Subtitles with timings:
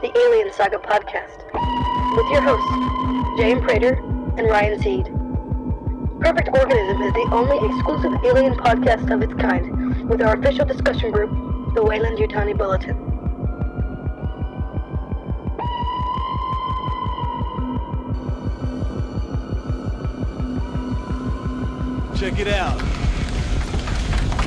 [0.00, 1.38] the Alien Saga podcast,
[2.16, 3.94] with your hosts, James Prater
[4.36, 5.06] and Ryan Seed.
[6.20, 11.10] Perfect Organism is the only exclusive alien podcast of its kind, with our official discussion
[11.10, 11.30] group,
[11.74, 12.96] the Weyland Yutani Bulletin.
[22.16, 22.80] Check it out.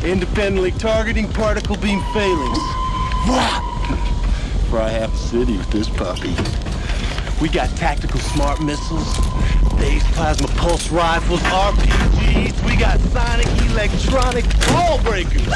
[0.05, 2.59] Independently targeting particle beam phalanx.
[4.71, 6.35] Fry half a city with this puppy.
[7.39, 9.15] We got tactical smart missiles,
[9.79, 12.69] phased plasma pulse rifles, RPGs.
[12.69, 15.47] We got sonic electronic ball breakers.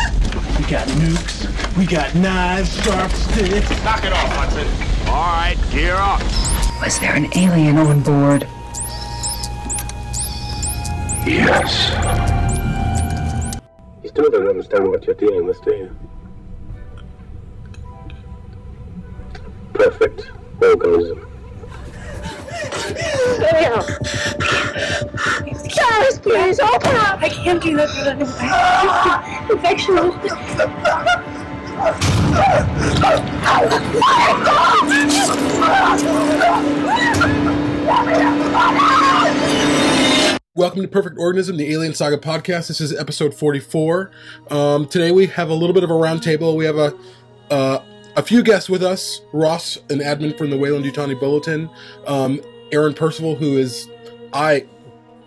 [0.58, 1.78] We got nukes.
[1.78, 3.70] We got knives, sharp sticks.
[3.84, 4.66] Knock it off, Hudson.
[5.10, 6.22] All right, gear up.
[6.82, 8.48] Was there an alien on board?
[11.28, 11.92] Yes.
[14.04, 16.05] You still don't understand what you're dealing with, do you?
[20.78, 21.30] Perfect organism.
[25.76, 27.22] Guys, please open up!
[27.22, 28.12] I can't do that for the
[29.54, 29.96] infection.
[40.56, 42.68] Welcome to Perfect Organism, the Alien Saga podcast.
[42.68, 44.12] This is episode 44.
[44.50, 46.56] Um, today we have a little bit of a roundtable.
[46.56, 46.94] We have a
[47.50, 47.80] uh,
[48.16, 49.22] a few guests with us.
[49.34, 51.70] Ross, an admin from the Weyland Yutani Bulletin.
[52.08, 53.90] Um, Aaron Percival, who is,
[54.34, 54.66] I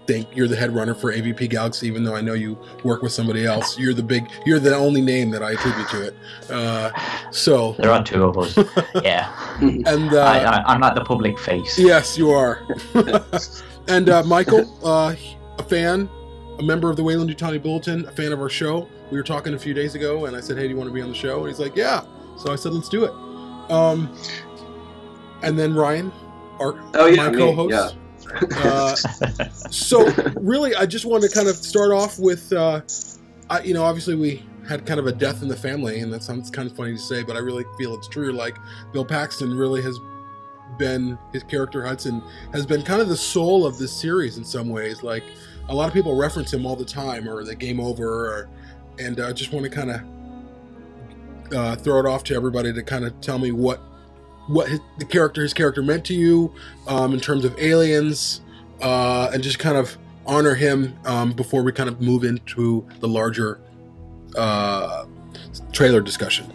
[0.07, 3.13] think you're the head runner for AVP Galaxy, even though I know you work with
[3.13, 3.79] somebody else.
[3.79, 6.15] You're the big, you're the only name that I attribute to it.
[6.51, 6.91] Uh,
[7.31, 8.57] so, There are two of us.
[9.05, 9.59] yeah.
[9.61, 11.79] and uh, I, I, I'm like the public face.
[11.79, 12.67] Yes, you are.
[13.89, 15.15] and uh, Michael, uh,
[15.59, 16.09] a fan,
[16.59, 18.89] a member of the Weyland Yutani Bulletin, a fan of our show.
[19.11, 20.95] We were talking a few days ago, and I said, "Hey, do you want to
[20.95, 22.03] be on the show?" And he's like, "Yeah."
[22.39, 23.13] So I said, "Let's do it."
[23.71, 24.15] Um,
[25.43, 26.13] and then Ryan,
[26.61, 27.97] our Oh, yeah, my co-host.
[28.57, 28.95] Uh,
[29.71, 30.11] so
[30.41, 32.83] really, I just want to kind of start off with, uh,
[33.49, 36.23] I, you know, obviously we had kind of a death in the family, and that
[36.23, 38.33] sounds kind of funny to say, but I really feel it's true.
[38.33, 38.57] Like
[38.93, 39.99] Bill Paxton really has
[40.79, 42.23] been his character Hudson
[42.53, 45.03] has been kind of the soul of this series in some ways.
[45.03, 45.25] Like
[45.69, 48.51] a lot of people reference him all the time, or the game over, or
[48.99, 50.03] and I uh, just want to kind of
[51.53, 53.81] uh, throw it off to everybody to kind of tell me what
[54.47, 56.53] what his, the character his character meant to you
[56.87, 58.41] um, in terms of aliens,
[58.81, 63.09] uh, and just kind of honor him um, before we kind of move into the
[63.09, 63.61] larger
[64.37, 65.07] uh,
[65.73, 66.53] trailer discussion.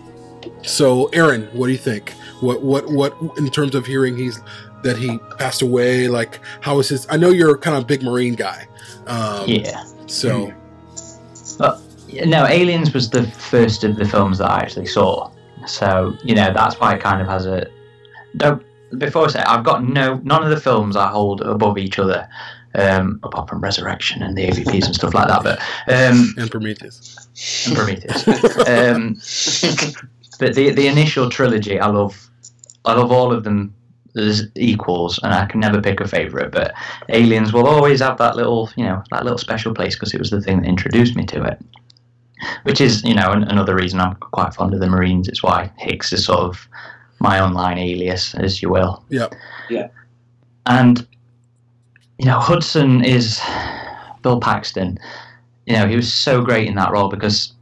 [0.64, 2.12] So, Aaron, what do you think?
[2.40, 4.40] What what what in terms of hearing he's
[4.84, 6.08] that he passed away?
[6.08, 7.08] Like, how was his?
[7.10, 8.68] I know you're kind of a big Marine guy.
[9.08, 9.84] Um, Yeah.
[10.08, 10.54] So,
[12.26, 15.32] No, Aliens was the first of the films that I actually saw.
[15.66, 17.68] So, you know, that's why it kind of has a.
[18.38, 18.64] Don't,
[18.98, 20.16] before I say, I've got no.
[20.24, 22.28] None of the films I hold above each other,
[22.76, 25.44] um, apart from Resurrection and the AVPs and stuff like that.
[25.44, 27.66] But um, and Prometheus.
[27.68, 28.28] and Prometheus.
[28.68, 29.16] um,
[30.40, 32.30] but the the initial trilogy, I love.
[32.86, 33.74] I love all of them
[34.16, 36.52] as equals, and I can never pick a favorite.
[36.52, 36.74] But
[37.10, 40.30] Aliens will always have that little, you know, that little special place because it was
[40.30, 41.62] the thing that introduced me to it.
[42.64, 45.28] Which is, you know, an, another reason I'm quite fond of the Marines.
[45.28, 46.68] It's why Hicks is sort of
[47.20, 49.04] my online alias, as you will.
[49.10, 49.34] Yep.
[50.66, 51.06] And
[52.18, 53.42] you know, Hudson is
[54.22, 54.98] Bill Paxton.
[55.66, 57.54] You know, he was so great in that role because,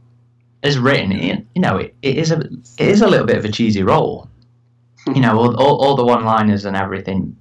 [0.62, 2.40] as written, it, you know, it, it is a
[2.78, 4.28] it is a little bit of a cheesy role.
[5.06, 7.36] You know, all, all, all the one-liners and everything.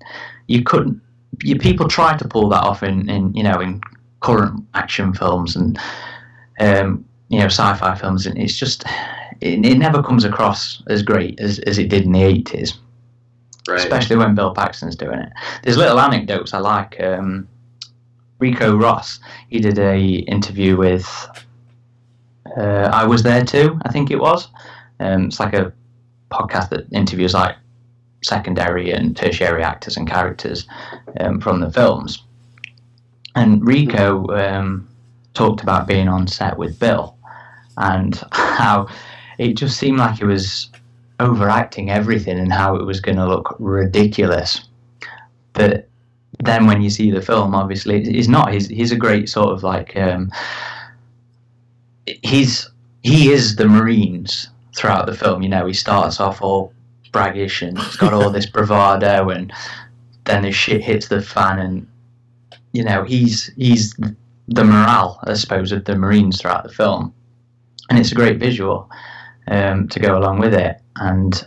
[0.47, 0.99] You couldn't.
[1.43, 3.81] You, people try to pull that off in, in you know in
[4.21, 5.79] current action films and
[6.59, 8.83] um, you know sci-fi films, and it's just
[9.39, 12.77] it, it never comes across as great as, as it did in the eighties
[13.67, 13.77] Right.
[13.79, 15.31] especially when Bill Paxton's doing it.
[15.63, 16.99] There's little anecdotes I like.
[16.99, 17.47] Um,
[18.39, 19.19] Ricco Ross,
[19.49, 21.07] he did a interview with.
[22.57, 23.79] Uh, I was there too.
[23.85, 24.47] I think it was.
[24.99, 25.71] Um, it's like a
[26.31, 27.55] podcast that interviews like
[28.23, 30.67] secondary and tertiary actors and characters
[31.19, 32.23] um, from the films.
[33.35, 34.89] And Rico um,
[35.35, 37.15] talked about being on set with Bill
[37.77, 38.87] and how
[39.37, 40.69] it just seemed like he was
[41.19, 44.61] overacting everything and how it was going to look ridiculous.
[45.53, 45.87] But
[46.39, 48.53] then when you see the film, obviously he's not.
[48.53, 50.31] He's he's a great sort of like um,
[52.23, 52.69] he's
[53.03, 55.41] he is the Marines throughout the film.
[55.41, 56.73] You know, he starts off all
[57.11, 59.53] braggish and he's got all this bravado, and
[60.25, 61.87] then the shit hits the fan, and
[62.71, 63.93] you know he's he's
[64.47, 67.13] the morale, I suppose, of the Marines throughout the film,
[67.91, 68.89] and it's a great visual
[69.49, 70.77] um, to go along with it.
[70.95, 71.45] And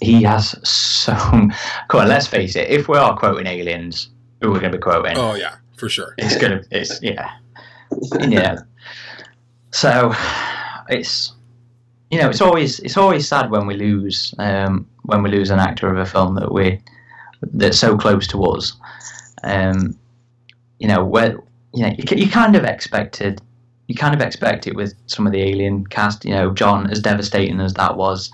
[0.00, 1.14] he has so.
[1.14, 1.52] Come
[1.92, 2.68] on, let's face it.
[2.68, 4.10] If we are quoting aliens,
[4.40, 5.16] who we're going to be quoting?
[5.16, 6.14] Oh yeah, for sure.
[6.18, 6.62] It's gonna.
[6.72, 7.30] It's yeah.
[8.18, 8.56] Yeah.
[9.70, 10.12] So,
[10.88, 11.32] it's
[12.10, 15.60] you know it's always it's always sad when we lose um, when we lose an
[15.60, 16.82] actor of a film that we
[17.52, 18.72] that's so close to us.
[19.44, 19.96] Um,
[20.80, 21.38] you know where
[21.72, 23.40] you know you, you kind of expected
[23.92, 26.24] you kind of expect it with some of the alien cast.
[26.24, 28.32] You know, John, as devastating as that was,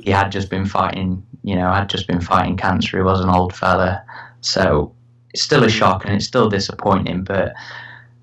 [0.00, 1.24] he had just been fighting.
[1.44, 2.96] You know, had just been fighting cancer.
[2.96, 4.02] He was an old fella,
[4.40, 4.92] so
[5.32, 7.22] it's still a shock and it's still disappointing.
[7.22, 7.54] But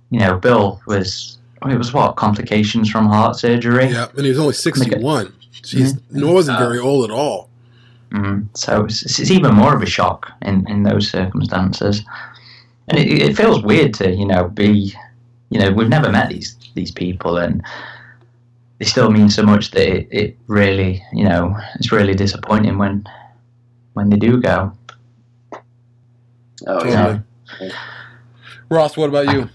[0.09, 3.87] you know, Bill was it was what complications from heart surgery.
[3.87, 5.33] Yeah, and he was only sixty-one.
[5.61, 7.49] Jeez, no, wasn't very old at all.
[8.11, 12.03] Mm, so it's, it's even more of a shock in, in those circumstances,
[12.89, 14.93] and it, it feels weird to you know be,
[15.53, 17.63] you know, we've never met these these people, and
[18.79, 23.07] they still mean so much that it, it really, you know, it's really disappointing when
[23.93, 24.75] when they do go.
[26.65, 27.19] Oh yeah.
[28.69, 29.47] Ross, what about you?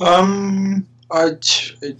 [0.00, 1.28] Um, I,
[1.80, 1.96] it,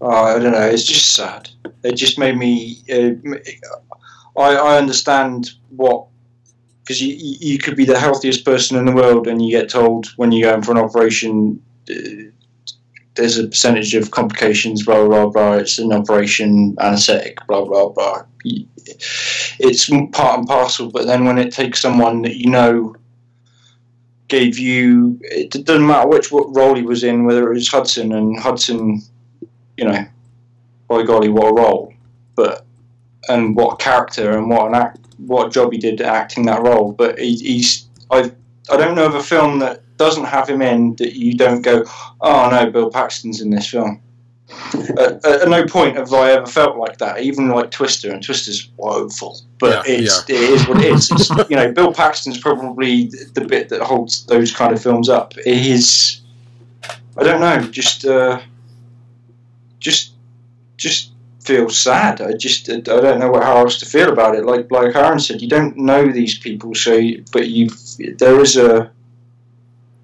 [0.00, 0.62] oh, I don't know.
[0.62, 1.50] It's just sad.
[1.82, 2.78] It just made me.
[2.90, 3.36] Uh,
[4.40, 6.06] I I understand what
[6.84, 10.06] because you you could be the healthiest person in the world and you get told
[10.16, 11.62] when you go in for an operation.
[11.90, 12.30] Uh,
[13.14, 15.54] there's a percentage of complications, blah blah blah.
[15.54, 18.24] It's an operation, anaesthetic, blah blah blah.
[18.44, 20.90] It's part and parcel.
[20.90, 22.96] But then when it takes someone that you know
[24.28, 28.12] gave you it doesn't matter which what role he was in whether it was Hudson
[28.12, 29.02] and Hudson
[29.76, 30.04] you know
[30.88, 31.92] by golly what a role
[32.34, 32.64] but
[33.28, 37.18] and what character and what an act what job he did acting that role but
[37.18, 38.32] he, he's I
[38.70, 41.84] I don't know of a film that doesn't have him in that you don't go
[42.20, 44.00] oh no Bill Paxton's in this film
[44.98, 48.70] at, at no point have I ever felt like that even like Twister and Twister's
[48.76, 51.10] woeful but Yeah, it's it is what it is.
[51.10, 55.36] It's, you know, Bill Paxton's probably the bit that holds those kind of films up.
[55.38, 56.20] It is,
[57.16, 58.40] I don't know, just uh,
[59.80, 60.12] just
[60.76, 61.12] just
[61.44, 62.20] feel sad.
[62.20, 64.44] I just I don't know what, how else to feel about it.
[64.44, 67.70] Like like Aaron said, you don't know these people, so you- but you
[68.18, 68.90] there is a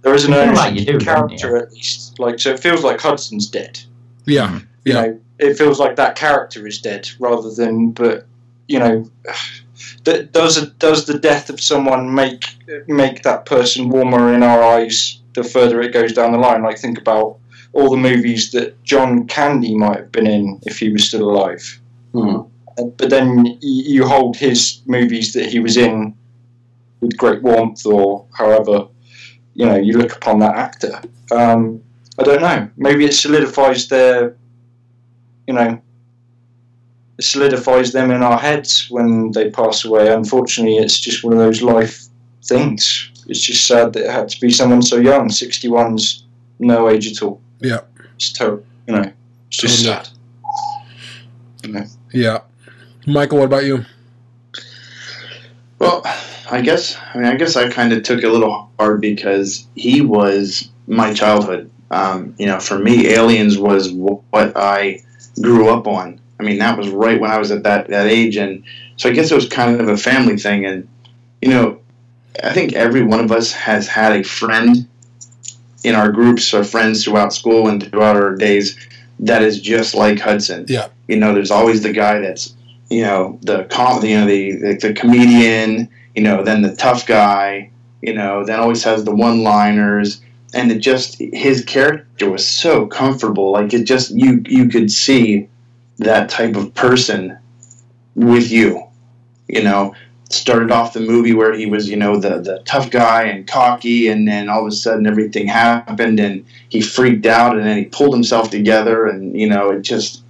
[0.03, 2.19] there is an You like you do, don't character at least.
[2.19, 3.81] Like so, it feels like Hudson's dead
[4.27, 8.27] Yeah, you know, it feels like that character is dead rather than, but
[8.69, 9.11] you know,
[10.05, 12.45] does does the death of someone make
[12.87, 16.63] make that person warmer in our eyes the further it goes down the line?
[16.63, 17.39] Like think about
[17.73, 21.81] all the movies that John Candy might have been in if he was still alive.
[22.13, 22.43] Hmm.
[22.97, 26.17] But then you hold his movies that he was in
[27.01, 28.87] with great warmth, or however,
[29.55, 31.01] you know, you look upon that actor.
[31.31, 31.83] Um,
[32.19, 32.69] I don't know.
[32.77, 34.37] Maybe it solidifies their,
[35.47, 35.81] you know,
[37.19, 40.13] it solidifies them in our heads when they pass away.
[40.13, 42.07] Unfortunately, it's just one of those life
[42.45, 43.11] things.
[43.27, 45.29] It's just sad that it had to be someone so young.
[45.29, 46.25] 61's
[46.59, 47.41] no age at all.
[47.61, 47.81] Yeah.
[48.17, 48.65] It's terrible.
[48.87, 49.13] You know,
[49.49, 50.05] it's just Totally.
[50.05, 50.09] sad.
[51.63, 51.85] You know.
[52.13, 52.39] yeah.
[53.07, 53.85] Michael, what about you?
[55.79, 56.03] Well,
[56.51, 59.67] I guess I mean I guess I kind of took it a little hard because
[59.75, 61.71] he was my childhood.
[61.91, 65.01] Um, you know, for me, Aliens was what I
[65.41, 66.21] grew up on.
[66.39, 68.65] I mean, that was right when I was at that that age, and
[68.97, 70.67] so I guess it was kind of a family thing.
[70.67, 70.89] And
[71.43, 71.81] you know,
[72.43, 74.89] I think every one of us has had a friend
[75.85, 78.79] in our groups or friends throughout school and throughout our days
[79.21, 80.65] that is just like Hudson.
[80.69, 80.89] Yeah.
[81.07, 82.55] You know, there's always the guy that's
[82.91, 87.07] you know the com you know the, the the comedian you know then the tough
[87.07, 87.71] guy
[88.03, 90.21] you know then always has the one liners
[90.53, 95.49] and it just his character was so comfortable like it just you you could see
[95.99, 97.39] that type of person
[98.17, 98.83] with you
[99.47, 99.95] you know
[100.31, 104.09] started off the movie where he was you know the the tough guy and cocky
[104.09, 107.85] and then all of a sudden everything happened and he freaked out and then he
[107.85, 110.23] pulled himself together and you know it just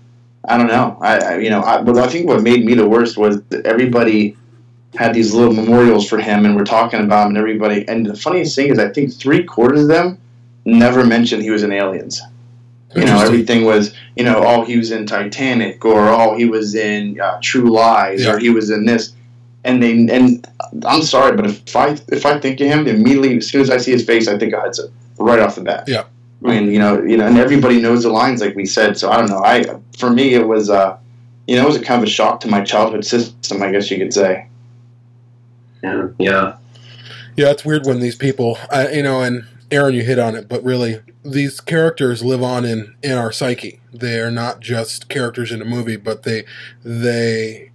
[0.49, 0.97] I don't know.
[1.01, 3.67] I, I you know, I, but I think what made me the worst was that
[3.67, 4.37] everybody
[4.95, 7.87] had these little memorials for him, and we're talking about him, and everybody.
[7.87, 10.19] And the funniest thing is, I think three quarters of them
[10.65, 12.21] never mentioned he was in Aliens.
[12.97, 16.75] You know, everything was, you know, oh, he was in Titanic, or oh, he was
[16.75, 18.33] in uh, True Lies, Yeah.
[18.33, 19.13] or he was in this.
[19.63, 20.47] And they, and
[20.87, 23.77] I'm sorry, but if I if I think of him immediately, as soon as I
[23.77, 25.85] see his face, I think of Hudson right off the bat.
[25.87, 26.05] Yeah.
[26.43, 28.97] I mean, you know, you know, and everybody knows the lines, like we said.
[28.97, 29.45] So I don't know.
[29.45, 29.65] I,
[29.99, 30.97] for me, it was, uh,
[31.47, 33.91] you know, it was a kind of a shock to my childhood system, I guess
[33.91, 34.49] you could say.
[35.83, 36.09] Yeah.
[36.19, 36.57] Yeah.
[37.37, 40.49] Yeah, it's weird when these people, uh, you know, and Aaron, you hit on it,
[40.49, 43.81] but really, these characters live on in in our psyche.
[43.93, 46.45] They are not just characters in a movie, but they
[46.83, 47.70] they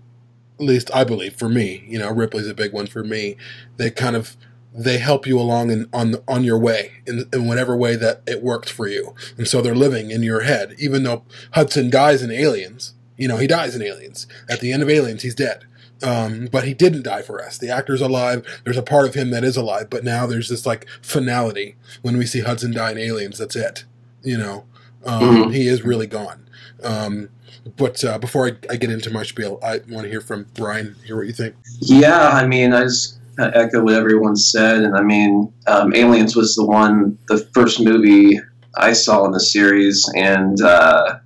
[0.59, 3.35] at least I believe for me, you know, Ripley's a big one for me.
[3.77, 4.35] They kind of
[4.77, 8.43] they help you along in, on on your way in, in whatever way that it
[8.43, 10.75] worked for you, and so they're living in your head.
[10.77, 14.27] Even though Hudson dies in Aliens, you know, he dies in Aliens.
[14.50, 15.65] At the end of Aliens, he's dead.
[16.03, 17.57] Um, but he didn't die for us.
[17.57, 18.45] The actor's alive.
[18.65, 22.17] There's a part of him that is alive, but now there's this like finality when
[22.17, 23.38] we see Hudson die in Aliens.
[23.38, 23.85] That's it.
[24.21, 24.65] You know,
[25.05, 25.53] um, Mhm.
[25.53, 26.50] he is really gone.
[26.83, 27.29] Um,
[27.77, 30.95] but uh, before I, I get into my spiel, I want to hear from Brian.
[31.05, 31.55] Hear what you think.
[31.79, 36.55] Yeah, I mean, I just echo what everyone said, and I mean, um, Aliens was
[36.55, 38.39] the one, the first movie
[38.77, 41.19] I saw in the series, and uh,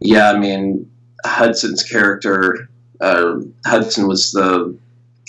[0.00, 0.90] yeah, I mean,
[1.24, 2.68] Hudson's character,
[3.00, 4.76] uh, Hudson was the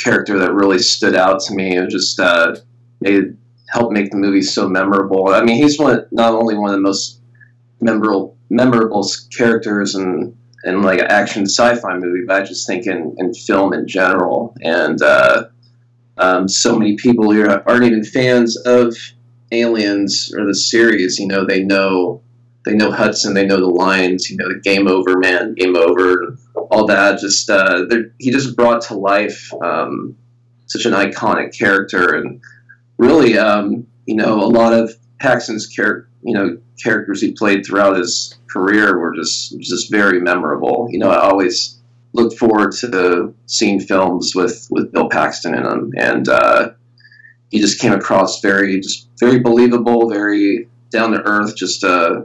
[0.03, 1.77] character that really stood out to me.
[1.77, 2.55] It just uh,
[3.69, 5.29] helped make the movie so memorable.
[5.29, 7.21] I mean, he's one not only one of the most
[7.81, 9.05] memorable memorable
[9.35, 13.73] characters and in like an action sci-fi movie, but I just think in, in film
[13.73, 14.55] in general.
[14.61, 15.47] And uh,
[16.17, 18.95] um, so many people here aren't even fans of
[19.51, 21.19] Aliens or the series.
[21.19, 22.21] You know, they know
[22.65, 24.29] they know Hudson, they know the lines.
[24.29, 26.37] You know, the game over, man, game over,
[26.71, 27.19] all that.
[27.19, 27.85] Just uh,
[28.19, 30.15] he just brought to life um,
[30.67, 32.41] such an iconic character, and
[32.97, 37.95] really, um, you know, a lot of Paxton's character, you know, characters he played throughout
[37.95, 40.87] his career were just just very memorable.
[40.91, 41.79] You know, I always
[42.11, 46.71] looked forward to seeing films with with Bill Paxton in them, and uh,
[47.51, 52.23] he just came across very just very believable, very down to earth, just uh,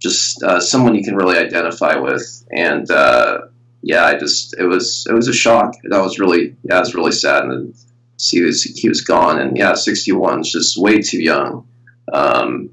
[0.00, 3.42] just uh, someone you can really identify with, and uh,
[3.82, 5.74] yeah, I just it was it was a shock.
[5.84, 7.72] That was really yeah, it was really sad, and
[8.16, 11.68] see he was he was gone, and yeah, sixty one is just way too young,
[12.12, 12.70] um,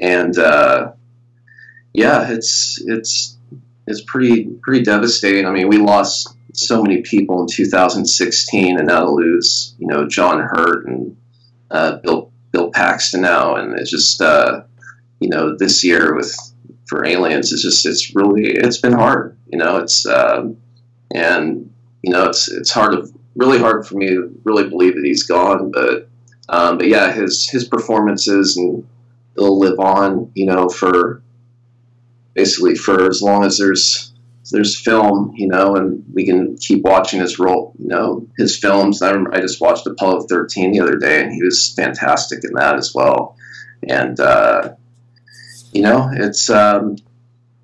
[0.00, 0.92] and uh,
[1.92, 3.36] yeah, it's it's
[3.86, 5.46] it's pretty pretty devastating.
[5.46, 10.06] I mean, we lost so many people in 2016, and now to lose you know
[10.08, 11.16] John Hurt and
[11.70, 14.62] uh, Bill Bill Paxton now, and it's just uh,
[15.20, 16.34] you know this year with
[16.90, 19.38] for aliens, it's just it's really it's been hard.
[19.46, 20.56] You know, it's um,
[21.14, 25.04] and you know it's it's hard to really hard for me to really believe that
[25.04, 26.09] he's gone, but
[26.50, 28.86] um, but yeah, his his performances and
[29.36, 30.30] they'll live on.
[30.34, 31.22] You know, for
[32.34, 34.12] basically for as long as there's
[34.50, 39.00] there's film, you know, and we can keep watching his role, you know, his films.
[39.00, 42.74] I, I just watched Apollo 13 the other day, and he was fantastic in that
[42.74, 43.36] as well.
[43.88, 44.74] And uh,
[45.72, 46.96] you know, it's um,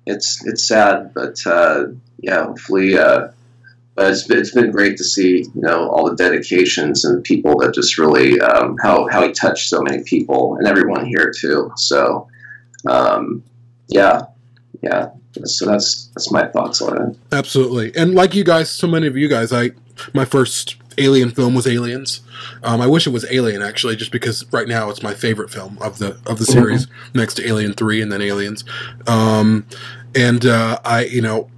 [0.05, 1.87] it's it's sad, but uh,
[2.19, 2.97] yeah, hopefully.
[2.97, 3.29] Uh,
[3.97, 7.57] but it's been, it's been great to see, you know, all the dedications and people
[7.57, 11.71] that just really um, how how he touched so many people and everyone here too.
[11.75, 12.27] So,
[12.85, 13.43] um,
[13.87, 14.21] yeah,
[14.83, 15.09] yeah.
[15.43, 17.17] So that's that's my thoughts on it.
[17.31, 19.71] Absolutely, and like you guys, so many of you guys, I
[20.13, 22.21] my first Alien film was Aliens.
[22.61, 25.79] Um, I wish it was Alien actually, just because right now it's my favorite film
[25.81, 26.85] of the of the series,
[27.15, 28.63] next to Alien Three and then Aliens.
[29.07, 29.65] Um,
[30.13, 31.49] and uh, I, you know,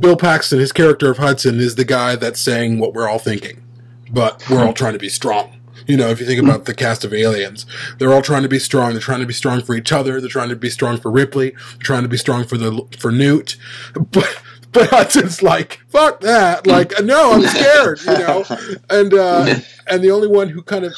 [0.00, 3.62] Bill Paxton, his character of Hudson, is the guy that's saying what we're all thinking,
[4.10, 5.54] but we're all trying to be strong.
[5.86, 7.64] You know, if you think about the cast of aliens,
[7.98, 8.92] they're all trying to be strong.
[8.92, 10.20] They're trying to be strong for each other.
[10.20, 11.50] They're trying to be strong for Ripley.
[11.50, 13.56] They're trying to be strong for the for Newt.
[14.10, 14.42] But
[14.78, 16.66] but Hudson's like, fuck that.
[16.66, 18.00] Like, no, I'm scared.
[18.00, 18.44] You know,
[18.88, 19.56] and uh,
[19.88, 20.94] and the only one who kind of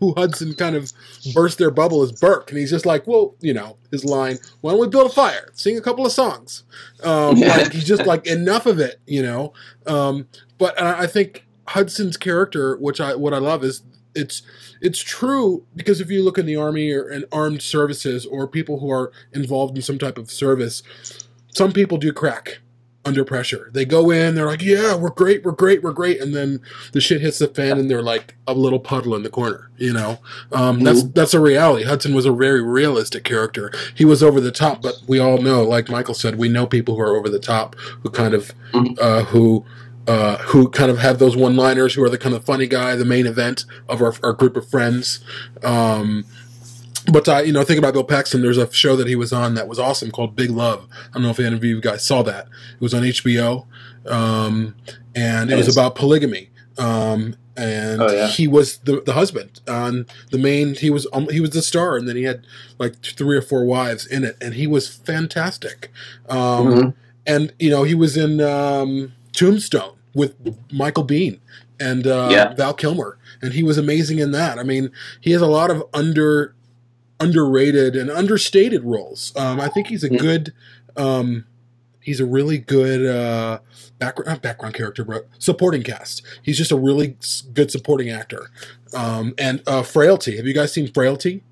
[0.00, 0.92] who Hudson kind of
[1.32, 4.72] burst their bubble is Burke, and he's just like, well, you know, his line, why
[4.72, 6.64] don't we build a fire, sing a couple of songs?
[7.04, 9.52] Um, like he's just like enough of it, you know.
[9.86, 10.26] Um,
[10.58, 13.82] but I think Hudson's character, which I what I love is
[14.16, 14.42] it's
[14.80, 18.80] it's true because if you look in the army or in armed services or people
[18.80, 20.82] who are involved in some type of service,
[21.50, 22.58] some people do crack
[23.04, 23.70] under pressure.
[23.72, 26.60] They go in, they're like, "Yeah, we're great, we're great, we're great," and then
[26.92, 29.70] the shit hits the fan, and they're like a little puddle in the corner.
[29.76, 30.18] You know,
[30.52, 31.84] um, that's that's a reality.
[31.84, 33.72] Hudson was a very realistic character.
[33.94, 36.94] He was over the top, but we all know, like Michael said, we know people
[36.94, 38.52] who are over the top, who kind of,
[39.00, 39.64] uh, who.
[40.04, 41.94] Uh, who kind of have those one-liners?
[41.94, 44.68] Who are the kind of funny guy, the main event of our, our group of
[44.68, 45.20] friends?
[45.62, 46.24] Um,
[47.10, 48.42] but uh, you know, think about Bill Paxton.
[48.42, 50.86] There's a show that he was on that was awesome called Big Love.
[51.10, 52.46] I don't know if any of you guys saw that.
[52.74, 53.66] It was on HBO,
[54.06, 54.74] um,
[55.14, 55.76] and it was Yes.
[55.76, 56.50] about polygamy.
[56.78, 58.28] Um, and Oh, yeah.
[58.28, 60.74] he was the, the husband on the main.
[60.74, 62.42] He was um, he was the star, and then he had
[62.78, 65.90] like three or four wives in it, and he was fantastic.
[66.28, 66.94] Um, Mhm.
[67.26, 70.34] And you know, he was in um, Tombstone with
[70.72, 71.38] Michael Biehn
[71.78, 72.54] and uh, Yeah.
[72.54, 74.58] Val Kilmer, and he was amazing in that.
[74.58, 74.90] I mean,
[75.20, 76.54] he has a lot of under
[77.22, 79.32] underrated and understated roles.
[79.36, 80.52] Um, I think he's a good
[80.96, 81.44] um,
[82.00, 83.60] he's a really good uh,
[83.98, 86.22] background not background character, but supporting cast.
[86.42, 87.16] He's just a really
[87.54, 88.50] good supporting actor.
[88.94, 90.36] Um, and uh, Frailty.
[90.36, 91.42] Have you guys seen Frailty?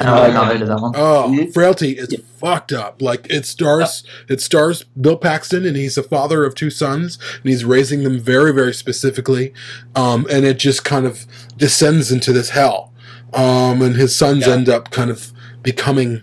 [0.00, 0.92] Oh, I can't heard that one.
[0.96, 3.00] Oh, Frailty is fucked up.
[3.00, 7.50] Like it stars it stars Bill Paxton and he's a father of two sons and
[7.50, 9.54] he's raising them very very specifically.
[9.94, 12.92] Um, and it just kind of descends into this hell.
[13.34, 16.22] Um, and his sons end up kind of becoming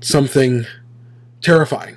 [0.00, 0.66] something
[1.42, 1.96] terrifying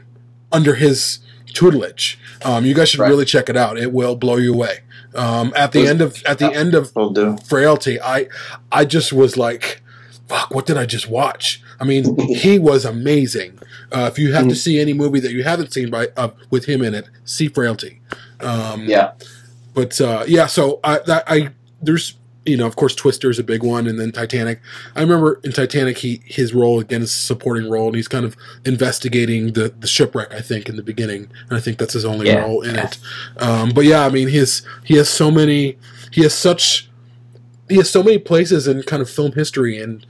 [0.52, 2.20] under his tutelage.
[2.44, 3.78] Um, you guys should really check it out.
[3.78, 4.80] It will blow you away.
[5.16, 6.92] Um, at the end of at the end of
[7.38, 8.28] Frailty, I
[8.72, 9.82] I just was like,
[10.28, 11.62] fuck, what did I just watch?
[11.80, 13.60] I mean, he was amazing.
[13.92, 16.66] Uh, if you have to see any movie that you haven't seen by uh, with
[16.66, 18.02] him in it, see Frailty.
[18.40, 19.14] Um, Yeah.
[19.76, 21.50] But uh, yeah, so I, that, I
[21.82, 24.60] there's you know of course Twister is a big one, and then Titanic.
[24.96, 28.26] I remember in Titanic, he his role again is a supporting role, and he's kind
[28.26, 28.36] of
[28.66, 30.34] investigating the the shipwreck.
[30.34, 32.98] I think in the beginning, and I think that's his only Yeah, role in it.
[33.38, 35.78] Um, but yeah, I mean, his he has so many.
[36.12, 36.90] He has such.
[37.70, 40.06] He has so many places in kind of film history and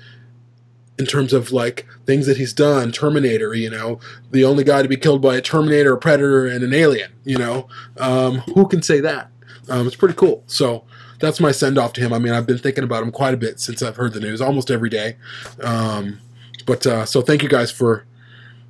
[1.00, 2.92] in terms of like things that he's done.
[2.92, 4.00] Terminator, you know,
[4.32, 7.12] the only guy to be killed by a Terminator, a Predator, and an alien.
[7.24, 9.30] You know, um, who can say that?
[9.70, 10.44] Um, it's pretty cool.
[10.48, 10.84] So
[11.20, 12.14] that's my send off to him.
[12.14, 14.42] I mean, I've been thinking about him quite a bit since I've heard the news,
[14.42, 15.18] almost every day.
[15.62, 16.20] Um,
[16.66, 18.06] but uh, so thank you guys for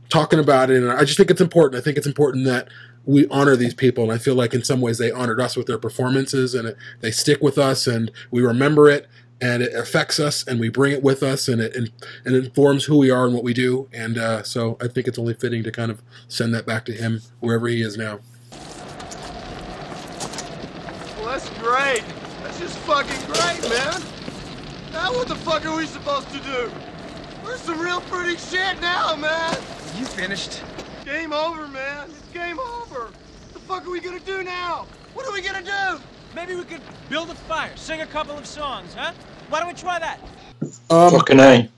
[0.10, 0.84] talking about it.
[0.84, 1.80] And I just think it's important.
[1.80, 2.70] I think it's important that
[3.06, 4.04] we honor these people.
[4.04, 6.78] And I feel like in some ways they honored us with their performances and it,
[7.02, 9.08] they stick with us and we remember it
[9.42, 11.92] and it affects us and we bring it with us and it and,
[12.24, 13.90] and it informs who we are and what we do.
[13.92, 16.94] And uh, so I think it's only fitting to kind of send that back to
[16.94, 18.20] him wherever he is now.
[21.18, 22.04] Well, that's great.
[22.86, 24.02] That's just fucking great, man.
[24.92, 26.72] Now what the fuck are we supposed to do?
[27.44, 29.56] We're some real pretty shit now, man.
[29.98, 30.62] You finished?
[31.06, 32.10] Game over, man.
[32.10, 33.06] It's game over.
[33.06, 34.86] What the fuck are we gonna do now?
[35.14, 36.02] What are we gonna do?
[36.36, 39.14] Maybe we could build a fire, sing a couple of songs, huh?
[39.50, 40.20] Why don't we try that?
[40.90, 41.70] Um, Fucking A.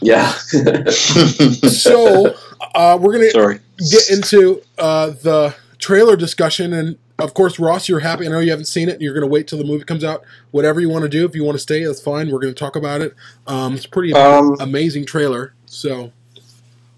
[0.00, 0.30] Yeah.
[0.90, 2.34] so
[2.74, 3.60] uh, we're gonna Sorry.
[3.90, 8.26] get into uh, the trailer discussion, and of course, Ross, you're happy.
[8.26, 8.94] I know you haven't seen it.
[8.94, 10.22] and You're gonna wait till the movie comes out.
[10.50, 12.30] Whatever you want to do, if you want to stay, that's fine.
[12.30, 13.14] We're gonna talk about it.
[13.46, 15.54] Um, it's pretty Um, amazing trailer.
[15.66, 16.12] So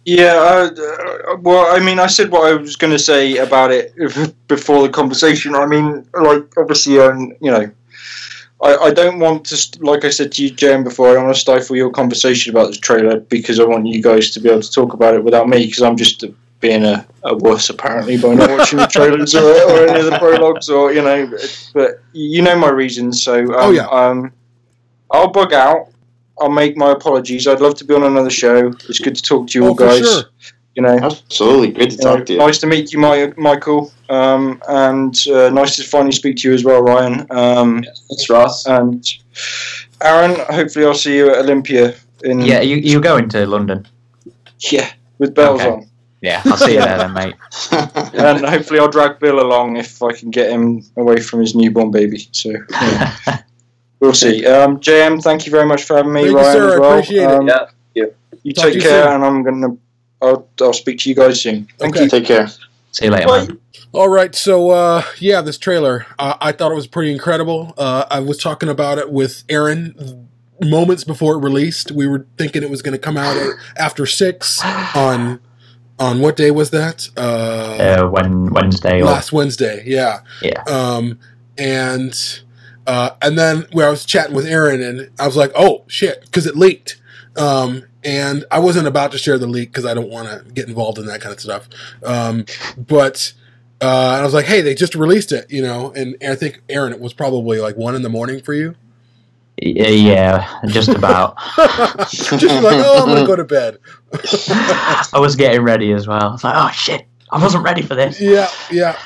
[0.05, 0.37] Yeah,
[0.73, 3.95] uh, well, I mean, I said what I was going to say about it
[4.49, 5.55] before the conversation.
[5.55, 7.71] I mean, like, obviously, um, you know,
[8.63, 11.35] I, I don't want to, like I said to you, Jen, before, I don't want
[11.37, 14.63] to stifle your conversation about this trailer because I want you guys to be able
[14.63, 16.29] to talk about it without me because I'm just uh,
[16.61, 20.19] being a, a wuss, apparently, by not watching the trailers or, or any of the
[20.19, 23.87] prologues or, you know, but, but you know my reasons, so, um, Oh, yeah.
[23.89, 24.33] um,
[25.11, 25.87] I'll bug out.
[26.41, 27.47] I'll make my apologies.
[27.49, 28.69] I'd love to be on another show.
[28.89, 29.99] It's good to talk to you Oh, all, for guys.
[30.01, 30.23] sure.
[30.77, 31.73] You know, Absolutely.
[31.73, 32.39] good to you know, talk to you.
[32.39, 36.55] Nice to meet you, Mi- Michael, um, and uh, nice to finally speak to you
[36.55, 37.27] as well, Ryan.
[37.31, 38.67] Um, Thanks, Ross.
[38.67, 39.05] and
[40.01, 41.97] Aaron, hopefully I'll see you at Olympia.
[42.23, 43.89] In Yeah, you you're going to London?
[44.71, 45.71] yeah, with bells Okay.
[45.71, 45.88] on,
[46.21, 47.35] Yeah, I'll see you there then, mate.
[47.71, 51.91] and hopefully I'll drag Bill along if I can get him away from his newborn
[51.93, 52.29] baby.
[52.33, 53.17] So yeah.
[54.01, 54.45] we'll see.
[54.45, 56.69] Um, JM, thank you very much for having me, Thank you, sir.
[56.69, 56.93] as I well.
[56.99, 57.31] appreciate it.
[57.31, 57.67] Um, Yeah.
[57.95, 58.05] Yeah.
[58.43, 59.13] You Talk take you care, soon.
[59.15, 59.77] and I'm gonna.
[60.21, 61.69] I'll, I'll speak to you guys soon.
[61.79, 62.05] Thank Okay.
[62.05, 62.11] you.
[62.11, 62.49] Take care.
[62.91, 63.47] See you later, Bye.
[63.47, 63.59] man.
[63.93, 67.73] All right, so uh, yeah, this trailer, uh, I thought it was pretty incredible.
[67.79, 70.29] Uh, I was talking about it with Aaron
[70.61, 71.91] moments before it released.
[71.93, 73.37] We were thinking it was going to come out
[73.77, 74.61] after six
[74.95, 75.41] on
[75.99, 77.09] on what day was that?
[77.17, 80.21] Uh, Uh, when Wednesday or last Wednesday, yeah.
[80.43, 81.19] yeah, Um,
[81.57, 82.41] and
[82.87, 86.23] uh, and then where I was chatting with Aaron, and I was like, "Oh shit,"
[86.23, 87.01] because it leaked.
[87.37, 90.69] Um, and I wasn't about to share the leak because I don't want to get
[90.69, 91.69] involved in that kind of stuff.
[92.05, 93.33] Um, but
[93.83, 95.93] uh, I was like, "Hey, they just released it," you know.
[95.95, 98.75] And, and I think Aaron, it was probably like one in the morning for you.
[99.63, 101.37] Yeah, yeah, just about.
[102.11, 103.79] just like, "Oh, I'm gonna go to bed."
[104.13, 106.23] I was getting ready as well.
[106.23, 108.21] I was like, oh shit, I wasn't ready for this.
[108.21, 108.99] yeah, yeah.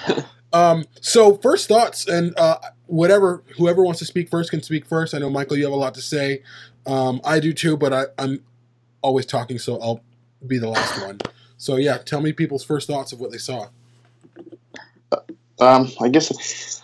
[0.53, 5.15] Um, so first thoughts, and uh, whatever whoever wants to speak first can speak first.
[5.15, 6.43] I know Michael, you have a lot to say.
[6.87, 8.45] Um, I do too, but I, I'm
[9.03, 10.01] always talking, so I'll
[10.47, 11.21] be the last one.
[11.57, 13.69] So yeah, tell me people's first thoughts of what they saw.
[15.61, 16.82] Um, I guess.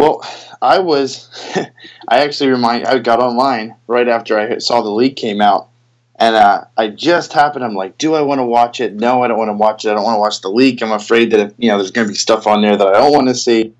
[0.00, 0.26] Well,
[0.62, 1.28] I was.
[2.08, 2.86] I actually remind.
[2.86, 5.68] I got online right after I saw the leak came out,
[6.16, 7.66] and uh, I just happened.
[7.66, 8.94] I'm like, do I want to watch it?
[8.94, 9.90] No, I don't want to watch it.
[9.90, 10.82] I don't want to watch the leak.
[10.82, 13.12] I'm afraid that you know there's going to be stuff on there that I don't
[13.12, 13.74] want to see.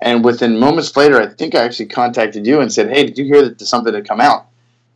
[0.00, 3.26] And within moments later, I think I actually contacted you and said, "Hey, did you
[3.26, 4.46] hear that something had come out?"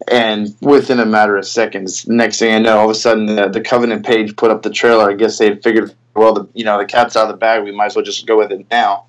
[0.08, 3.50] And within a matter of seconds, next thing I know, all of a sudden the,
[3.50, 5.10] the Covenant page put up the trailer.
[5.10, 7.62] I guess they figured, well, the you know the cat's out of the bag.
[7.62, 9.04] We might as well just go with it now.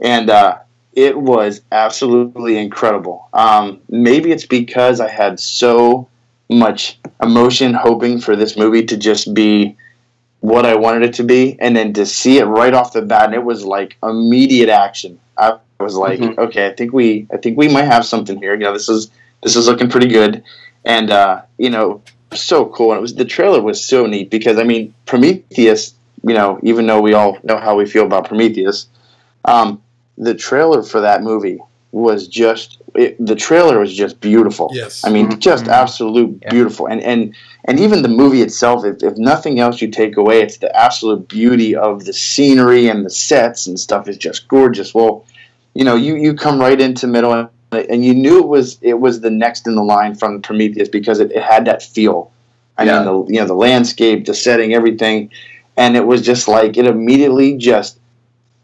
[0.00, 0.58] And uh,
[0.94, 3.28] it was absolutely incredible.
[3.32, 6.08] Um, maybe it's because I had so
[6.48, 9.76] much emotion hoping for this movie to just be
[10.40, 13.24] what I wanted it to be, and then to see it right off the bat,
[13.24, 15.18] and it was like immediate action.
[15.36, 16.38] I was like, Mhm.
[16.38, 18.52] okay, I think we, I think we might have something here.
[18.52, 19.10] You know, this is
[19.42, 20.44] this is looking pretty good,
[20.84, 22.92] and uh, you know, so cool.
[22.92, 25.94] And it was the trailer was so neat because I mean, Prometheus.
[26.22, 28.88] You know, even though we all know how we feel about Prometheus,
[29.44, 29.80] um,
[30.18, 31.60] the trailer for that movie
[31.92, 34.70] was just it, the trailer was just beautiful.
[34.72, 35.04] Yes.
[35.04, 35.38] I mean, mm-hmm.
[35.38, 35.72] just mm-hmm.
[35.72, 36.86] absolute beautiful.
[36.86, 40.58] And and and even the movie itself, if, if nothing else you take away, it's
[40.58, 44.94] the absolute beauty of the scenery and the sets and stuff is just gorgeous.
[44.94, 45.24] Well,
[45.74, 49.00] you know, you you come right into middle and, and you knew it was it
[49.00, 52.30] was the next in the line from Prometheus because it, it had that feel.
[52.78, 52.96] I Yeah.
[52.96, 55.30] mean, the you know the landscape, the setting, everything,
[55.76, 57.98] and it was just like it immediately just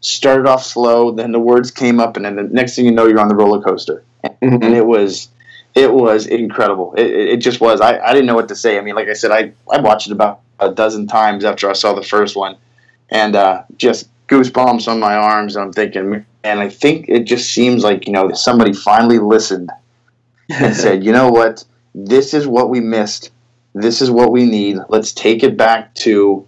[0.03, 1.11] started off slow.
[1.11, 3.35] Then the words came up, and then the next thing you know, you're on the
[3.35, 4.03] roller coaster,
[4.41, 5.29] and it was
[5.75, 6.93] it was incredible.
[6.95, 7.81] It, it, it just was.
[7.81, 8.77] I, I didn't know what to say.
[8.77, 11.73] I mean, like I said, I I watched it about a dozen times after I
[11.73, 12.57] saw the first one,
[13.09, 15.55] and uh, just goosebumps on my arms.
[15.55, 19.71] And I'm thinking, and I think it just seems like you know somebody finally listened
[20.49, 21.63] and said, you know what,
[21.95, 23.31] this is what we missed.
[23.73, 24.77] This is what we need.
[24.89, 26.45] Let's take it back to,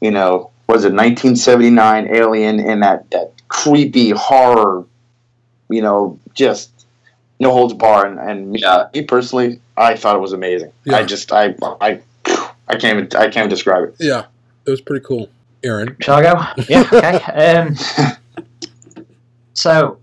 [0.00, 4.84] you know, was it 1979 Alien in that that creepy horror,
[5.70, 6.86] you know, just
[7.40, 8.06] no holds bar.
[8.06, 8.62] And, and me,
[8.94, 10.72] me personally, I thought it was amazing.
[10.92, 12.00] I just I I
[12.68, 13.96] I can't even I can't even describe it.
[13.98, 14.26] Yeah,
[14.66, 15.28] it was pretty cool.
[15.64, 16.62] Aaron, Shall I go?
[16.68, 16.88] Yeah.
[16.92, 17.32] Okay.
[17.32, 17.74] um,
[19.54, 19.98] so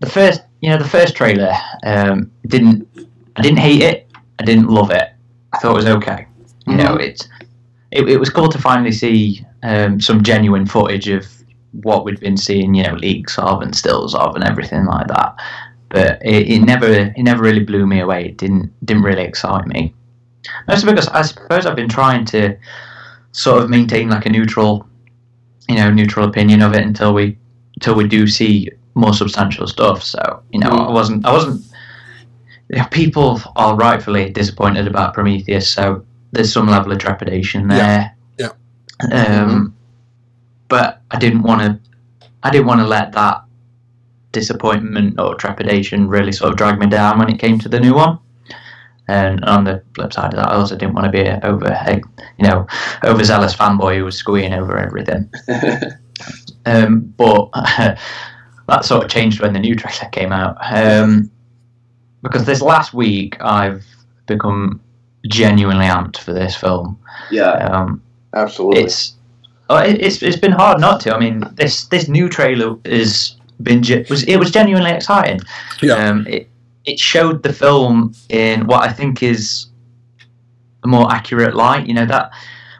[0.00, 1.52] the first, you know, the first trailer
[1.84, 2.88] um, didn't.
[3.36, 4.08] I didn't hate it.
[4.38, 5.10] I didn't love it.
[5.52, 6.26] I thought it was okay.
[6.66, 7.28] You know, it's
[7.96, 11.26] it, it was cool to finally see um, some genuine footage of
[11.82, 15.34] what we'd been seeing, you know, leaks of and stills of and everything like that.
[15.88, 18.26] But it, it never it never really blew me away.
[18.26, 19.94] It didn't didn't really excite me.
[20.68, 22.56] Mostly because I suppose I've been trying to
[23.32, 24.86] sort of maintain like a neutral,
[25.68, 27.38] you know, neutral opinion of it until we
[27.76, 30.02] until we do see more substantial stuff.
[30.02, 31.62] So you know, I wasn't I wasn't.
[32.90, 36.04] People are rightfully disappointed about Prometheus, so
[36.36, 38.14] there's some level of trepidation there.
[38.38, 38.50] Yeah.
[39.12, 39.74] Um,
[40.68, 41.80] but I didn't want to.
[42.42, 43.42] I didn't want to let that
[44.32, 47.94] disappointment or trepidation really sort of drag me down when it came to the new
[47.94, 48.18] one.
[49.08, 51.68] And on the flip side of that, I also didn't want to be a over,
[52.38, 52.66] you know,
[53.04, 55.30] overzealous fanboy who was squeeing over everything.
[56.66, 57.50] um, but
[58.68, 60.56] that sort of changed when the new trailer came out.
[60.60, 61.30] Um,
[62.22, 63.84] because this last week, I've
[64.26, 64.80] become
[65.28, 66.98] genuinely amped for this film.
[67.30, 68.02] Yeah, um,
[68.34, 68.82] absolutely.
[68.82, 69.14] It's
[69.70, 71.14] oh, it, it's it's been hard not to.
[71.14, 75.40] I mean, this this new trailer is been ge- was it was genuinely exciting.
[75.82, 75.94] Yeah.
[75.94, 76.48] Um, it
[76.84, 79.66] it showed the film in what I think is
[80.84, 81.86] a more accurate light.
[81.86, 82.30] You know that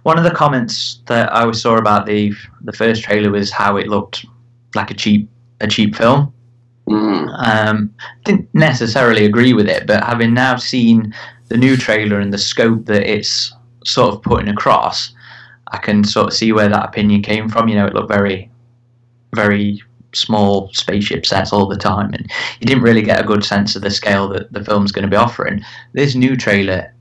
[0.03, 2.33] one of the comments that I saw about the
[2.63, 4.25] the first trailer was how it looked
[4.75, 5.29] like a cheap
[5.61, 6.33] a cheap film.
[6.89, 7.93] Um,
[8.25, 11.13] didn't necessarily agree with it, but having now seen
[11.49, 13.53] the new trailer and the scope that it's
[13.85, 15.15] sort of putting across,
[15.69, 17.69] I can sort of see where that opinion came from.
[17.69, 18.51] You know, it looked very,
[19.35, 19.83] very
[20.13, 22.31] small spaceship sets all the time, and
[22.61, 25.11] you didn't really get a good sense of the scale that the film's going to
[25.11, 25.63] be offering.
[25.93, 26.93] This new trailer,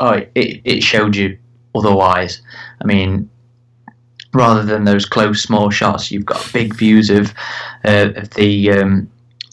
[0.00, 1.38] oh, it, it showed you
[1.74, 2.40] otherwise.
[2.80, 3.28] I mean,
[4.34, 7.34] rather than those close, small shots, you've got big views of
[7.84, 9.10] uh, of the um,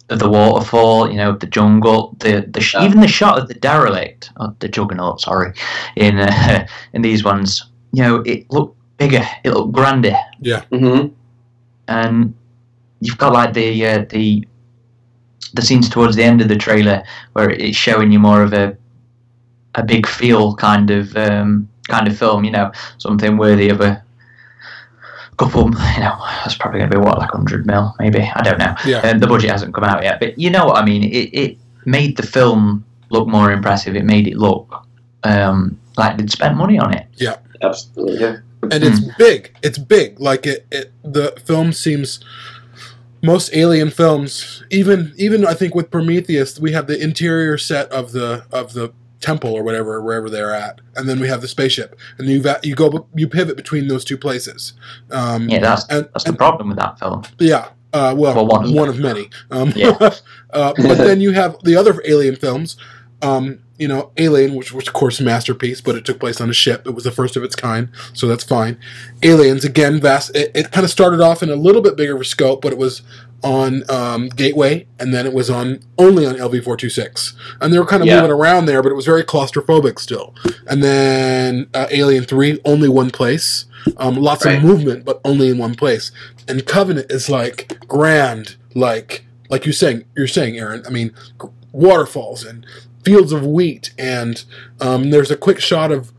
[0.10, 3.54] of the waterfall, you know, the jungle, the the sh- even the shot of the
[3.56, 5.54] derelict, oh, the juggernaut, sorry,
[5.96, 10.64] in uh, in these ones, you know, it looked bigger, it looked grander, Yeah.
[10.72, 11.08] Mm-hmm.
[11.88, 12.34] and
[13.02, 14.48] you've got like the uh, the
[15.54, 18.78] the scenes towards the end of the trailer where it's showing you more of a
[19.76, 24.04] a big feel kind of um, kind of film, you know, something worthy of a
[25.38, 28.22] couple, you know, that's probably going to be what like hundred mil, maybe.
[28.22, 28.76] I don't know.
[28.86, 29.00] Yeah.
[29.00, 31.04] Um, the budget hasn't come out yet, but you know what I mean.
[31.04, 33.96] It it made the film look more impressive.
[33.96, 34.86] It made it look
[35.24, 37.08] um, like they'd spent money on it.
[37.16, 37.38] Yeah.
[37.62, 38.20] Absolutely.
[38.20, 38.38] Yeah.
[38.64, 39.56] and it's big.
[39.64, 40.20] It's big.
[40.20, 42.20] Like it, it, the film seems.
[43.24, 48.12] Most alien films, even even I think with Prometheus, we have the interior set of
[48.12, 51.98] the of the temple or whatever wherever they're at, and then we have the spaceship,
[52.18, 54.74] and you you go you pivot between those two places.
[55.12, 57.24] Um, Yeah, that's and, that's the problem with that film.
[57.40, 57.70] yeah.
[57.94, 59.30] Uh, well, Well, one one of of, many.
[59.52, 59.98] Um, Yeah.
[60.52, 62.76] uh, but then you have the other alien films,
[63.22, 66.50] Um, you know, Alien, which was of course a masterpiece, but it took place on
[66.50, 66.86] a ship.
[66.88, 68.78] It was the first of its kind, so that's fine.
[69.24, 70.34] Aliens again, vast.
[70.36, 72.72] It, it kind of started off in a little bit bigger of a scope, but
[72.72, 73.02] it was
[73.46, 77.72] on um, Gateway, and then it was on only on LV four two six, and
[77.72, 78.16] they were kind of Yeah.
[78.16, 80.34] moving around there, but it was very claustrophobic still.
[80.68, 83.66] And then uh, Alien three, only one place,
[83.98, 84.58] um, lots Right.
[84.58, 86.12] of movement, but only in one place.
[86.48, 90.84] And Covenant is like grand, like like you're saying, you're saying, Aaron.
[90.88, 91.12] I mean,
[91.72, 92.66] waterfalls and
[93.04, 94.44] fields of wheat, and
[94.82, 96.12] um, there's a quick shot of.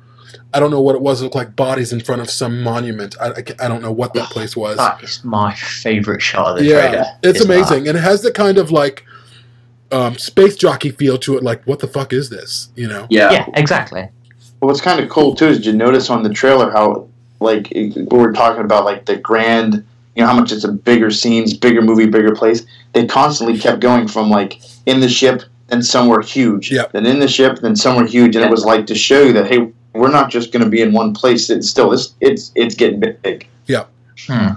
[0.56, 1.20] I don't know what it was.
[1.20, 3.14] It looked like bodies in front of some monument.
[3.20, 6.58] I, I, I don't know what that place was That is my favourite shot of
[6.58, 7.04] the yeah, trailer.
[7.22, 7.52] it's is that.
[7.54, 9.04] amazing, and it has the kind of like
[9.92, 11.42] um, space jockey feel to it.
[11.42, 12.70] Like, what the fuck is this?
[12.74, 13.06] You know?
[13.10, 13.30] Yeah.
[13.32, 14.00] Yeah, exactly.
[14.60, 17.08] Well, what's kind of cool too is did you notice on the trailer how
[17.40, 19.74] like it- we were talking about like the grand,
[20.14, 22.64] you know, how much it's a bigger scenes, bigger movie, bigger place.
[22.94, 26.92] They constantly kept going from like in the ship, then somewhere huge, Yep.
[26.92, 29.46] then in the ship, then somewhere huge, and it was like to show you that
[29.48, 31.50] hey, we're not just going to be in one place.
[31.50, 33.48] It's still this, it's it's getting big.
[33.66, 33.84] Yeah.
[34.26, 34.54] Hmm.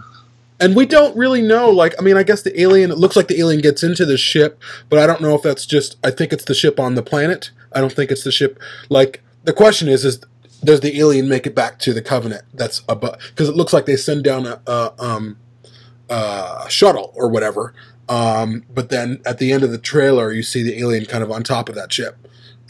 [0.62, 1.70] And we don't really know.
[1.70, 2.92] Like, I mean, I guess the alien.
[2.92, 5.66] It looks like the alien gets into the ship, but I don't know if that's
[5.66, 5.98] just.
[6.04, 7.52] I think it's the ship on the planet.
[7.72, 8.60] I don't think it's the ship.
[8.90, 10.20] Like, the question is: is
[10.64, 12.44] does the alien make it back to the Covenant?
[12.54, 15.38] That's above because it looks like they send down a, a um
[16.10, 17.74] uh, shuttle or whatever.
[18.10, 21.32] Um, but then at the end of the trailer, you see the alien kind of
[21.32, 22.18] on top of that ship.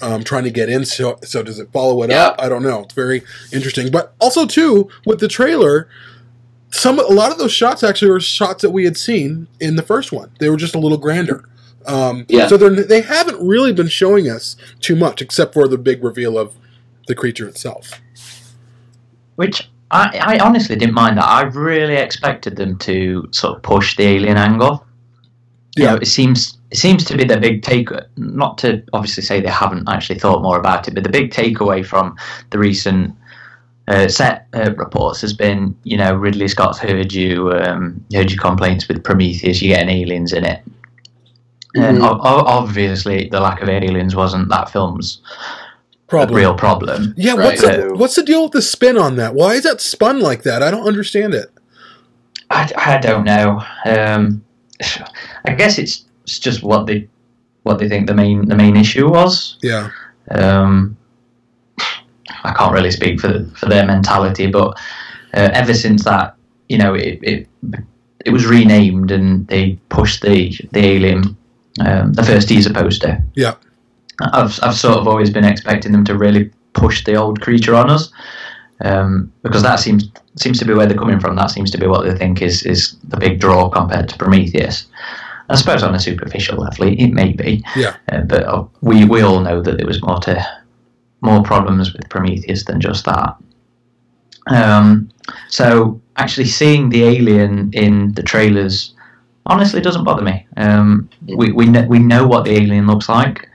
[0.01, 2.27] Um, trying to get in, so so does it follow it Yeah.
[2.27, 2.35] up?
[2.39, 2.83] I don't know.
[2.83, 5.89] It's very interesting, but also too with the trailer,
[6.71, 9.81] some a lot of those shots actually were shots that we had seen in the
[9.83, 10.31] first one.
[10.39, 11.43] They were just a little grander.
[11.85, 12.47] Um, Yeah.
[12.47, 16.37] So they're, they haven't really been showing us too much, except for the big reveal
[16.37, 16.53] of
[17.07, 17.99] the creature itself.
[19.35, 21.25] Which I, I honestly didn't mind that.
[21.27, 24.85] I really expected them to sort of push the alien angle.
[25.75, 25.91] You Yeah.
[25.91, 27.89] know, it seems it seems to be the big take.
[28.17, 31.85] Not to obviously say they haven't actually thought more about it, but the big takeaway
[31.85, 32.15] from
[32.51, 33.15] the recent
[33.87, 38.39] uh, set uh, reports has been, you know, Ridley Scott's heard you um, heard your
[38.39, 39.61] complaints with Prometheus.
[39.61, 40.61] You're getting aliens in it,
[41.75, 42.07] and Mhm.
[42.07, 45.21] o- o- obviously the lack of aliens wasn't that film's
[46.07, 46.35] Problem.
[46.37, 47.13] real problem.
[47.17, 47.33] Yeah.
[47.35, 47.45] Right.
[47.45, 49.33] What's the, what's the deal with the spin on that?
[49.33, 50.61] Why is that spun like that?
[50.63, 51.49] I don't understand it.
[52.51, 53.61] I, I don't know.
[53.85, 54.43] Um,
[55.45, 57.07] I guess it's, it's just what they
[57.63, 59.57] what they think the main the main issue was.
[59.61, 59.89] Yeah.
[60.31, 60.95] Um,
[62.43, 64.77] I can't really speak for for their mentality, but
[65.33, 66.35] uh, ever since that,
[66.69, 67.47] you know, it, it
[68.25, 71.35] it was renamed and they pushed the the alien,
[71.85, 73.23] um, the first teaser poster.
[73.35, 73.55] Yeah.
[74.21, 77.89] I've I've sort of always been expecting them to really push the old creature on
[77.89, 78.11] us,
[78.81, 81.35] um, because that seems seems to be where they're coming from.
[81.35, 84.85] That seems to be what they think is is the big draw compared to Prometheus.
[85.49, 87.95] I suppose on a superficial level, it, it may be, Yeah.
[88.11, 90.45] uh, but uh, we we all know that there was more to
[91.21, 93.35] more problems with Prometheus than just that.
[94.47, 95.09] Um,
[95.49, 98.93] so actually seeing the alien in the trailers
[99.45, 100.45] honestly doesn't bother me.
[100.57, 103.49] Um, we we kn- we know what the alien looks like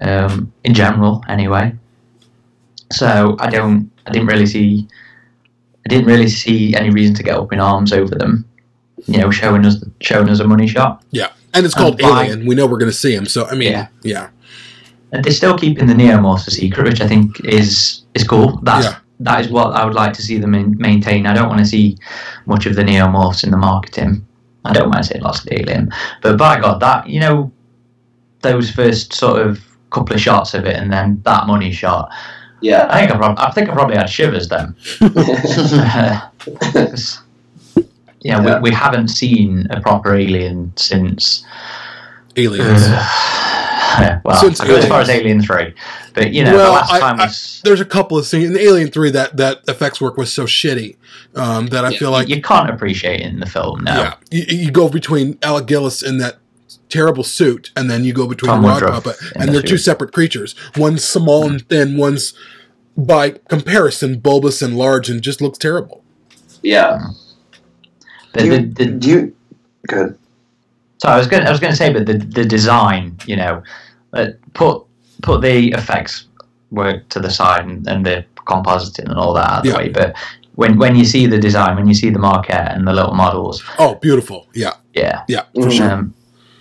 [0.00, 1.72] um, in general, anyway.
[2.92, 4.88] So I don't I didn't really see
[5.86, 8.44] I didn't really see any reason to get up in arms over them.
[9.06, 11.02] You know, showing us showing us a money shot.
[11.10, 11.28] Yeah.
[11.54, 12.46] And it's called um, And by- Alien.
[12.46, 13.26] We know we're going to see him.
[13.26, 13.88] So I mean, Yeah.
[14.02, 14.28] yeah.
[15.12, 18.60] And they're still keeping the neomorphs a secret, which I think is is cool.
[18.62, 18.96] That's Yeah.
[19.20, 21.26] that is what I would like to see them in, maintain.
[21.26, 21.96] I don't want to see
[22.46, 24.24] much of the neomorphs in the marketing.
[24.64, 25.90] I don't want to seeing lots of the alien,
[26.22, 27.50] but by God, that you know,
[28.42, 29.58] those first sort of
[29.90, 32.10] couple of shots of it, and then that money shot.
[32.60, 32.86] Yeah.
[32.90, 34.76] I think I, prob- I think I probably had shivers then.
[38.22, 38.56] Because, yeah, Yeah.
[38.60, 41.44] We, we haven't seen a proper alien since.
[42.36, 42.82] Aliens.
[44.24, 45.74] well, Since I go as far as Alien Three,
[46.14, 48.50] but you know, well, the last I- time I- was there's a couple of scenes
[48.50, 50.96] in Alien Three that that effects work was so shitty
[51.34, 53.82] um, that I feel like you can't appreciate it in the film.
[53.82, 56.38] No, yeah, you, you go between Alec Gillis in that
[56.88, 59.76] terrible suit, and then you go between Tom the Rock Puppet, and the they're two
[59.76, 59.84] suit.
[59.84, 60.54] separate creatures.
[60.76, 62.32] One's small and thin, one's
[62.96, 66.04] by comparison bulbous and large, and just looks terrible.
[66.62, 67.08] Yeah.
[68.32, 69.36] But Do the, you, the, do you
[69.88, 70.18] good?
[70.98, 73.62] Sorry, I was going I was going to say, but the the design, you know,
[74.12, 74.84] uh, put
[75.22, 76.26] put the effects
[76.70, 79.72] work to the side and, and the compositing and all that out of Yeah.
[79.72, 79.88] the way.
[79.88, 80.14] But
[80.54, 83.62] when when you see the design, when you see the maquette and the little models,
[83.78, 84.46] Oh, beautiful!
[84.54, 85.72] Yeah, yeah, yeah, for Mhm.
[85.76, 85.90] sure.
[85.90, 86.14] Um,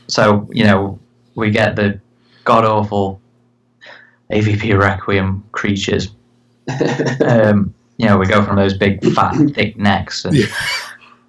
[0.08, 0.97] so you know,
[1.36, 1.99] we get the
[2.45, 3.19] god awful
[4.32, 6.10] AVP Requiem creatures.
[7.25, 10.45] um, you know, we go from those big, fat, thick necks, and Yeah.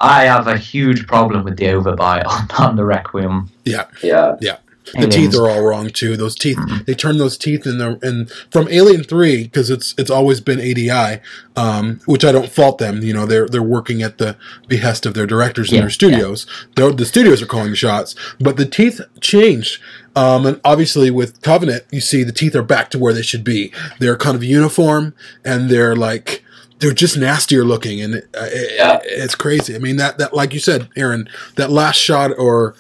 [0.01, 3.51] I have a huge problem with the overbite on, on the Requiem.
[3.65, 4.37] Yeah, Yeah.
[4.41, 4.57] yeah.
[4.95, 6.17] The teeth are all wrong too.
[6.17, 10.11] Those teeth, they turn those teeth in the and from Alien Three because it's it's
[10.11, 11.21] always been ADI,
[11.55, 13.01] um, which I don't fault them.
[13.03, 14.37] You know, they're they're working at the
[14.67, 16.45] behest of their directors in Yeah, their studios.
[16.75, 19.81] They're- The studios are calling the shots, but the teeth changed.
[20.17, 23.45] Um, and obviously with Covenant, you see the teeth are back to where they should
[23.45, 23.73] be.
[24.01, 26.43] They're kind of uniform and they're like
[26.81, 29.75] they're just nastier looking, and it, uh, it, it's crazy.
[29.75, 32.75] I mean that that like you said, Aaron, that last shot or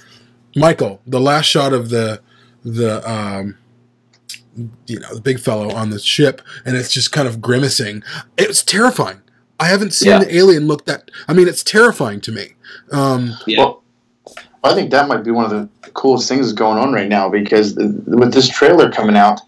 [0.56, 2.20] Michael, the last shot of the
[2.64, 3.56] the um,
[4.86, 8.02] you know the big fellow on the ship, and it's just kind of grimacing.
[8.36, 9.20] It was terrifying.
[9.58, 10.18] I haven't seen Yeah.
[10.20, 11.10] the alien look that.
[11.28, 12.54] I mean, it's terrifying to me.
[12.92, 13.82] Um, Well,
[14.64, 17.74] I think that might be one of the coolest things going on right now because
[17.76, 19.40] th- with this trailer coming out,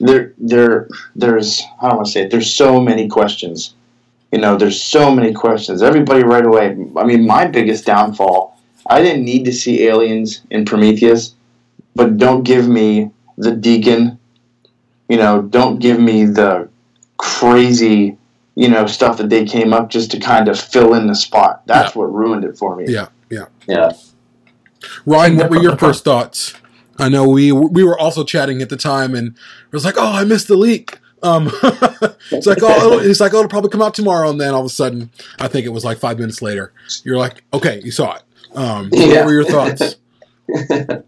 [0.00, 2.30] there, there, there's I don't want to say it.
[2.30, 3.74] There's so many questions.
[4.32, 5.82] You know, there's so many questions.
[5.82, 6.76] Everybody right away.
[6.96, 8.58] I mean, my biggest downfall.
[8.86, 11.34] I didn't need to see aliens in Prometheus,
[11.94, 14.18] but don't give me the Deacon.
[15.08, 16.68] You know, don't give me the
[17.16, 18.18] crazy,
[18.54, 21.66] you know, stuff that they came up just to kind of fill in the spot.
[21.66, 22.84] That's what ruined it for me.
[22.88, 23.46] yeah, yeah.
[23.66, 23.92] Yeah.
[25.06, 26.54] Ryan, what were your first thoughts?
[26.98, 30.12] I know we we were also chatting at the time, and it was like, "Oh,
[30.12, 31.50] I missed the leak." Um,
[32.30, 34.66] it's like, "Oh, it's like, oh, it'll probably come out tomorrow," and then all of
[34.66, 36.72] a sudden, I think it was like five minutes later.
[37.04, 38.22] You're like, "Okay, you saw it."
[38.54, 39.18] Um, Yeah.
[39.18, 39.96] What were your thoughts?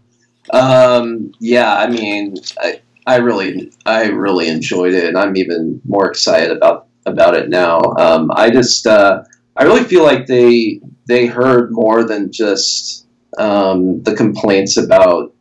[0.51, 6.09] Um, yeah, I mean, I, I really, I really enjoyed it, and I'm even more
[6.09, 7.79] excited about about it now.
[7.97, 9.23] Um, I just, uh,
[9.55, 13.05] I really feel like they they heard more than just
[13.37, 15.33] um, the complaints about,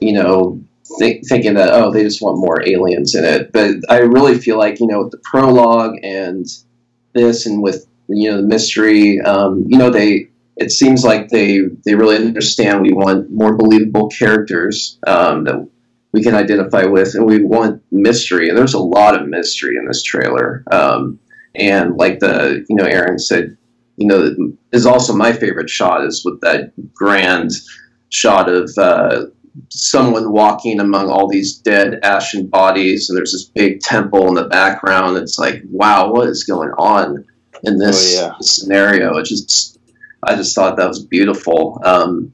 [0.00, 0.60] you know,
[0.98, 3.52] think, thinking that oh, they just want more aliens in it.
[3.52, 6.46] But I really feel like you know, with the prologue and
[7.12, 11.62] this, and with you know the mystery, um, you know, they it seems like they
[11.84, 15.68] they really understand we want more believable characters um, that
[16.12, 18.48] we can identify with, and we want mystery.
[18.48, 20.64] And there's a lot of mystery in this trailer.
[20.70, 21.18] Um,
[21.54, 23.56] and like the you know Aaron said,
[23.96, 24.34] you know,
[24.72, 27.52] is also my favorite shot is with that grand
[28.10, 29.26] shot of uh,
[29.68, 34.44] someone walking among all these dead ashen bodies, and there's this big temple in the
[34.48, 35.16] background.
[35.16, 37.24] It's like, wow, what is going on
[37.64, 38.32] in this Oh, yeah.
[38.40, 39.16] scenario?
[39.16, 39.78] It just
[40.22, 41.80] I just thought that was beautiful.
[41.84, 42.32] Um,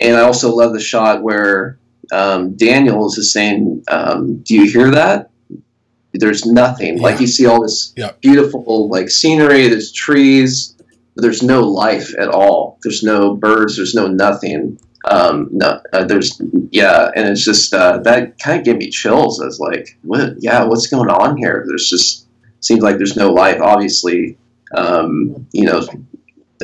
[0.00, 1.78] and I also love the shot where
[2.12, 5.30] um, Daniels is saying, um, "Do you hear that?
[6.14, 7.00] There's nothing.
[7.00, 9.68] Like you see all this beautiful like scenery.
[9.68, 10.74] There's trees,
[11.14, 12.78] but there's no life at all.
[12.82, 13.76] There's no birds.
[13.76, 14.78] There's no nothing.
[15.06, 16.40] Um, no, uh, there's
[16.70, 19.40] yeah, and it's just uh, that kind of gave me chills.
[19.40, 20.34] As like, what?
[20.38, 21.64] Yeah, what's going on here?
[21.66, 22.26] There's just
[22.60, 23.60] seems like there's no life.
[23.60, 24.36] Obviously,
[24.74, 25.86] um, you know,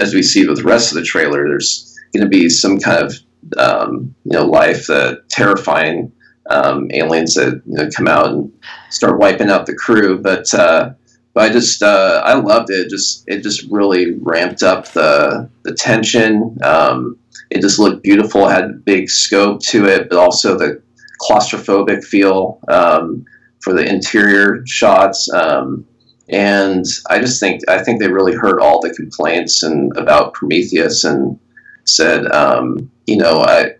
[0.00, 3.04] as we see with the rest of the trailer, there's going to be some kind
[3.04, 3.14] of
[3.58, 6.12] um, you know life, the terrifying
[6.50, 8.52] um, aliens that you know, come out and
[8.90, 10.18] start wiping out the crew.
[10.20, 10.94] But uh,
[11.34, 12.90] but I just uh, I loved it.
[12.90, 16.58] Just it just really ramped up the the tension.
[16.62, 17.18] Um,
[17.50, 18.48] it just looked beautiful.
[18.48, 20.82] It had big scope to it, but also the
[21.20, 23.24] claustrophobic feel um,
[23.60, 25.32] for the interior shots.
[25.32, 25.86] Um,
[26.28, 31.04] and I just think I think they really heard all the complaints and about Prometheus
[31.04, 31.38] and
[31.84, 33.72] said, um, you know, I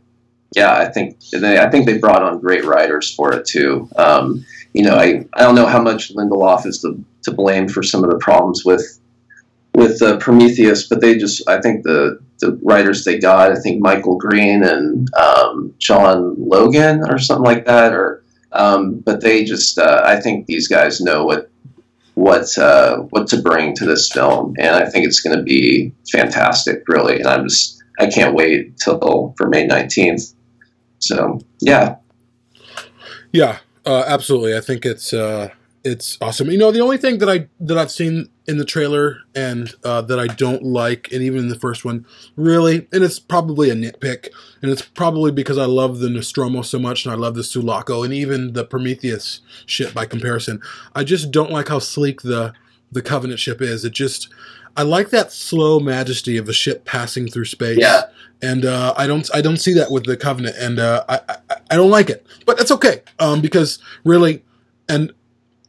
[0.54, 3.88] yeah, I think they, I think they brought on great writers for it too.
[3.96, 7.82] Um, you know, I, I don't know how much Lindelof is to, to blame for
[7.82, 8.98] some of the problems with
[9.74, 13.80] with uh, Prometheus, but they just I think the the writers they got, I think
[13.80, 19.78] Michael Green and um, John Logan or something like that, or um, but they just
[19.78, 21.50] uh, I think these guys know what
[22.14, 25.92] what uh, what to bring to this film, and I think it's going to be
[26.10, 27.16] fantastic, really.
[27.16, 30.34] And I'm just I can't wait till for May nineteenth.
[30.98, 31.96] So yeah,
[33.32, 34.56] Yeah, uh, absolutely.
[34.56, 35.50] I think it's uh,
[35.84, 36.50] it's awesome.
[36.50, 40.02] You know, the only thing that I that I've seen in the trailer and uh,
[40.02, 43.74] that I don't like, and even in the first one, really, and it's probably a
[43.74, 44.28] nitpick,
[44.62, 48.02] and it's probably because I love the Nostromo so much, and I love the Sulaco,
[48.02, 50.60] and even the Prometheus ship by comparison.
[50.94, 52.52] I just don't like how sleek the
[52.90, 53.84] the Covenant ship is.
[53.84, 54.28] It just
[54.76, 57.78] I like that slow majesty of a ship passing through space.
[57.78, 58.02] Yeah.
[58.40, 61.56] And uh, I don't I don't see that with the Covenant, and uh, I, I
[61.70, 64.42] I don't like it, but it's okay um, because really,
[64.88, 65.12] and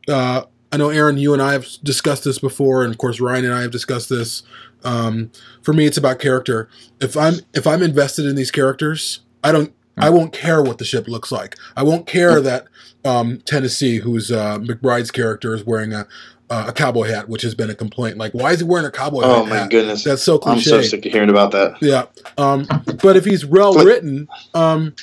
[0.07, 3.45] uh, I know Aaron, you and I have discussed this before, and of course Ryan
[3.45, 4.41] and I have discussed this.
[4.83, 5.31] Um,
[5.61, 6.67] for me, it's about character.
[6.99, 10.85] If I'm if I'm invested in these characters, I don't I won't care what the
[10.85, 11.55] ship looks like.
[11.77, 12.65] I won't care that
[13.05, 16.07] um, Tennessee, who's uh, McBride's character, is wearing a
[16.53, 18.17] uh, a cowboy hat, which has been a complaint.
[18.17, 19.63] Like, why is he wearing a cowboy Oh hat?
[19.63, 20.75] my goodness, That's so cliche.
[20.75, 21.81] I'm so sick of hearing about that.
[21.81, 22.05] Yeah.
[22.37, 22.67] Um,
[23.01, 24.93] but if he's well written, um,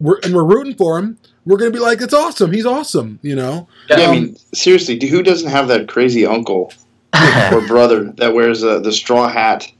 [0.00, 1.18] we're and we're rooting for him.
[1.46, 2.52] We're gonna be like, it's awesome.
[2.52, 3.18] He's awesome.
[3.22, 3.68] You know.
[3.88, 6.72] Yeah, I Um, mean, seriously, who doesn't have that crazy uncle
[7.52, 9.70] or brother that wears uh, the straw hat?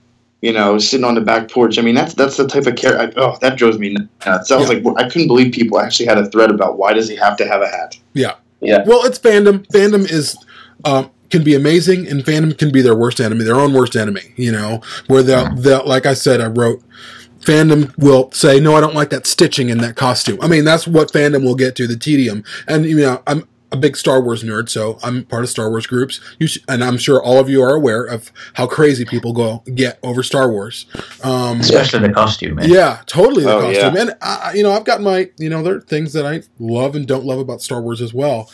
[0.42, 1.78] You know, sitting on the back porch.
[1.78, 3.12] I mean, that's that's the type of character.
[3.20, 3.94] Oh, that drives me
[4.24, 4.48] nuts.
[4.48, 7.16] That was like I couldn't believe people actually had a thread about why does he
[7.16, 7.98] have to have a hat?
[8.14, 8.36] Yeah.
[8.62, 8.84] Yeah.
[8.86, 9.66] Well, it's fandom.
[9.68, 10.36] Fandom is
[10.84, 14.32] um, can be amazing, and fandom can be their worst enemy, their own worst enemy.
[14.36, 16.82] You know, where they'll, they'll like I said, I wrote.
[17.40, 20.86] Fandom will say, "No, I don't like that stitching in that costume." I mean, that's
[20.86, 22.44] what fandom will get to the tedium.
[22.68, 25.86] And you know, I'm a big Star Wars nerd, so I'm part of Star Wars
[25.86, 26.20] groups.
[26.38, 29.62] You sh- and I'm sure all of you are aware of how crazy people go
[29.74, 30.84] get over Star Wars.
[31.24, 32.58] Um, Especially the costume.
[32.58, 32.66] eh?
[32.66, 33.94] yeah, totally the Oh, costume.
[33.94, 34.00] yeah.
[34.02, 36.94] And I, you know, I've got my, you know, there are things that I love
[36.94, 38.50] and don't love about Star Wars as well.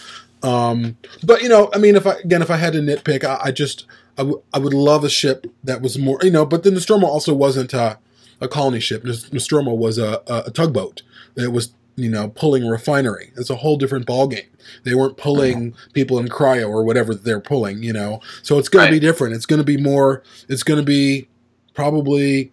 [0.46, 3.38] Um, but you know, I mean, if I again, if I had to nitpick, I,
[3.46, 3.84] I just,
[4.16, 6.46] I, w- I would love a ship that was more, you know.
[6.46, 7.98] But the Nostromo also wasn't a,
[8.40, 9.04] a colony ship.
[9.04, 11.02] Nostromo was a, a, a tugboat.
[11.36, 13.32] It was, you know, pulling a refinery.
[13.36, 14.46] It's a whole different ballgame.
[14.84, 18.20] They weren't pulling people in cryo or whatever they're pulling, you know.
[18.42, 19.34] So it's going to be different.
[19.34, 20.22] It's going to be more.
[20.48, 21.28] It's going to be
[21.74, 22.52] probably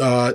[0.00, 0.32] uh,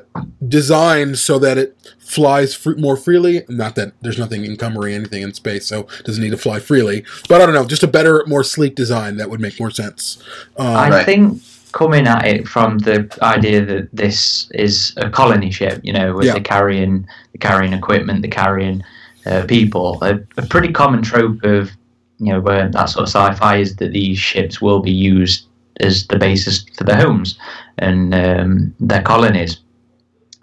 [0.48, 3.44] designed so that it flies fr- more freely.
[3.50, 7.04] Not that there's nothing encumbering anything in space, so it doesn't need to fly freely.
[7.28, 10.22] But I don't know, just a better, more sleek design that would make more sense.
[10.58, 11.42] Um, I think
[11.72, 16.26] coming at it from the idea that this is a colony ship, you know, with
[16.26, 16.34] Yeah.
[16.34, 18.82] the carrying, the carrying equipment, the carrying
[19.26, 21.70] uh, people, a, a pretty common trope of,
[22.18, 25.46] you know, where that sort of sci-fi is that these ships will be used
[25.80, 27.38] as the basis for their homes
[27.78, 29.60] and um, their colonies.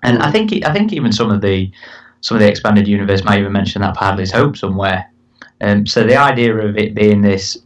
[0.03, 1.71] And I think I think even some of the
[2.21, 5.11] some of the expanded universe might even mention that for Hadley's Hope somewhere.
[5.61, 7.57] Um, so the idea of it being this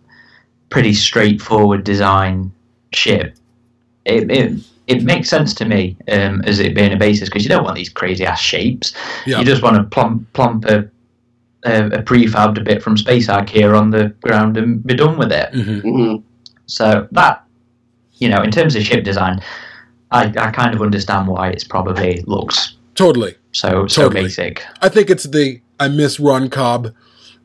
[0.68, 2.52] pretty straightforward design
[2.92, 3.36] ship,
[4.04, 7.48] it, it, it makes sense to me um, as it being a basis because you
[7.48, 8.92] don't want these crazy ass shapes.
[9.26, 9.38] Yeah.
[9.38, 10.88] You just want to plump, plump a,
[11.64, 15.32] a, a prefabbed bit from Space Ark here on the ground and be done with
[15.32, 15.52] it.
[15.52, 16.16] Mm-hmm.
[16.66, 17.44] So that,
[18.20, 19.40] you know, in terms of ship design,
[20.10, 23.34] I, I kind of understand why it's probably looks Totally.
[23.52, 24.24] so so Totally.
[24.24, 24.64] basic.
[24.82, 26.94] I think it's the I miss Ron Cobb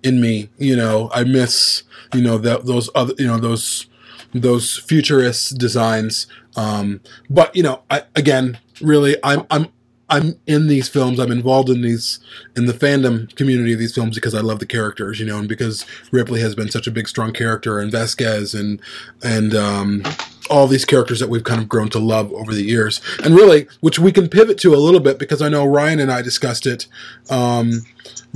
[0.03, 0.49] in me.
[0.57, 3.87] You know, I miss you know that those other you know those
[4.33, 6.27] those futurist designs.
[6.55, 9.67] Um, but you know, I, again, really, I'm I'm
[10.09, 11.19] I'm in these films.
[11.19, 12.19] I'm involved in these
[12.55, 15.19] in the fandom community of these films because I love the characters.
[15.19, 18.81] You know, and because Ripley has been such a big, strong character, and Vasquez, and
[19.23, 20.03] and um,
[20.49, 23.67] all these characters that we've kind of grown to love over the years, and really,
[23.81, 26.65] which we can pivot to a little bit because I know Ryan and I discussed
[26.65, 26.87] it,
[27.29, 27.85] um,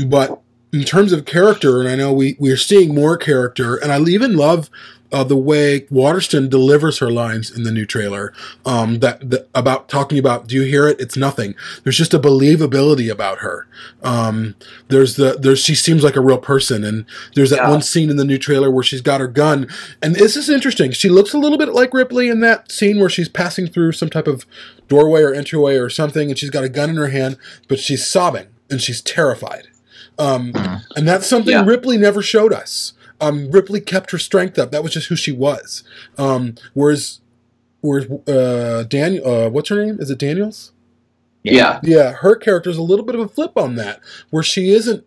[0.08, 0.42] but
[0.72, 4.36] in terms of character, and I know we we're seeing more character, and I even
[4.36, 4.70] love.
[5.12, 8.32] Uh, the way Waterston delivers her lines in the new trailer,
[8.64, 11.00] um, that, that about talking about, do you hear it?
[11.00, 11.56] It's nothing.
[11.84, 13.68] There's just a believability about her.
[14.04, 14.54] Um,
[14.88, 17.70] there's the there's she seems like a real person, and there's that Yeah.
[17.72, 19.68] one scene in the new trailer where she's got her gun,
[20.02, 20.92] and this is interesting.
[20.92, 24.10] She looks a little bit like Ripley in that scene where she's passing through some
[24.10, 24.46] type of
[24.88, 27.38] doorway or entryway or something, and she's got a gun in her hand,
[27.68, 29.70] but she's sobbing and she's terrified.
[30.20, 30.52] Um,
[30.96, 31.66] and that's something Yeah.
[31.66, 32.94] Ripley never showed us.
[33.22, 34.72] Um, Ripley kept her strength up.
[34.72, 35.84] That was just who she was.
[36.18, 37.22] Um, whereas,
[37.82, 39.98] whereas uh, Daniel, uh, what's her name?
[40.00, 40.72] Is it Daniels?
[41.44, 41.80] Yeah.
[41.84, 45.06] Yeah, her character is a little bit of a flip on that, where she isn't.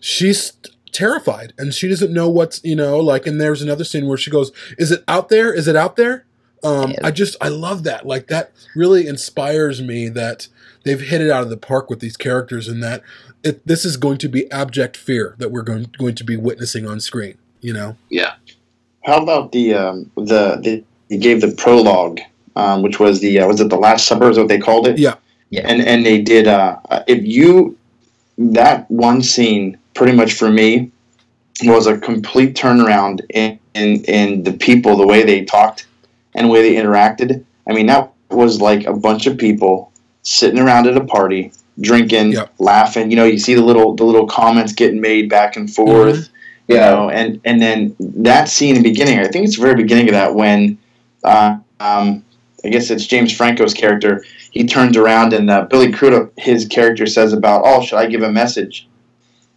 [0.00, 0.52] She's
[0.92, 3.26] terrified and she doesn't know what's you know like.
[3.26, 5.52] And there's another scene where she goes, "Is it out there?
[5.52, 6.26] Is it out there?"
[6.64, 8.06] Um, I just I love that.
[8.06, 10.48] Like that really inspires me that
[10.84, 13.02] they've hit it out of the park with these characters, and that
[13.42, 16.86] it, this is going to be abject fear that we're going going to be witnessing
[16.86, 17.36] on screen.
[17.62, 17.96] You know.
[18.10, 18.34] Yeah.
[19.04, 22.20] How about the um, the, the he gave the prologue,
[22.56, 24.30] um, which was the uh, was it the Last Supper?
[24.30, 24.98] Is what they called it?
[24.98, 25.14] Yeah.
[25.50, 25.62] Yeah.
[25.64, 27.78] And and they did uh, uh, if you
[28.38, 30.90] that one scene pretty much for me
[31.64, 35.86] was a complete turnaround in, in in the people the way they talked
[36.34, 37.44] and the way they interacted.
[37.68, 39.92] I mean that was like a bunch of people
[40.22, 43.10] sitting around at a party drinking, laughing.
[43.10, 46.28] You know, you see the little the little comments getting made back and forth.
[46.68, 49.18] You know, and and then that scene in the beginning.
[49.18, 50.78] I think it's the very beginning of that when,
[51.24, 52.24] uh, um,
[52.64, 54.24] I guess it's James Franco's character.
[54.52, 58.22] He turns around and uh, Billy Crudup, his character, says about, "Oh, should I give
[58.22, 58.86] a message?"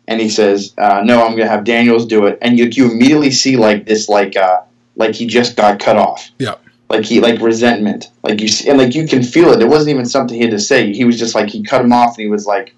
[0.07, 2.91] And he says, uh, "No, I'm going to have Daniels do it." And you you
[2.91, 4.61] immediately see like this, like uh,
[4.95, 6.55] like he just got cut off Yeah.
[6.89, 9.89] like he like resentment like you see, and like you can feel it it wasn't
[9.89, 12.23] even something he had to say he was just like he cut him off and
[12.23, 12.73] he was like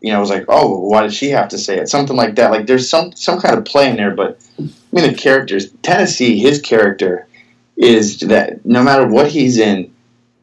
[0.00, 2.34] you know it was like oh why did she have to say it something like
[2.36, 5.70] that like there's some some kind of play in there but i mean the characters
[5.82, 7.26] tennessee his character
[7.76, 9.92] is that no matter what he's in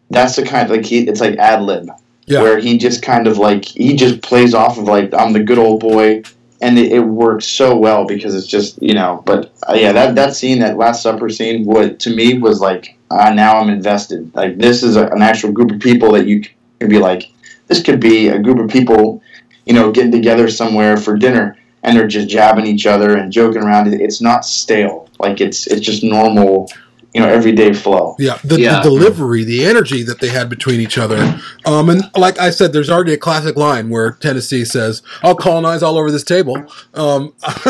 [0.10, 1.90] that's the kind of like he it's like ad lib
[2.26, 2.42] Yeah.
[2.42, 5.58] where he just kind of like he just plays off of like I'm the good
[5.58, 6.22] old boy,
[6.62, 9.22] and it, it works so well because it's just you know.
[9.26, 12.96] But uh, yeah, that that scene, that Last Supper scene, what to me was like
[13.10, 14.34] uh, now I'm invested.
[14.36, 16.44] Like this is a, an actual group of people that you
[16.80, 17.32] can be like,
[17.68, 19.23] this could be a group of people,
[19.66, 23.64] you know, getting together somewhere for dinner, and they're just jabbing each other and joking
[23.64, 23.94] around.
[23.94, 25.10] It's not stale.
[25.20, 26.70] Like it's it's just normal,
[27.14, 28.16] you know, everyday flow.
[28.20, 28.78] Yeah, the, Yeah.
[28.78, 31.40] the delivery, the energy that they had between each other.
[31.66, 35.82] Um, and like I said, there's already a classic line where Tennessee says, "I'll colonize
[35.84, 36.58] all over this table,"
[36.94, 37.34] um,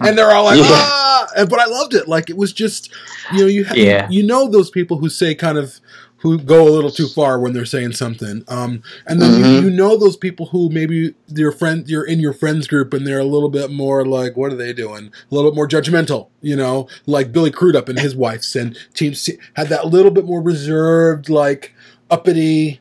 [0.00, 0.64] and they're all like, Yeah.
[0.68, 2.08] "Ah!" And- But I loved it.
[2.08, 2.90] Like it was just,
[3.34, 4.08] you know, you ha- Yeah.
[4.10, 5.80] you know those people who say kind of
[6.26, 8.42] who go a little too far when they're saying something.
[8.48, 9.38] Um, and then Mhm.
[9.38, 13.06] you, you know those people who maybe your friend you're in your friends group and
[13.06, 15.10] they're a little bit more like, what are they doing?
[15.30, 19.14] A little bit more judgmental, you know, like Billy Crudup and his wife and Team
[19.14, 21.72] C had that little bit more reserved, like
[22.10, 22.80] uppity.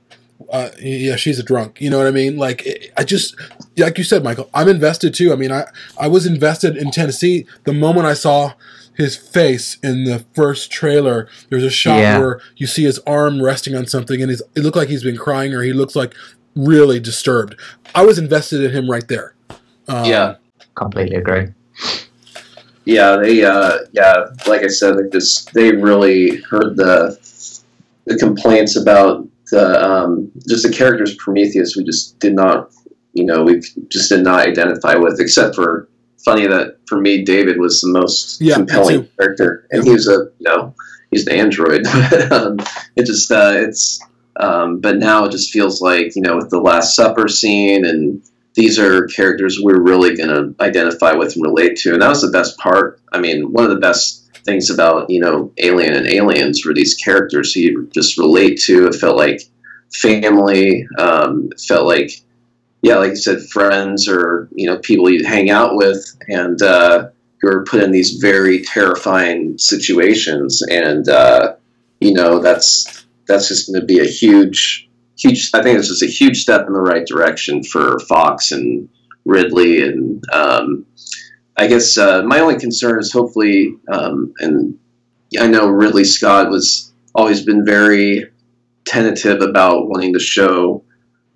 [0.52, 1.80] Uh, yeah, she's a drunk.
[1.82, 2.38] You know what I mean?
[2.38, 3.36] Like, it- I just,
[3.78, 5.32] like you said, Michael, I'm invested too.
[5.34, 5.66] I mean, I,
[6.00, 8.54] I was invested in Tennessee the moment I saw
[8.96, 11.28] his face in the first trailer.
[11.50, 12.20] There's a shot Yeah.
[12.20, 15.18] where you see his arm resting on something, and he's, it looked like he's been
[15.18, 16.14] crying, or he looks like
[16.56, 17.56] really disturbed.
[17.94, 19.36] I was invested in him right there.
[19.88, 20.36] Um, yeah.
[20.76, 21.48] Completely agree.
[22.86, 27.18] Yeah, they uh yeah, like I said, like this they really heard the
[28.06, 32.72] the complaints about the um just the characters Prometheus we just did not
[33.14, 35.88] you know, we just did not identify with except for
[36.26, 39.68] funny that for me David was the most Yeah, compelling character.
[39.72, 40.76] And he was a you know,
[41.12, 41.86] he's an android.
[42.32, 42.58] um,
[42.96, 44.02] it just uh it's
[44.38, 48.22] um but now it just feels like, you know, with the Last Supper scene and
[48.56, 51.94] these are characters we're really going to identify with and relate to.
[51.94, 53.02] And that was the best part.
[53.12, 56.96] I mean, one of the best things about, you know, Alien and Aliens were these
[56.96, 58.88] characters who you just relate to.
[58.88, 59.42] It felt like
[59.94, 60.88] family.
[60.98, 62.12] Um, felt like,
[62.82, 67.10] yeah, like you said, friends or, you know, people you'd hang out with and uh,
[67.42, 70.62] who are put in these very terrifying situations.
[70.70, 71.56] And, uh,
[72.00, 74.86] you know, that's, that's just going to be a huge
[75.18, 75.52] huge.
[75.54, 78.90] I think it's just a huge step in the right direction for Fox and
[79.26, 80.86] Ridley, and um,
[81.58, 84.78] I guess uh, my only concern is hopefully, um, and
[85.40, 88.30] I know Ridley Scott was always been very
[88.86, 90.84] tentative about wanting to show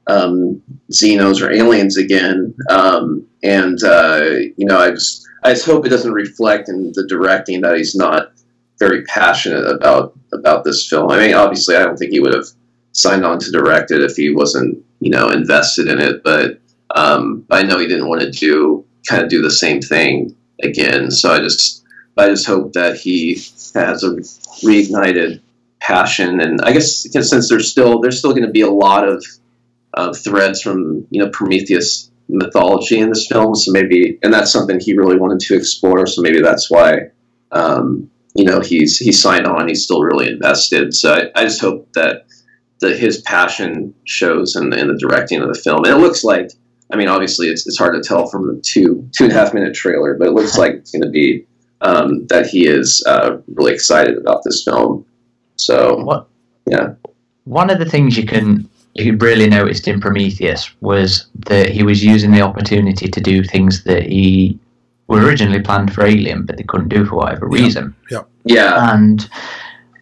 [0.09, 4.21] um, Xenos or aliens again, um, and uh,
[4.57, 7.95] you know, I just I just hope it doesn't reflect in the directing that he's
[7.95, 8.31] not
[8.79, 11.11] very passionate about about this film.
[11.11, 12.47] I mean, obviously, I don't think he would have
[12.93, 16.23] signed on to direct it if he wasn't, you know, invested in it.
[16.23, 16.59] But
[16.95, 21.11] um, I know he didn't want to do kind of do the same thing again.
[21.11, 21.83] So I just
[22.17, 23.35] I just hope that he
[23.75, 24.15] has a
[24.65, 25.41] reignited
[25.79, 26.41] passion.
[26.41, 29.23] And I guess since there's still there's still going to be a lot of
[29.93, 33.55] uh, threads from you know Prometheus mythology in this film.
[33.55, 36.05] So maybe and that's something he really wanted to explore.
[36.07, 37.09] So maybe that's why.
[37.51, 39.67] Um, you know he's he signed on.
[39.67, 40.93] He's still really invested.
[40.93, 42.27] So I, I just hope that
[42.79, 45.83] the his passion shows in, in the directing of the film.
[45.83, 46.51] And it looks like,
[46.91, 49.53] I mean, obviously it's, it's hard to tell from the two two and a half
[49.53, 51.45] minute trailer, but it looks like it's going to be
[51.81, 55.05] um, that he is uh, really excited about this film.
[55.55, 56.27] So What
[56.65, 56.93] yeah,
[57.45, 62.03] one of the things you can you really noticed in Prometheus was that he was
[62.03, 64.57] using the opportunity to do things that he
[65.07, 67.95] were originally planned for Alien, but they couldn't do for whatever reason.
[68.11, 68.23] Yeah.
[68.45, 69.27] yeah, And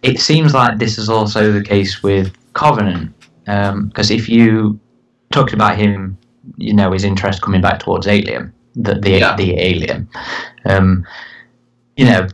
[0.03, 3.13] it seems like this is also the case with Covenant,
[3.45, 4.79] because if you
[5.31, 6.17] talked about him,
[6.57, 9.35] you know, his interest coming back towards Alien, the the, Yeah.
[9.35, 10.09] the Alien,
[10.65, 11.05] um,
[11.95, 12.27] you know,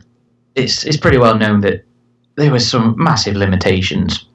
[0.54, 1.84] it's it's pretty well known that
[2.36, 4.26] there was some massive limitations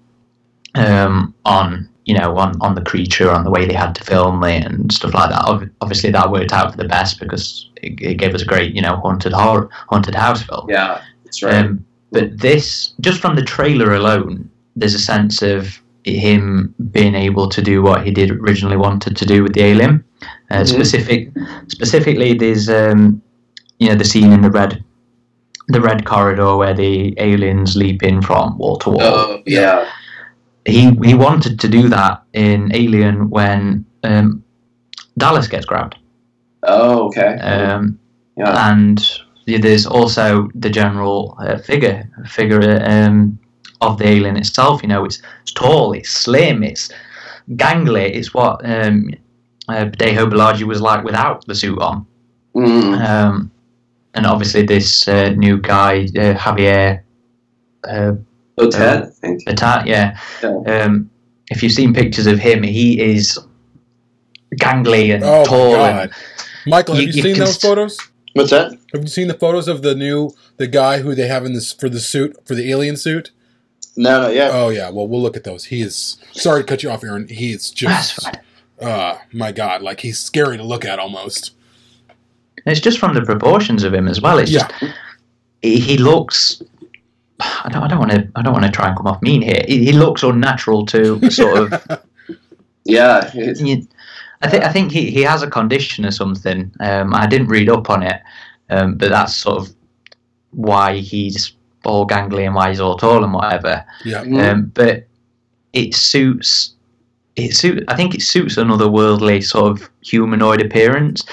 [0.75, 4.43] um, on you know on, on the creature, on the way they had to film
[4.53, 5.43] it and stuff like that.
[5.83, 8.81] Obviously, that worked out for the best because it, it gave us a great you
[8.85, 10.65] know haunted horror haunted house film.
[10.77, 11.65] yeah, that's right.
[11.65, 17.47] Um, but this, just from the trailer alone, there's a sense of him being able
[17.55, 19.93] to do what he did originally wanted to do with the alien.
[20.51, 20.67] Uh, Mhm.
[20.75, 21.19] Specific,
[21.67, 23.21] specifically, there's um,
[23.81, 24.83] you know the scene in the red,
[25.75, 29.01] the red corridor where the aliens leap in from wall to wall.
[29.03, 29.85] oh yeah,
[30.69, 34.43] He he wanted to do that in Alien when um,
[35.17, 35.95] Dallas gets grabbed.
[36.63, 37.99] oh okay, Um,
[38.37, 38.99] yeah, and
[39.45, 43.39] there's also the general uh, figure figure um,
[43.81, 44.81] of the alien itself.
[44.83, 46.91] You know, it's, it's tall, it's slim, it's
[47.55, 48.09] gangly.
[48.15, 49.09] It's what um,
[49.67, 52.05] uh, Bolaji was like without the suit on.
[52.55, 53.51] mm, Um,
[54.13, 57.01] and obviously, this uh, new guy, uh, Javier
[58.59, 59.45] oh Ted, I think.
[59.45, 60.83] Botet, yeah, Yeah.
[60.83, 61.09] um,
[61.51, 63.39] if you've seen pictures of him, he is
[64.55, 65.77] gangly and Oh tall.
[65.77, 66.19] my And god,
[66.65, 67.97] Michael, have You- you, you seen can those s- photos?
[68.33, 68.71] What's that?
[68.93, 71.71] Have you seen the photos of the new the guy who they have in this
[71.73, 73.31] for the suit for the alien suit?
[73.97, 74.49] No, no, yeah.
[74.53, 75.65] Oh yeah, well we'll look at those.
[75.65, 77.27] He is sorry to cut you off, Aaron.
[77.27, 78.87] He is That's just fine.
[78.87, 81.51] uh my god, like he's scary to look at almost.
[82.65, 84.37] it's just from the proportions of him as well.
[84.37, 84.67] It's Yeah.
[84.79, 84.93] just
[85.61, 86.61] he, he looks.
[87.65, 87.83] I don't.
[87.83, 88.29] I don't want to.
[88.35, 89.63] I don't want to try and come off mean here.
[89.67, 92.01] He, he looks unnatural to sort of.
[92.85, 93.87] Yeah, you-
[94.41, 94.63] I think.
[94.63, 96.71] I think he, he has a condition or something.
[96.79, 98.21] Um, I didn't read up on it,
[98.69, 99.75] um, but that's sort of
[100.51, 101.51] why he's
[101.85, 103.85] all gangly and why he's all tall and whatever.
[104.05, 104.21] Yeah.
[104.21, 105.05] Um, but
[105.73, 106.73] it suits.
[107.35, 107.83] It suit.
[107.89, 111.23] I think it suits an otherworldly sort of humanoid appearance.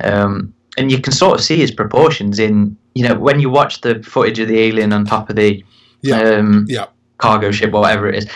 [0.00, 3.80] Um, and you can sort of see his proportions in you know when you watch
[3.80, 5.62] the footage of the alien on top of the
[6.02, 6.20] Yeah.
[6.20, 6.86] um, Yeah.
[7.18, 8.26] cargo ship or whatever it is.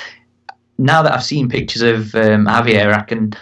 [0.79, 3.33] Now that I've seen pictures of um, Javier, I can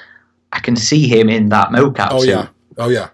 [0.53, 2.29] I can see him in that mocap Oh suit.
[2.31, 2.49] yeah.
[2.79, 3.09] Oh yeah.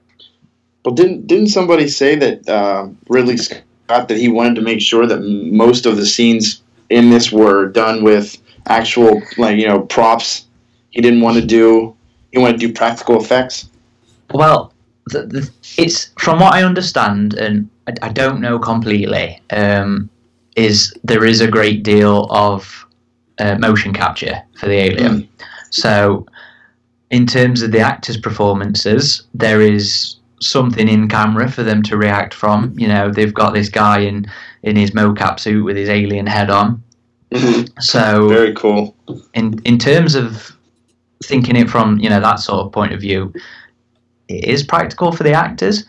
[0.84, 5.06] Well, didn't didn't somebody say that uh, Ridley Scott that he wanted to make sure
[5.06, 8.36] that most of the scenes in this were done with
[8.66, 10.46] actual like you know props?
[10.90, 11.94] He didn't want to do.
[12.32, 13.68] He wanted to do practical effects.
[14.32, 14.72] Well,
[15.06, 19.40] the, the, it's from what I understand, and I, I don't know completely.
[19.50, 20.08] Um,
[20.56, 22.86] is there is a great deal of
[23.38, 25.28] uh, motion capture for the alien.
[25.70, 26.26] So,
[27.10, 32.34] in terms of the actors' performances, there is something in camera for them to react
[32.34, 32.74] from.
[32.78, 34.26] You know, they've got this guy in
[34.62, 36.82] in his mocap suit with his alien head on.
[37.80, 38.94] So Very cool.
[39.34, 40.52] in in terms of
[41.24, 43.32] thinking it from you know that sort of point of view,
[44.28, 45.84] it is practical for the actors,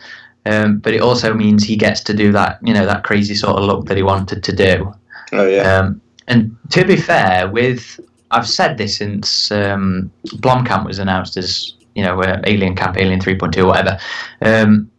[0.46, 3.56] um, but it also means he gets to do that you know that crazy sort
[3.56, 4.92] of look that he wanted to do.
[5.32, 5.78] Oh yeah.
[5.78, 11.74] Um, and to be fair, with I've said this since um, Blomkamp was announced as
[11.94, 13.98] you know uh, Alien Camp, Alien 3.2, whatever.
[14.42, 14.90] Um,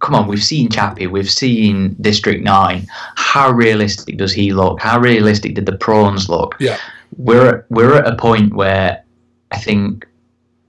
[0.00, 2.86] come on, we've seen Chappie, we've seen District Nine.
[3.16, 4.80] How realistic does he look?
[4.80, 6.54] How realistic did the prawns look?
[6.60, 6.78] Yeah.
[7.16, 9.04] We're we're at a point where
[9.50, 10.06] I think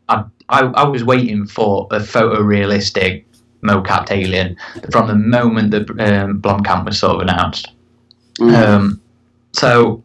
[0.09, 3.25] I I, I was waiting for a photorealistic
[3.63, 4.55] mocapped alien
[4.91, 7.71] from the moment that um, Blomkamp was sort of announced.
[8.39, 9.01] Um,
[9.53, 10.03] so,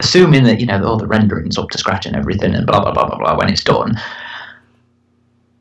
[0.00, 2.92] assuming that you know all the rendering's up to scratch and everything, and blah blah
[2.92, 3.96] blah blah blah, when it's done,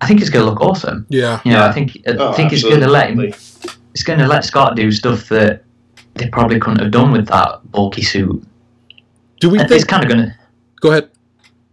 [0.02, 1.06] I think it's going to look awesome.
[1.10, 1.40] Yeah.
[1.46, 3.20] You know, I think I Oh, think it's going to let him.
[3.20, 5.64] It's going to let Scott do stuff that
[6.16, 8.44] they probably couldn't have done with that bulky suit.
[9.40, 10.36] Do we And think it's kind of going to.
[10.82, 11.10] Go ahead.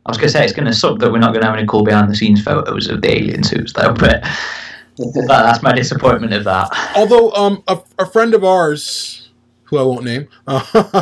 [0.07, 1.57] I was going to say it's going to suck that we're not going to have
[1.57, 4.39] any cool behind the scenes photos of the alien suits though, but that,
[4.97, 6.71] that's my disappointment of that.
[6.97, 9.31] Although um, a, a friend of ours,
[9.65, 10.61] who I won't name, uh,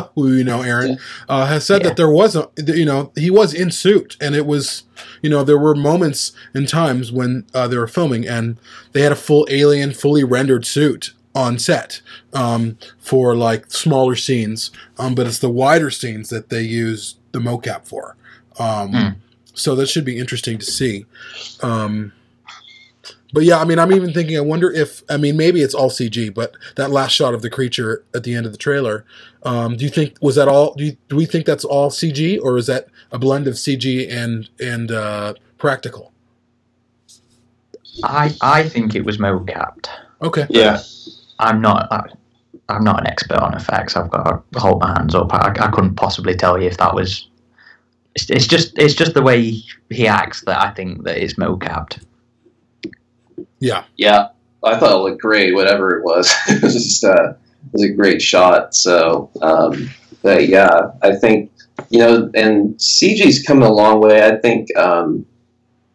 [0.15, 0.97] who you know, Aaron,
[1.29, 1.89] uh, has said Yeah.
[1.89, 4.83] that there was a, you know, he was in suit, and it was,
[5.21, 8.57] you know, there were moments and times when uh, they were filming, and
[8.93, 12.01] they had a full alien, fully rendered suit on set
[12.33, 17.39] um, for like smaller scenes, um, but it's the wider scenes that they use the
[17.39, 18.15] mocap for.
[18.59, 19.07] Um, Hmm.
[19.55, 21.05] So that should be interesting to see.
[21.61, 22.11] Um,
[23.33, 24.37] but yeah, I mean, I'm even thinking.
[24.37, 27.49] I wonder if I mean maybe it's all CG, but that last shot of the
[27.49, 29.05] creature at the end of the trailer.
[29.41, 30.75] Um, do you think was that all?
[30.75, 34.09] Do, you, do we think that's all CG, or is that a blend of CG
[34.09, 36.13] and and uh, practical?
[38.03, 39.87] I I think it was mocapped.
[40.21, 40.45] Okay.
[40.49, 40.81] Yeah.
[41.39, 41.91] I'm not.
[41.91, 42.03] I,
[42.69, 43.97] I'm not an expert on effects.
[43.97, 44.23] I've got
[44.53, 45.33] to hold my hands up.
[45.33, 47.27] I, I couldn't possibly tell you if that was.
[48.15, 51.33] It's, it's just it's just the way he, he acts that I think that is
[51.33, 51.99] mocapped.
[53.59, 53.85] Yeah.
[53.97, 54.29] Yeah,
[54.63, 55.53] I thought it looked great.
[55.53, 58.75] Whatever it was, it was just uh, it was a great shot.
[58.75, 59.89] So, um,
[60.21, 61.51] but yeah, I think
[61.89, 64.25] you know, and CG's coming a long way.
[64.25, 65.25] I think um,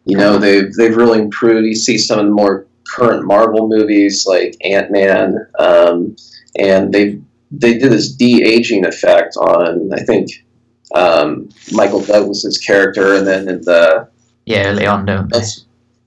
[0.05, 1.65] you know they've they've really improved.
[1.65, 6.15] You see some of the more current Marvel movies like Ant Man, um,
[6.57, 7.19] and they
[7.51, 10.29] they did this de aging effect on I think
[10.95, 14.07] um, Michael Douglas's character, and then in the
[14.45, 15.39] Yeah, early on, don't they?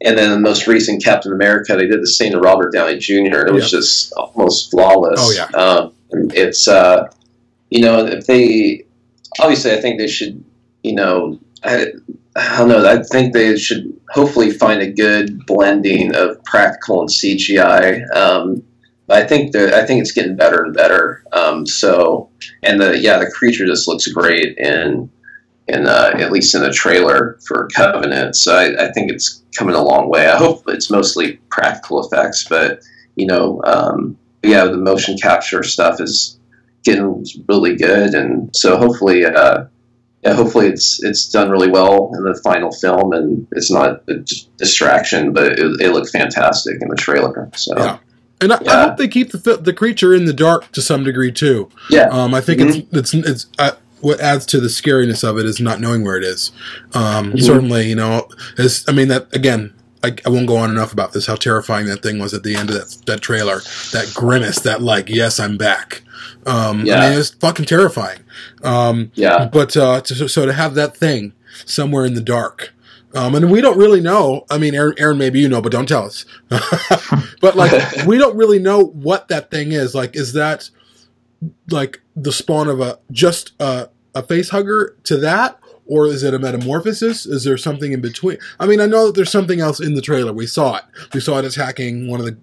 [0.05, 3.13] And then the most recent Captain America, they did the same to Robert Downey Jr.
[3.41, 5.21] and it was just almost flawless.
[5.21, 5.59] Oh, yeah.
[5.59, 5.93] Um,
[6.35, 7.11] it's uh,
[7.71, 8.85] you know, if they
[9.41, 10.45] obviously, I think they should,
[10.83, 11.87] you know, I,
[12.37, 12.87] I don't know.
[12.87, 18.05] I think they should hopefully find a good blending of practical and CGI.
[18.15, 18.63] Um,
[19.07, 21.25] but I think that I think it's getting better and better.
[21.33, 22.31] Um, so,
[22.63, 25.11] and the yeah, the creature just looks great in
[25.69, 28.37] in uh, at least in the trailer for Covenant.
[28.37, 30.27] So I, I think it's coming a long way.
[30.27, 32.81] I hope it's mostly practical effects, but
[33.17, 36.39] you know, um, yeah, the motion capture stuff is
[36.85, 39.65] getting really good, and so hopefully, uh,
[40.25, 44.25] yeah, hopefully it's it's done really well in the final film, and it's not a
[44.57, 47.51] distraction, but it, it looked fantastic in the trailer.
[47.55, 47.99] So Yeah.
[48.41, 51.31] And I, I hope they keep the the creature in the dark to some degree
[51.31, 51.71] too.
[51.89, 52.09] Yeah.
[52.09, 53.73] Um, I think it's it's it's uh,
[54.03, 56.53] what adds to the scariness of it is not knowing where it is.
[56.93, 57.43] Um, Mhm.
[57.43, 58.29] Certainly, you know,
[58.59, 59.73] is I mean that again.
[60.05, 61.27] I, I won't go on enough about this.
[61.27, 63.61] How terrifying that thing was at the end of that that trailer.
[63.93, 64.59] That grimace.
[64.61, 66.03] That like, yes, I'm back.
[66.45, 66.99] Um, Yeah.
[66.99, 68.19] I mean, it's fucking terrifying.
[68.65, 69.49] Um, Yeah.
[69.53, 71.33] But uh, to, so to have that thing
[71.65, 72.73] somewhere in the dark,
[73.15, 74.45] um, and we don't really know.
[74.51, 76.25] I mean, Aaron, Aaron, maybe you know, but don't tell us.
[77.41, 77.73] but like,
[78.07, 79.95] we don't really know what that thing is.
[79.95, 80.69] Like, is that
[81.71, 86.35] like the spawn of a just a, a face hugger to that, or is it
[86.35, 87.27] a metamorphosis?
[87.27, 88.39] Is there something in between?
[88.61, 90.33] I mean, I know that there's something else in the trailer.
[90.33, 90.85] We saw it.
[91.13, 92.37] We saw it attacking one of the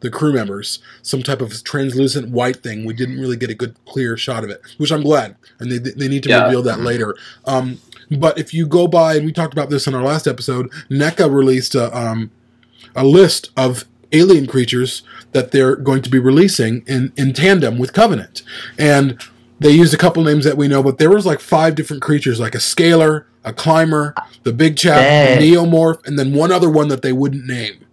[0.00, 2.84] the crew members, some type of translucent white thing.
[2.84, 5.36] We didn't really get a good clear shot of it, which I'm glad.
[5.60, 6.44] And they they need to Yeah.
[6.44, 7.14] reveal that later.
[7.44, 7.78] Um,
[8.10, 11.32] but if you go by, and we talked about this in our last episode, NECA
[11.32, 12.30] released a um,
[12.96, 15.02] a list of alien creatures
[15.32, 18.42] that they're going to be releasing in, in tandem with Covenant.
[18.78, 19.20] And
[19.60, 22.40] they used a couple names that we know, but there was like five different creatures,
[22.40, 26.88] like a scalar, a climber, the big chap, the neomorph, and then one other one
[26.88, 27.84] that they wouldn't name.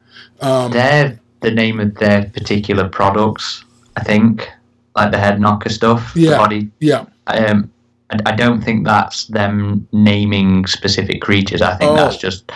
[0.41, 3.63] Um, They're the name of their particular products,
[3.95, 4.49] I think,
[4.95, 6.13] like the head knocker stuff.
[6.13, 6.38] the Yeah.
[6.38, 6.70] body.
[6.80, 7.05] yeah.
[7.28, 7.72] Um,
[8.09, 11.61] I, I don't think that's them naming specific creatures.
[11.61, 11.95] I think Oh.
[11.95, 12.49] that's just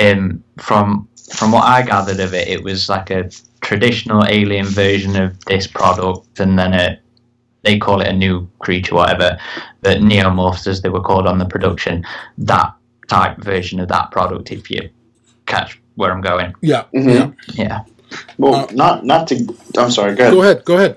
[0.00, 2.48] um, from from what I gathered of it.
[2.48, 6.98] It was like a traditional alien version of this product, and then a
[7.62, 9.38] they call it a new creature, whatever.
[9.82, 12.04] But neomorphs, as they were called on the production,
[12.38, 12.72] that
[13.08, 14.52] type version of that product.
[14.52, 14.88] If you
[15.46, 16.84] catch where I'm going, Yeah.
[16.94, 17.34] Mhm.
[17.54, 17.64] Yeah.
[17.64, 17.84] yeah.
[18.38, 19.54] Well, not not to.
[19.76, 20.14] I'm sorry.
[20.14, 20.34] Go ahead.
[20.34, 20.64] Go ahead.
[20.64, 20.96] Go ahead.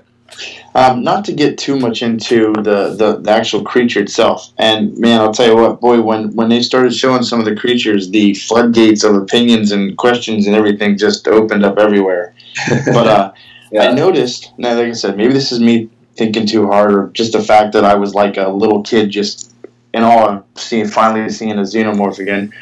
[0.74, 4.52] Um, not to get too much into the, the, the actual creature itself.
[4.58, 7.54] And man, I'll tell you what, boy, when, when they started showing some of the
[7.54, 12.34] creatures, the floodgates of opinions and questions and everything just opened up everywhere.
[12.86, 13.32] but uh,
[13.78, 17.32] I noticed, now like I said, maybe this is me thinking too hard, or just
[17.32, 19.54] the fact that I was like a little kid, just
[19.94, 22.52] in awe of seeing finally seeing a xenomorph again.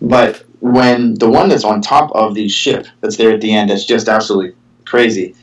[0.00, 3.70] But when the one that's on top of the ship that's there at the end,
[3.70, 4.54] that's just absolutely
[4.84, 5.34] crazy.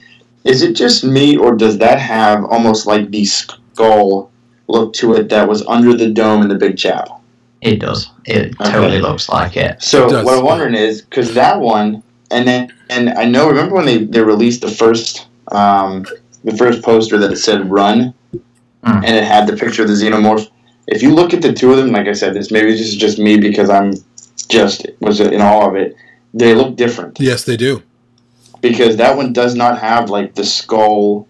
[0.43, 4.31] Is it just me, or does that have almost like the skull
[4.67, 7.21] look to it that was under the dome in the big Chapel?
[7.61, 8.09] It does.
[8.25, 8.71] It Okay.
[8.71, 9.81] totally looks like it.
[9.81, 13.75] So It what I'm wondering is because that one, and then and I know remember
[13.75, 16.05] when they, they released the first um,
[16.43, 18.13] the first poster that it said "Run,"
[18.85, 19.03] Mm.
[19.03, 20.47] and it had the picture of the xenomorph.
[20.87, 22.95] If you look at the two of them, like I said, this maybe this is
[22.95, 23.93] just me because I'm
[24.47, 25.95] just was in awe of it.
[26.33, 27.81] They look different Yes, they do.
[28.61, 31.27] Because that one does not have like the skull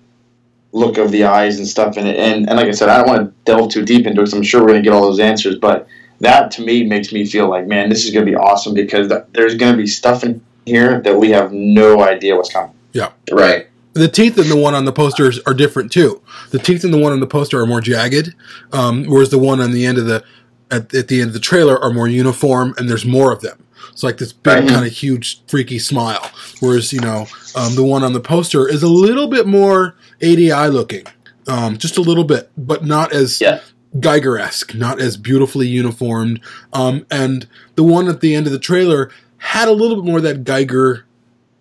[0.74, 2.18] look of the eyes and stuff in it.
[2.18, 4.26] And, and like I said, I don't want to delve too deep into it.
[4.26, 5.88] 'cause I'm sure we're gonna get all those answers, but
[6.20, 9.24] that to me makes me feel like, man, this is gonna be awesome because th-
[9.34, 12.72] there's gonna be stuff in here that we have no idea what's coming.
[12.94, 13.10] Yeah.
[13.32, 13.68] right.
[13.94, 16.22] The teeth in the one on the posters are different too.
[16.52, 18.36] The teeth in the one on the poster are more jagged,
[18.72, 20.24] um, whereas the one on the end of the
[20.70, 23.58] at, at the end of the trailer are more uniform, and there's more of them.
[23.92, 24.70] It's like this big Right.
[24.70, 26.30] kind of huge freaky smile.
[26.60, 30.68] Whereas you know um, the one on the poster is a little bit more ADI
[30.70, 31.04] looking,
[31.48, 33.60] um, just a little bit, but not as Yeah.
[33.98, 36.40] Giger esque, not as beautifully uniformed.
[36.74, 40.18] Um, and the one at the end of the trailer had a little bit more
[40.18, 41.04] of that Giger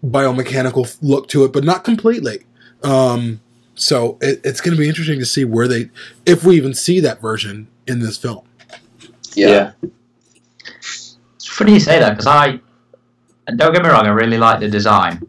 [0.04, 2.40] biomechanical look to it, but not completely.
[2.82, 3.40] Um,
[3.74, 5.90] so it, it's going to be interesting to see where they,
[6.24, 8.42] if we even see that version in this film.
[9.34, 9.72] Yeah.
[9.82, 9.92] It's
[11.56, 12.60] funny you say that because I
[13.56, 15.26] don't get me wrong, I really like the design,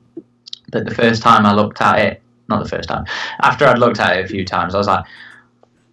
[0.72, 3.06] but the first time I looked at it, not the first time,
[3.42, 5.06] after I'd looked at it a few times, I was like,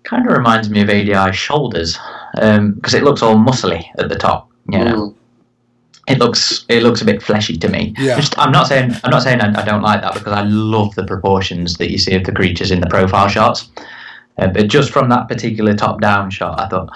[0.04, 1.98] kind of reminds me of ADI's shoulders
[2.34, 4.50] because it looks all muscly at the top.
[4.70, 5.14] You know, Mm.
[6.08, 7.94] it looks it looks a bit fleshy to me.
[7.98, 8.16] Yeah.
[8.16, 10.94] Just, I'm not saying I'm not saying I, I don't like that because I love
[10.94, 13.68] the proportions that you see of the creatures in the profile shots.
[14.38, 16.90] Uh, but just from that particular top-down shot, I thought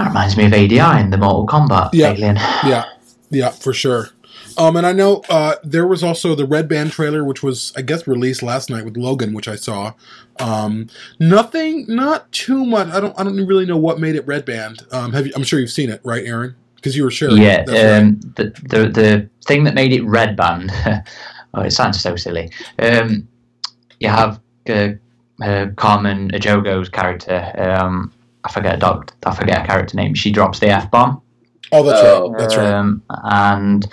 [0.00, 2.10] that reminds me of ADI in the Mortal Kombat Yeah.
[2.12, 2.36] Alien.
[2.64, 2.84] Yeah,
[3.30, 4.08] yeah, for sure.
[4.56, 7.82] Um, and I know uh, there was also the Red Band trailer, which was I
[7.82, 9.92] guess released last night with Logan, which I saw.
[10.38, 10.88] Um,
[11.18, 12.88] nothing, not too much.
[12.88, 14.82] I don't, I don't really know what made it Red Band.
[14.90, 16.56] Um, have you, I'm sure you've seen it, right, Aaron?
[16.76, 17.36] Because you were sharing.
[17.38, 18.02] Yeah, right.
[18.02, 20.72] um, the, the the thing that made it red band.
[21.54, 22.50] oh, it sounds so silly.
[22.78, 23.28] Um,
[23.98, 24.88] you have uh,
[25.42, 27.52] uh, Carmen Ejogo's character.
[28.44, 29.10] I forget a dog.
[29.26, 30.14] I forget a character name.
[30.14, 31.20] She drops the f bomb.
[31.72, 32.30] Oh, that's Oh.
[32.30, 32.38] right.
[32.38, 32.72] That's right.
[32.72, 33.86] Um, and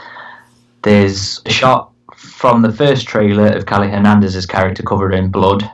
[0.83, 5.69] there's a shot from the first trailer of Callie Hernandez's character covered in blood.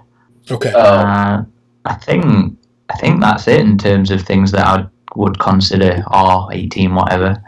[0.52, 0.72] Okay.
[0.74, 1.44] Uh,
[1.86, 2.58] I think
[2.90, 7.42] I think that's it in terms of things that I'd consider R eighteen whatever.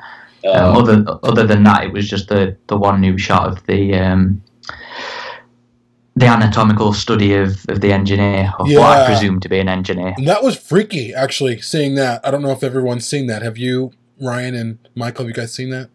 [0.45, 3.65] Um, Uh, other other than that, it was just the the one new shot of
[3.65, 4.41] the um,
[6.15, 10.13] the anatomical study of, of the engineer, of what I presume to be an engineer.
[10.17, 12.25] And that was freaky, actually, seeing that.
[12.25, 13.41] I don't know if everyone's seen that.
[13.41, 13.91] Have you,
[14.21, 15.89] Ryan and Michael, have you guys seen that?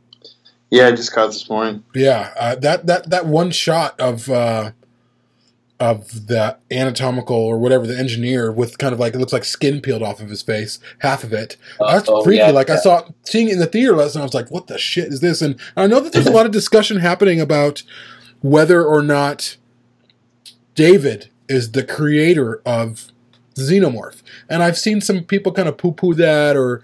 [0.71, 1.83] Yeah, I just caught this morning.
[1.95, 4.71] Yeah, uh, that that that one shot of uh,
[5.81, 9.81] of the anatomical or whatever the engineer with kind of like it looks like skin
[9.81, 11.57] peeled off of his face, half of it.
[11.81, 12.39] That's oh, freaky.
[12.39, 14.21] yeah, like I saw seeing it in the theater last night.
[14.21, 16.47] I was like, "What the shit is this?" And I know that there's a lot
[16.47, 17.83] of discussion happening about
[18.41, 19.57] whether or not
[20.75, 23.11] David is the creator of
[23.55, 26.83] Xenomorph, and I've seen some people kind of poo poo that or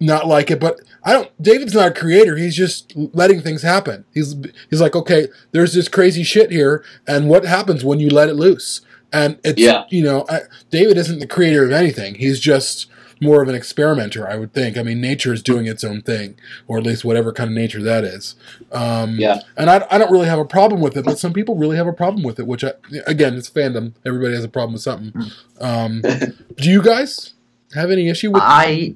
[0.00, 1.30] not like it, but I don't.
[1.42, 2.36] David's not a creator.
[2.36, 4.04] He's just letting things happen.
[4.12, 4.34] He's
[4.70, 8.34] he's like, okay, there's this crazy shit here, and what happens when you let it
[8.34, 8.80] loose?
[9.12, 9.84] And it's Yeah.
[9.90, 10.40] you know, I,
[10.70, 12.16] David isn't the creator of anything.
[12.16, 12.90] He's just
[13.20, 14.76] more of an experimenter, I would think.
[14.76, 16.36] I mean, nature is doing its own thing,
[16.66, 18.34] or at least whatever kind of nature that is.
[18.72, 19.40] Um, Yeah.
[19.56, 21.86] And I, I don't really have a problem with it, but some people really have
[21.86, 22.46] a problem with it.
[22.46, 22.72] Which, I,
[23.06, 23.94] again, it's fandom.
[24.04, 25.12] Everybody has a problem with something.
[25.60, 27.34] Um, do you guys
[27.74, 28.42] have any issue with?
[28.44, 28.94] I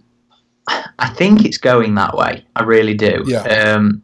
[0.98, 2.44] I think it's going that way.
[2.56, 3.24] I really do.
[3.26, 3.42] Yeah.
[3.42, 4.02] Um,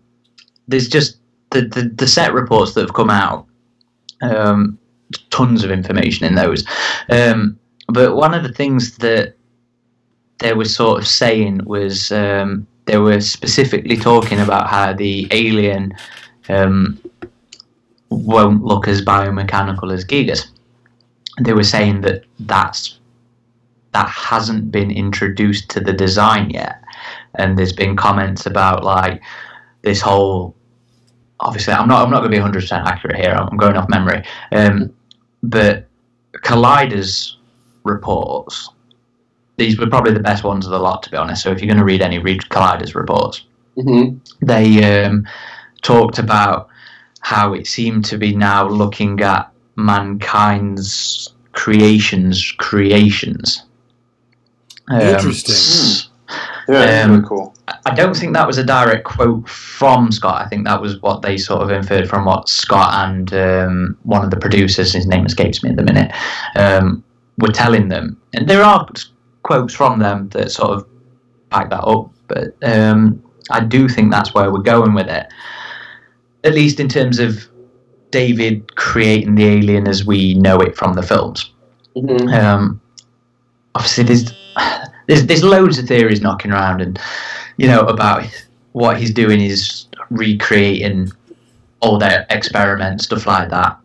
[0.68, 1.18] there's just
[1.50, 3.46] the, the the set reports that have come out.
[4.22, 4.78] Um,
[5.30, 6.64] tons of information in those.
[7.10, 7.58] Um,
[7.88, 9.36] but one of the things that
[10.38, 15.94] they were sort of saying was um, they were specifically talking about how the alien
[16.48, 17.00] um,
[18.10, 20.50] won't look as biomechanical as Giger's.
[21.40, 22.98] They were saying that that's
[23.92, 26.82] that hasn't been introduced to the design yet,
[27.36, 29.22] and there's been comments about like
[29.82, 30.54] this whole.
[31.40, 32.04] Obviously, I'm not.
[32.04, 33.32] I'm not going to be 100 percent accurate here.
[33.32, 34.24] I'm going off memory.
[34.52, 34.94] Um,
[35.42, 35.88] but
[36.44, 37.38] Collider's
[37.84, 38.70] reports.
[39.56, 41.42] These were probably the best ones of the lot, to be honest.
[41.42, 43.44] So if you're going to read any, read Collider's reports
[43.76, 44.18] mhm.
[44.40, 45.26] they um,
[45.82, 46.68] talked about
[47.20, 53.64] how it seemed to be now looking at mankind's creations creations
[54.88, 56.10] Um, Interesting.
[56.68, 57.54] Yeah, Um, really cool.
[57.86, 60.44] I don't think that was a direct quote from Scott.
[60.44, 64.24] I think that was what they sort of inferred from what Scott and um, one
[64.24, 66.12] of the producers, his name escapes me at the minute,
[66.56, 67.04] um,
[67.38, 68.18] were telling them.
[68.32, 68.86] And there are
[69.44, 70.86] quotes from them that sort of
[71.50, 72.10] back that up.
[72.26, 75.26] But um, I do think that's where we're going with it.
[76.42, 77.46] At least in terms of
[78.10, 81.52] David creating the alien as we know it from the films.
[81.96, 82.32] Mhm.
[82.32, 82.80] Um,
[83.74, 84.32] obviously, there's,
[85.06, 86.98] there's there's loads of theories knocking around, and
[87.56, 88.24] you know about
[88.72, 91.10] what he's doing is recreating
[91.80, 93.78] all their experiments, stuff like that.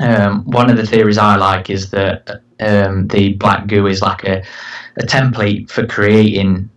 [0.00, 4.24] Um, one of the theories I like is that um, the black goo is like
[4.24, 4.44] a,
[4.96, 6.70] a template for creating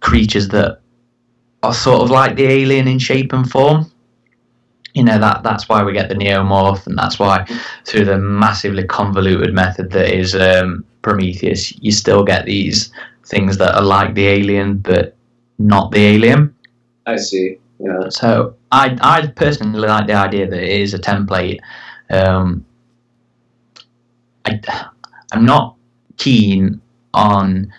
[0.00, 0.80] creatures that
[1.62, 3.90] are sort of like the alien in shape and form.
[4.94, 7.46] You know that that's why we get the neomorph, and that's why
[7.84, 12.90] through the massively convoluted method that is um, Prometheus, you still get these
[13.26, 15.14] things that are like the alien but
[15.58, 16.54] not the alien.
[17.06, 17.58] I see.
[17.78, 18.08] Yeah.
[18.08, 21.60] So I I personally like the idea that it is a template.
[22.10, 22.64] Um,
[24.44, 24.60] I
[25.32, 25.76] I'm not
[26.16, 26.80] keen
[27.14, 27.72] on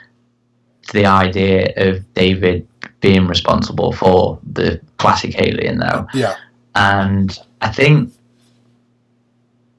[0.93, 2.68] the idea of David
[3.02, 6.36] being responsible for the classic alien though Yeah.
[6.76, 8.12] and I think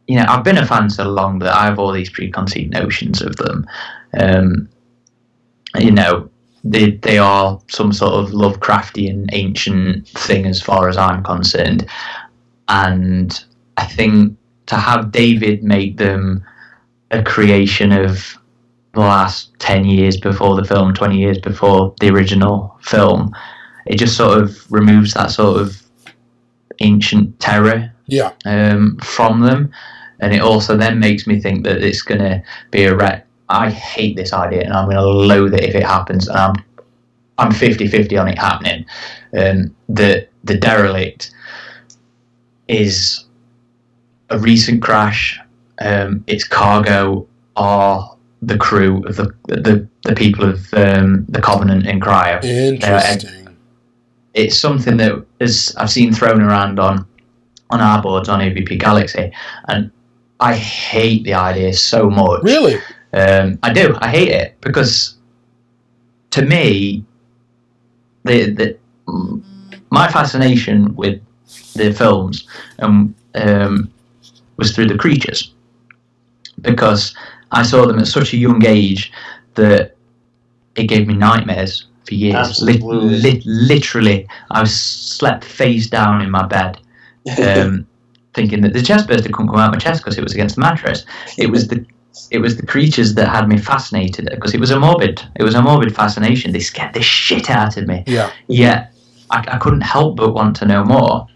[0.06, 3.22] you know I've been a fan so long that I have all these preconceived notions
[3.22, 3.66] of them.
[4.18, 4.68] Um,
[5.78, 6.28] you know,
[6.64, 11.86] they they are some sort of Lovecraftian ancient thing as far as I'm concerned,
[12.68, 13.44] and
[13.76, 16.44] I think to have David make them
[17.10, 18.36] a creation of
[18.92, 23.32] the last 10 years before the film 20 years before the original film
[23.86, 25.80] it just sort of removes that sort of
[26.80, 28.32] ancient terror Yeah.
[28.46, 29.70] um, from them,
[30.20, 33.26] and it also then makes me think that it's going to be a wreck.
[33.48, 36.28] I hate this idea, and I'm going to loathe it if it happens.
[36.28, 36.54] And I'm
[37.38, 38.84] I'm 50-50 on it happening.
[39.36, 41.32] Um, the the derelict
[42.68, 43.24] is
[44.30, 45.38] a recent crash.
[45.80, 47.26] Um, its cargo
[47.56, 52.42] are the crew of the the, the people of um, the Covenant in Cryo.
[52.42, 53.48] Interesting.
[54.34, 57.06] it's something that is I've seen thrown around on
[57.70, 59.32] on our boards on AVP Galaxy,
[59.68, 59.90] and
[60.40, 62.42] I hate the idea so much.
[62.42, 62.76] Really?
[63.12, 63.96] Um, I do.
[64.00, 65.16] I hate it because
[66.30, 67.04] to me,
[68.24, 68.78] the the
[69.90, 71.20] my fascination with
[71.74, 72.46] the films
[72.78, 73.90] um, um,
[74.56, 75.52] was through the creatures
[76.62, 77.14] because
[77.52, 79.12] I saw them at such a young age
[79.54, 79.96] that
[80.76, 82.62] it gave me nightmares for years.
[82.62, 83.18] Li- Absolutely.
[83.20, 86.78] li- literally, I was slept face down in my bed,
[87.42, 87.86] um,
[88.34, 90.54] thinking that the chest burster couldn't come out of my chest because it was against
[90.54, 91.04] the mattress.
[91.38, 91.84] It was the
[92.30, 95.54] it was the creatures that had me fascinated because it was a morbid it was
[95.54, 96.52] a morbid fascination.
[96.52, 98.04] They scared the shit out of me.
[98.06, 98.30] Yeah.
[98.46, 98.92] Yet
[99.30, 101.26] I, I couldn't help but want to know more.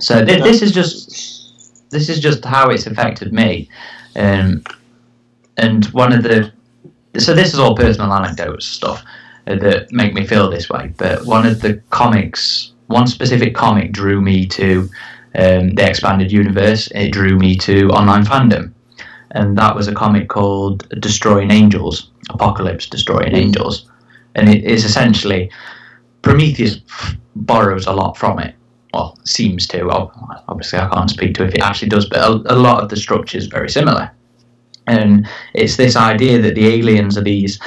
[0.00, 1.39] So th- this is just
[1.90, 3.68] this is just how it's affected me,
[4.16, 4.62] um,
[5.56, 6.52] and one of the
[7.18, 9.04] so this is all personal anecdotes stuff
[9.46, 10.92] uh, that make me feel this way.
[10.96, 14.88] But one of the comics, one specific comic, drew me to
[15.34, 16.88] um, the expanded universe.
[16.94, 18.72] It drew me to online fandom,
[19.32, 23.90] and that was a comic called Destroying Angels, Apocalypse Destroying Angels,
[24.34, 25.50] and it is essentially
[26.22, 26.80] Prometheus
[27.34, 28.54] borrows a lot from it.
[28.92, 29.88] Well, seems to.
[29.90, 30.12] Ob-
[30.48, 32.96] Obviously, I can't speak to if it actually does, but a, a lot of the
[32.96, 34.10] structure is very similar.
[34.86, 37.60] And it's this idea that the aliens are these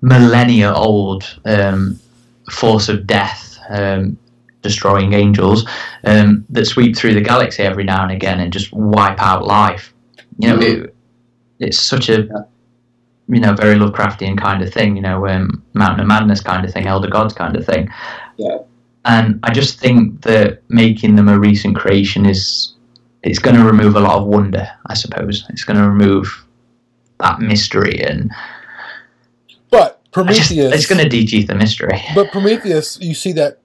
[0.00, 1.98] millennia old um,
[2.50, 4.16] force of death, um,
[4.62, 5.68] destroying angels
[6.04, 9.92] um, that sweep through the galaxy every now and again and just wipe out life.
[10.38, 10.94] You know, it,
[11.58, 12.26] it's such a
[13.28, 14.96] you know very Lovecraftian kind of thing.
[14.96, 17.90] You know, um, Mountain of Madness kind of thing, Elder Gods kind of thing.
[18.36, 18.58] Yeah.
[19.04, 22.72] And I just think that making them a recent creation is
[23.22, 24.68] it's going to remove a lot of wonder.
[24.86, 26.44] I suppose it's going to remove
[27.20, 28.30] that mystery and
[29.70, 30.74] But I just- Prometheus.
[30.74, 32.00] it's going to de-teeth the mystery.
[32.14, 33.58] But Prometheus, you see that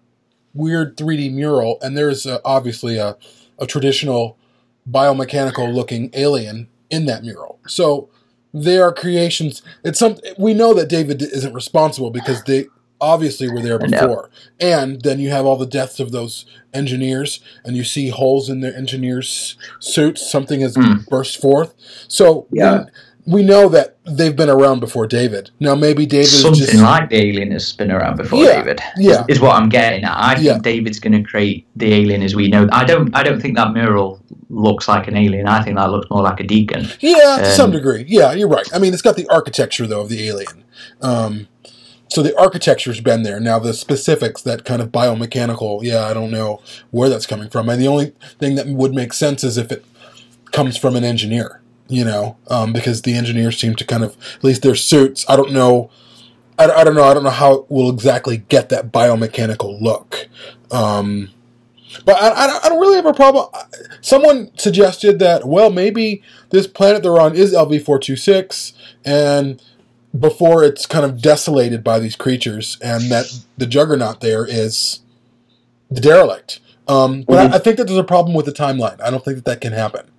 [0.54, 3.18] weird 3D mural, and there's uh, obviously a,
[3.60, 4.38] a traditional
[4.90, 7.60] biomechanical looking alien in that mural.
[7.68, 8.10] So
[8.54, 9.62] they are creations.
[9.84, 12.68] It's some we know that David isn't responsible because they
[13.00, 14.30] obviously were there before.
[14.60, 18.62] And then you have all the deaths of those engineers, and you see holes in
[18.62, 20.30] their engineers' suits.
[20.30, 20.98] Something has Hmm.
[21.10, 21.74] burst forth.
[22.08, 22.86] So Yeah.
[23.26, 25.52] we, we know that they've been around before David.
[25.60, 28.80] Now maybe David is Something just like the alien has been around before Yeah, David.
[28.98, 29.22] yeah.
[29.28, 30.16] is, is what I'm getting at.
[30.18, 32.68] I think David's going to create the alien as we know.
[32.72, 33.14] I don't.
[33.16, 35.46] I don't think that mural looks like an alien.
[35.48, 36.88] I think that looks more like a deacon.
[37.02, 38.06] Yeah, to some Um, degree.
[38.08, 38.68] Yeah, you're right.
[38.74, 40.64] I mean, it's got the architecture though of the alien.
[41.02, 41.48] Um,
[42.10, 43.40] so the architecture's been there.
[43.40, 45.84] Now the specifics, that kind of biomechanical.
[45.84, 47.70] Yeah, I don't know where that's coming from.
[47.70, 49.86] And the only thing that would make sense is if it
[50.52, 51.62] comes from an engineer.
[51.90, 55.26] You know, um, because the engineers seem to kind of at least their suits.
[55.30, 55.90] I don't know.
[56.60, 57.06] I, I don't know.
[57.06, 60.28] I don't know how it will exactly get that biomechanical look.
[60.70, 61.30] Um,
[62.06, 63.48] but I, I, I don't really have a problem.
[64.02, 68.74] Someone suggested that, well, maybe this planet they're on is LV 426,
[69.06, 69.62] and
[70.20, 73.26] before it's kind of desolated by these creatures, and that
[73.58, 75.02] the juggernaut there is
[75.90, 76.60] the derelict.
[76.88, 79.00] Um, but I, I think that there's a problem with the timeline.
[79.02, 80.10] I don't think that that can happen.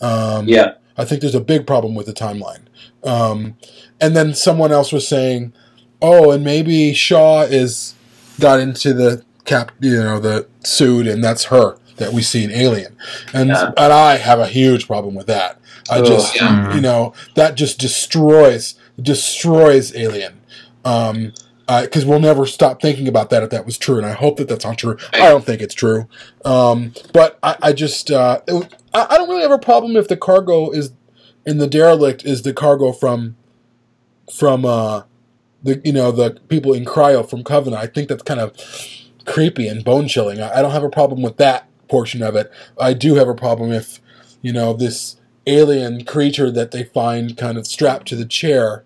[0.00, 0.74] Um, Yeah.
[0.98, 2.62] I think there's a big problem with the timeline.
[3.04, 3.56] Um,
[4.00, 5.52] and then someone else was saying,
[6.00, 7.94] "Oh, and maybe Shaw is
[8.40, 12.50] got into the cap, you know, the suit, and that's her that we see in
[12.50, 12.96] Alien."
[13.34, 13.72] And Yeah.
[13.76, 15.58] and I have a huge problem with that.
[15.90, 16.06] I Ugh.
[16.06, 16.74] just, Yeah.
[16.74, 20.40] you know, that just destroys destroys Alien.
[20.84, 21.32] Um,
[21.66, 24.48] because we'll never stop thinking about that if that was true, and I hope that
[24.48, 24.96] that's not true.
[25.12, 26.06] I don't think it's true,
[26.44, 30.16] um, but I, I just uh, it, I don't really have a problem if the
[30.16, 30.92] cargo is
[31.44, 33.36] in the derelict is the cargo from
[34.32, 35.02] from uh,
[35.62, 37.82] the you know the people in cryo from Covenant.
[37.82, 38.52] I think that's kind of
[39.24, 40.40] creepy and bone chilling.
[40.40, 42.50] I, I don't have a problem with that portion of it.
[42.78, 44.00] I do have a problem if
[44.40, 45.16] you know this
[45.46, 48.84] alien creature that they find kind of strapped to the chair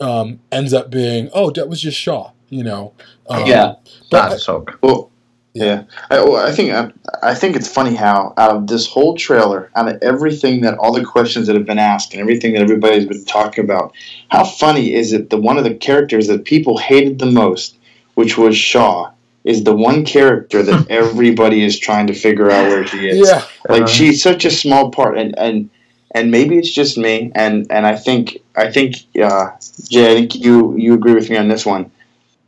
[0.00, 2.32] um, ends up being oh that was just Shaw.
[2.48, 2.94] You know.
[3.28, 3.74] Um, Yeah.
[4.10, 4.78] but That suck.
[4.82, 5.10] Well,
[5.54, 6.92] yeah, I, well, I think I,
[7.22, 10.92] I think it's funny how out of this whole trailer, out of everything that all
[10.92, 13.92] the questions that have been asked and everything that everybody's been talking about,
[14.30, 17.76] how funny is it that one of the characters that people hated the most,
[18.14, 19.10] which was Shaw,
[19.44, 23.28] is the one character that everybody is trying to figure out where she is.
[23.28, 23.44] yeah.
[23.68, 25.70] like Uh, she's such a small part and and
[26.12, 27.30] and maybe it's just me.
[27.34, 29.50] And and i think i think uh
[29.88, 31.90] jay i think you you agree with me on this one.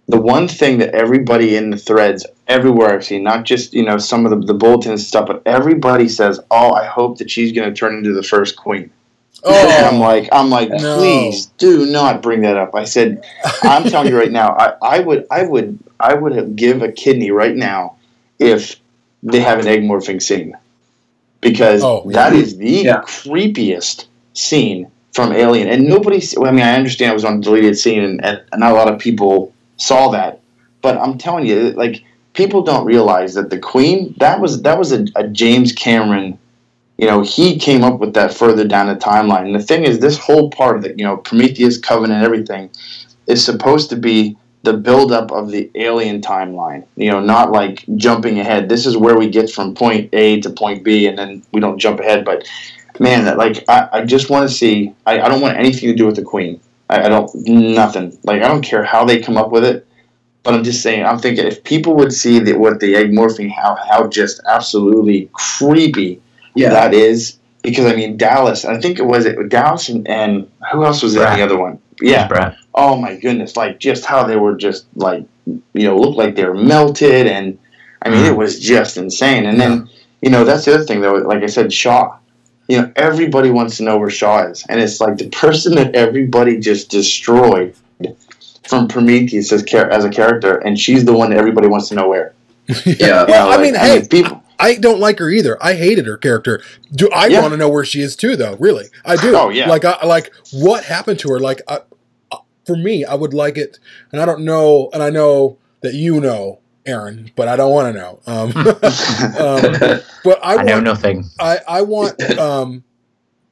[0.09, 3.97] The one thing that everybody in the threads everywhere i've seen not just you know
[3.99, 7.53] some of the, the bulletins and stuff but everybody says oh i hope that she's
[7.53, 8.91] going to turn into the first queen.
[9.45, 10.95] And i'm Oh, like i'm like No.
[10.95, 12.75] please do not bring that up.
[12.75, 13.25] I said
[13.63, 16.91] i'm telling you right now i, I would i would i would have give a
[16.93, 17.97] kidney right now
[18.39, 18.77] if
[19.23, 20.57] they have an egg morphing scene
[21.41, 23.01] because Oh, that is the Yeah.
[23.03, 26.21] creepiest scene from Alien, and nobody.
[26.39, 28.93] I mean, I understand it was on a deleted scene, and, and not a lot
[28.93, 30.41] of people saw that.
[30.83, 34.93] But I'm telling you, like people don't realize that the Queen that was that was
[34.93, 36.39] a, a James Cameron.
[36.99, 39.47] You know, he came up with that further down the timeline.
[39.47, 42.69] And the thing is, this whole part of it, you know, Prometheus, Covenant, everything,
[43.27, 46.85] is supposed to be the buildup of the alien timeline.
[46.97, 48.69] You know, not like jumping ahead.
[48.69, 51.79] This is where we get from point A to point B, and then we don't
[51.79, 52.25] jump ahead.
[52.25, 52.49] But
[52.99, 54.95] man, that like I, I just want to see.
[55.07, 56.61] I, I don't want anything to do with the Queen.
[56.89, 58.19] I, I don't nothing.
[58.25, 59.87] Like I don't care how they come up with it.
[60.43, 61.05] But I'm just saying.
[61.05, 65.29] I'm thinking if people would see the, what the egg morphing, how how just absolutely
[65.33, 66.21] creepy
[66.55, 66.71] Yeah.
[66.71, 67.39] that is.
[67.63, 68.65] Because I mean Dallas.
[68.65, 71.79] I think it was it Dallas and, and who else was in the other one?
[72.01, 72.29] Yeah.
[72.29, 72.57] Brett.
[72.75, 73.57] Oh my goodness!
[73.57, 77.59] Like just how they were just like you know looked like they were melted, and
[78.03, 78.39] I mean it mm.
[78.39, 79.47] was just insane.
[79.47, 79.89] And then
[80.23, 81.15] you know that's the other thing though.
[81.15, 82.17] Like I said, Shaw.
[82.69, 85.97] You know everybody wants to know where Shaw is, and it's like the person that
[85.97, 87.75] everybody just destroyed
[88.71, 91.97] from Prometheus as, char- as a character, and she's the one that everybody wants to
[91.97, 92.33] know where.
[92.87, 93.25] Yeah.
[93.25, 95.57] Well, I like, mean, I hey, mean, people- I don't like her either.
[95.63, 96.63] I hated her character.
[96.93, 97.41] Do I Yeah.
[97.41, 98.37] want to know where she is too?
[98.37, 99.35] Though, really, I do.
[99.35, 99.69] Oh, yeah.
[99.69, 101.41] Like, I like what happened to her.
[101.41, 101.81] Like, I,
[102.31, 103.79] uh, for me, I would like it,
[104.13, 107.95] and I don't know, and I know that you know, Aaron, but I don't want
[107.95, 108.21] to know.
[108.27, 111.25] Um, um, but I, I, want, know nothing.
[111.39, 112.85] I, I want um,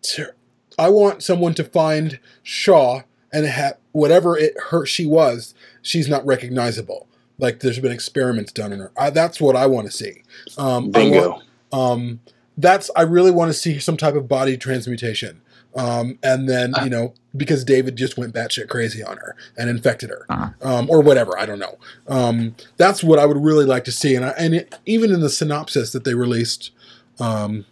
[0.02, 0.32] to,
[0.78, 3.02] I want someone to find Shaw
[3.32, 7.06] and have whatever it her she was, she's not recognizable.
[7.38, 8.92] Like there's been experiments done on her.
[8.98, 10.22] I, that's what I want to see.
[10.56, 11.30] Um, Bingo.
[11.30, 12.20] want- um,
[12.56, 15.40] that's I really want to see some type of body transmutation.
[15.76, 20.10] Um, and then you know because David just went batshit crazy on her and infected
[20.10, 20.50] her, Uh-huh.
[20.62, 21.38] um, or whatever.
[21.38, 21.78] I don't know.
[22.08, 24.16] Um, that's what I would really like to see.
[24.16, 26.70] And I, and it, even in the synopsis that they released,
[27.20, 27.64] um,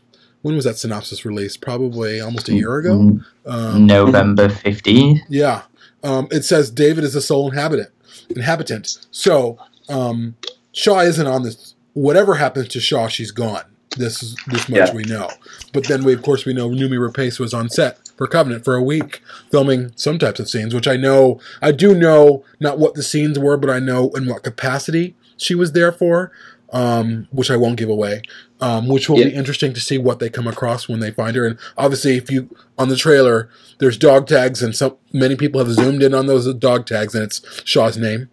[0.43, 1.61] when was that synopsis released?
[1.63, 2.97] Probably almost a year ago.
[2.99, 5.21] Mm, Um, November 15th.
[5.29, 5.63] yeah.
[6.05, 7.89] Um, it says David is a sole inhabitant.
[8.31, 9.07] Inhabitant.
[9.11, 9.59] So
[9.89, 10.37] um,
[10.73, 11.75] Shaw isn't on this.
[11.95, 13.63] Whatever happens to Shaw, she's gone.
[13.97, 14.95] This is this much Yeah.
[14.95, 15.31] we know.
[15.73, 18.75] But then we, of course, we know Noomi Rapace was on set for Covenant for
[18.77, 21.41] a week, filming some types of scenes, which I know.
[21.63, 25.55] I do know not what the scenes were, but I know in what capacity she
[25.55, 26.31] was there for.
[26.77, 28.21] Um, which I won't give away.
[28.61, 31.47] Um, which will be interesting to see what they come across when they find her.
[31.47, 33.49] And obviously, if you on the trailer,
[33.79, 37.25] there's dog tags, and some many people have zoomed in on those dog tags, and
[37.25, 38.29] it's Shaw's name.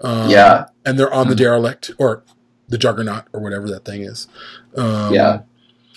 [0.00, 0.66] Um, Yeah.
[0.84, 2.22] and they're on the derelict or
[2.68, 4.28] the juggernaut or whatever that thing is.
[4.76, 5.40] Um, Yeah.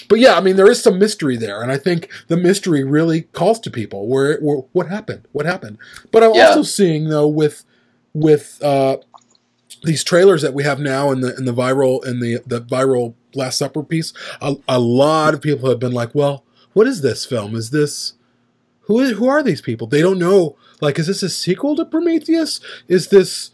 [0.10, 3.22] But yeah, I mean, there is some mystery there, and I think the mystery really
[3.34, 4.08] calls to people.
[4.08, 5.28] Where, where what happened?
[5.32, 5.78] What happened?
[6.12, 6.48] But I'm Yeah.
[6.48, 7.64] also seeing though with
[8.14, 8.98] with uh,
[9.84, 13.15] these trailers that we have now in the in the viral in the the viral
[13.36, 17.25] Last Supper piece, a, a lot of people have been like, "Well, what is this
[17.25, 17.55] film?
[17.55, 18.13] Is this
[18.81, 19.88] who is who are these people?
[19.88, 20.55] They don't know.
[20.81, 22.59] Like, is this a sequel to Prometheus?
[22.88, 23.51] Is this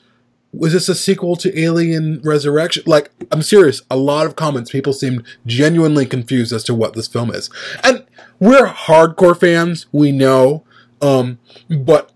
[0.51, 2.83] was this a sequel to Alien Resurrection?
[2.87, 3.83] Like, I'm serious.
[3.91, 7.51] A lot of comments, people seemed genuinely confused as to what this film is.
[7.83, 8.03] And
[8.39, 10.63] we're hardcore fans, we know.
[11.01, 11.37] Um,
[11.69, 12.11] but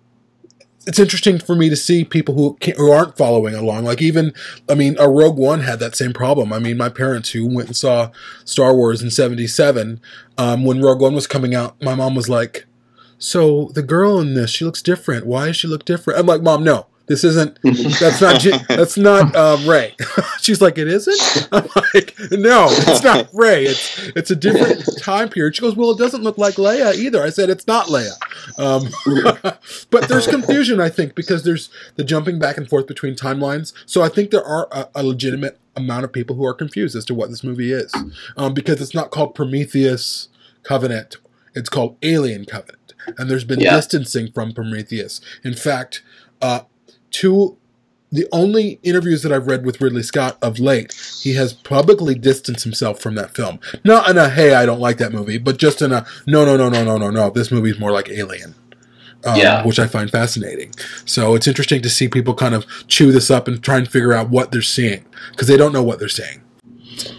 [0.85, 3.85] it's interesting for me to see people who who aren't following along.
[3.85, 4.33] Like even,
[4.69, 6.51] I mean, a Rogue One had that same problem.
[6.51, 8.11] I mean, my parents who went and saw
[8.45, 10.01] Star Wars in '77,
[10.37, 12.65] um, when Rogue One was coming out, my mom was like,
[13.17, 15.25] "So the girl in this, she looks different.
[15.25, 17.59] Why does she look different?" I'm like, "Mom, no." This isn't.
[17.99, 18.41] That's not.
[18.69, 19.93] That's not uh, Rey.
[20.41, 21.47] She's like, it isn't.
[21.51, 23.65] I'm like, no, it's not Rey.
[23.65, 25.55] It's it's a different time period.
[25.55, 27.21] She goes, well, it doesn't look like Leia either.
[27.21, 28.13] I said, it's not Leia.
[28.57, 28.87] Um,
[29.89, 33.73] but there's confusion, I think, because there's the jumping back and forth between timelines.
[33.85, 37.03] So I think there are a, a legitimate amount of people who are confused as
[37.05, 37.93] to what this movie is,
[38.37, 40.29] um, because it's not called Prometheus
[40.63, 41.17] Covenant.
[41.55, 43.75] It's called Alien Covenant, and there's been Yeah.
[43.75, 45.19] distancing from Prometheus.
[45.43, 46.01] In fact,
[46.41, 46.61] uh,
[47.13, 47.57] two
[48.11, 52.63] the only interviews that I've read with Ridley Scott of late, he has publicly distanced
[52.63, 53.59] himself from that film.
[53.83, 56.55] Not in a hey, I don't like that movie, but just in a no, no,
[56.55, 57.31] no, no, no, no, no.
[57.31, 58.53] This movie's more like Alien.
[59.25, 59.65] Um, Yeah.
[59.65, 60.73] which I find fascinating.
[61.05, 64.13] So it's interesting to see people kind of chew this up and try and figure
[64.13, 66.41] out what they're seeing because they don't know what they're seeing.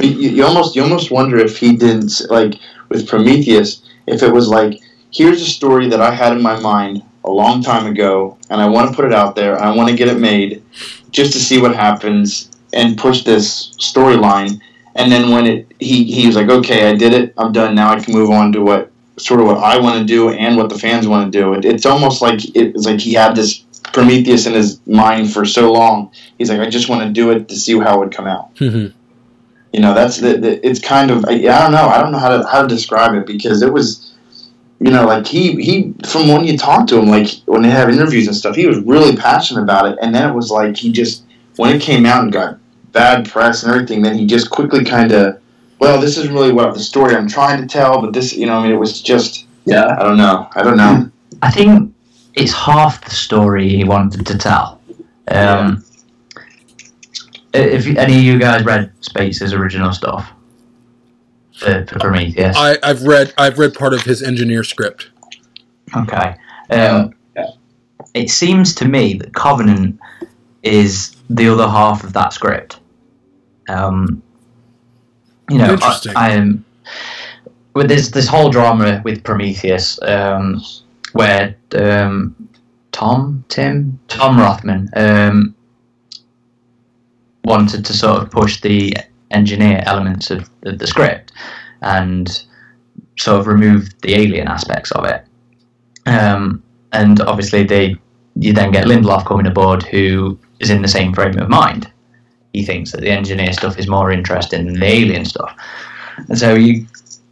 [0.01, 2.55] You, you almost you almost wonder if he didn't like
[2.91, 4.81] with Prometheus if it was like
[5.13, 8.69] here's a story that I had in my mind a long time ago and I
[8.69, 10.63] want to put it out there I want to get it made
[11.11, 14.61] just to see what happens and push this storyline.
[14.97, 17.93] And then when it he he was like okay I did it I'm done now
[17.93, 20.69] I can move on to what sort of what I want to do and what
[20.69, 21.55] the fans want to do.
[21.55, 25.73] It, it's almost like it's like he had this Prometheus in his mind for so
[25.73, 26.13] long.
[26.37, 28.55] He's like I just want to do it to see how it would come out.
[28.65, 28.99] Mm-hmm.
[29.73, 32.19] You know that's the, the it's kind of I, I don't know I don't know
[32.19, 34.14] how to how to describe it because it was
[34.85, 37.89] you know like he he from when you talk to him like when they have
[37.89, 39.97] interviews and stuff he was really passionate about it.
[40.03, 41.25] And then it was like he just
[41.57, 42.59] when it came out and got
[42.93, 45.41] bad press and everything then he just quickly kind of
[45.79, 48.59] well this is really what the story I'm trying to tell but this you know
[48.59, 49.97] I mean it was just yeah.
[49.99, 50.51] I don't know.
[50.55, 51.11] I don't know.
[51.41, 51.95] I think
[52.35, 54.83] it's half the story he wanted to tell.
[55.29, 55.83] Um,
[57.55, 60.31] If any of you guys read Spaihts's original stuff
[61.55, 65.11] for, for Prometheus, I, I've read I've read part of his engineer script.
[65.97, 66.35] Okay.
[66.71, 67.15] Um,
[68.15, 69.99] It seems to me that Covenant
[70.63, 72.79] is the other half of that script.
[73.69, 74.23] Um,
[75.51, 76.13] you know, Interesting.
[76.17, 76.65] I, I am.
[77.75, 80.63] With this this whole drama with Prometheus, um,
[81.13, 82.37] where um,
[82.93, 85.55] Tom Tim Tom Rothman um,
[87.43, 88.95] wanted to sort of push the
[89.35, 91.33] engineer elements of, of the script
[91.83, 92.45] and
[93.19, 95.25] sort of remove the alien aspects of it.
[96.07, 96.63] Um,
[96.93, 97.97] and obviously, they
[98.37, 101.91] you then get Lindelof coming aboard, who is in the same frame of mind.
[102.53, 105.57] He thinks that the engineer stuff is more interesting than the alien stuff,
[106.29, 106.87] and so you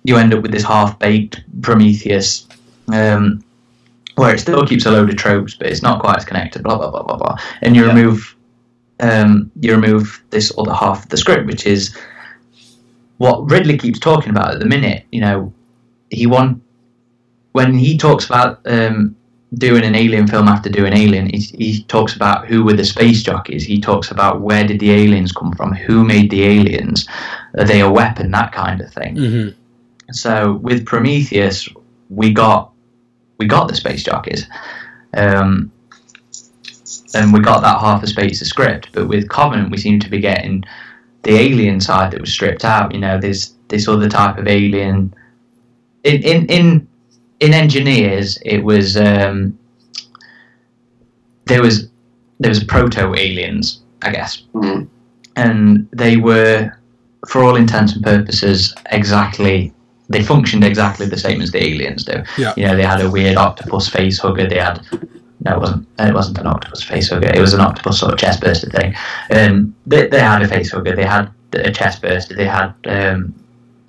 [0.05, 2.49] you end up with this half baked Prometheus,
[2.93, 3.45] um,
[4.17, 6.63] where it still keeps a load of tropes, but it's not quite as connected.
[6.63, 8.35] Blah blah blah blah blah, and you remove
[9.03, 11.95] um, you remove this other half of the script, which is
[13.19, 15.05] what Ridley keeps talking about at the minute.
[15.13, 15.53] You know,
[16.11, 16.63] he want
[17.53, 19.15] when he talks about um,
[19.55, 23.23] doing an alien film after doing Alien, he, he talks about who were the space
[23.23, 23.65] jockeys.
[23.65, 27.07] He talks about where did the aliens come from, who made the aliens,
[27.59, 29.17] are they a weapon, that kind of thing.
[29.17, 30.13] Mm-hmm.
[30.13, 31.69] So with Prometheus,
[32.09, 32.71] we got
[33.39, 34.47] we got the space jockeys,
[35.15, 35.72] um,
[37.15, 38.89] and we got that half a space of script.
[38.93, 40.65] But with Covenant, we seem to be getting
[41.23, 42.93] the alien side that was stripped out.
[42.95, 45.15] You know, there's this other type of alien.
[46.05, 46.89] In in in
[47.41, 49.59] in engineers, it was um,
[51.47, 51.89] there was
[52.41, 54.43] there was proto aliens, I guess,
[55.37, 56.73] and they were,
[57.29, 59.73] for all intents and purposes, exactly
[60.09, 62.23] they functioned exactly the same as the aliens do.
[62.37, 62.53] Yeah.
[62.57, 64.47] You know, they had a weird octopus face hugger.
[64.47, 64.85] They had
[65.45, 65.89] no, it wasn't.
[65.99, 67.31] It wasn't an octopus face hugger.
[67.35, 68.95] It was an octopus sort of chest burster thing.
[69.31, 70.95] Um, they, they had a face hugger.
[70.95, 72.35] They had a chest burster.
[72.35, 73.35] They had um,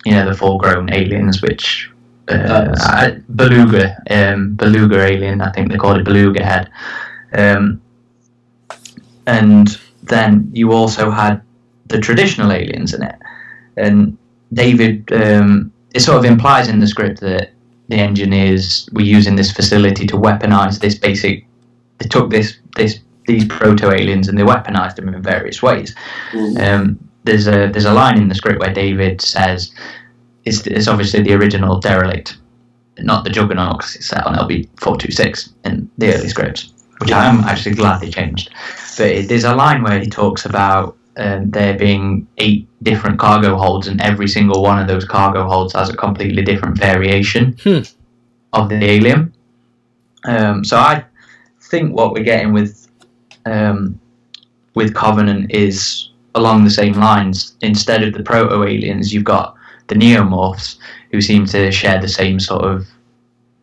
[0.04, 1.90] you know the full grown aliens, which
[2.28, 5.40] uh, I- beluga um, beluga alien.
[5.40, 6.70] I think they called it beluga head.
[7.32, 7.80] Um,
[9.26, 11.40] and then you also had
[11.86, 13.16] the traditional aliens in it,
[13.76, 14.18] and
[14.52, 15.12] David.
[15.12, 17.52] Um, it sort of implies in the script that
[17.94, 21.46] the engineers were using this facility to weaponize this basic.
[21.98, 25.94] They took this this these proto aliens and they weaponized them in various ways.
[26.58, 29.72] Um, there's a there's a line in the script where David says,
[30.44, 32.36] "It's, it's obviously the original derelict,
[32.98, 36.72] not the Juggernaut, because it's set on LV four two six in the early scripts,
[36.98, 38.50] which I am actually glad they changed."
[38.98, 43.56] But it, there's a line where he talks about um, there being eight different cargo
[43.56, 47.56] holds, and every single one of those cargo holds has a completely different variation
[48.52, 49.32] of the alien.
[50.24, 51.04] Um, so I
[51.60, 52.88] think what we're getting with
[53.46, 54.00] um,
[54.74, 57.56] with Covenant is along the same lines.
[57.60, 59.54] Instead of the proto aliens, you've got
[59.86, 60.78] the neomorphs
[61.12, 62.88] who seem to share the same sort of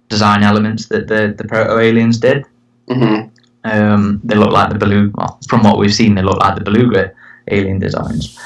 [0.07, 2.45] design elements that the the proto aliens did.
[2.87, 3.27] Mm-hmm.
[3.63, 5.11] Um, they look like the beluga.
[5.15, 7.13] Well, from what we've seen, they look like the beluga
[7.49, 8.39] alien designs.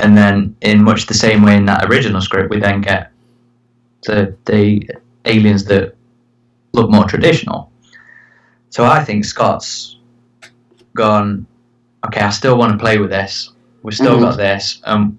[0.00, 3.10] And then, in much the same way in that original script, we then get
[4.04, 4.88] the the
[5.24, 5.94] aliens that
[6.72, 7.72] look more traditional.
[8.70, 9.96] So I think Scott's
[10.94, 11.46] gone.
[12.06, 13.50] Okay, I still want to play with this.
[13.82, 14.20] We've still Mhm.
[14.20, 14.80] got this.
[14.84, 15.18] Um,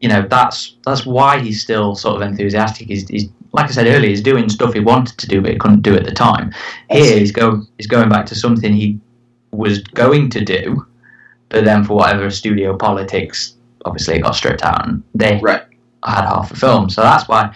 [0.00, 2.86] you know, that's that's why he's still sort of enthusiastic.
[2.88, 5.58] He's, he's like I said earlier, he's doing stuff he wanted to do but he
[5.58, 6.52] couldn't do at the time.
[6.88, 8.98] Here, he's go he's going back to something he
[9.50, 10.86] was going to do,
[11.50, 13.54] but then for whatever studio politics,
[13.84, 15.66] obviously it got stripped out and they had
[16.02, 16.88] half a film.
[16.88, 17.54] So that's why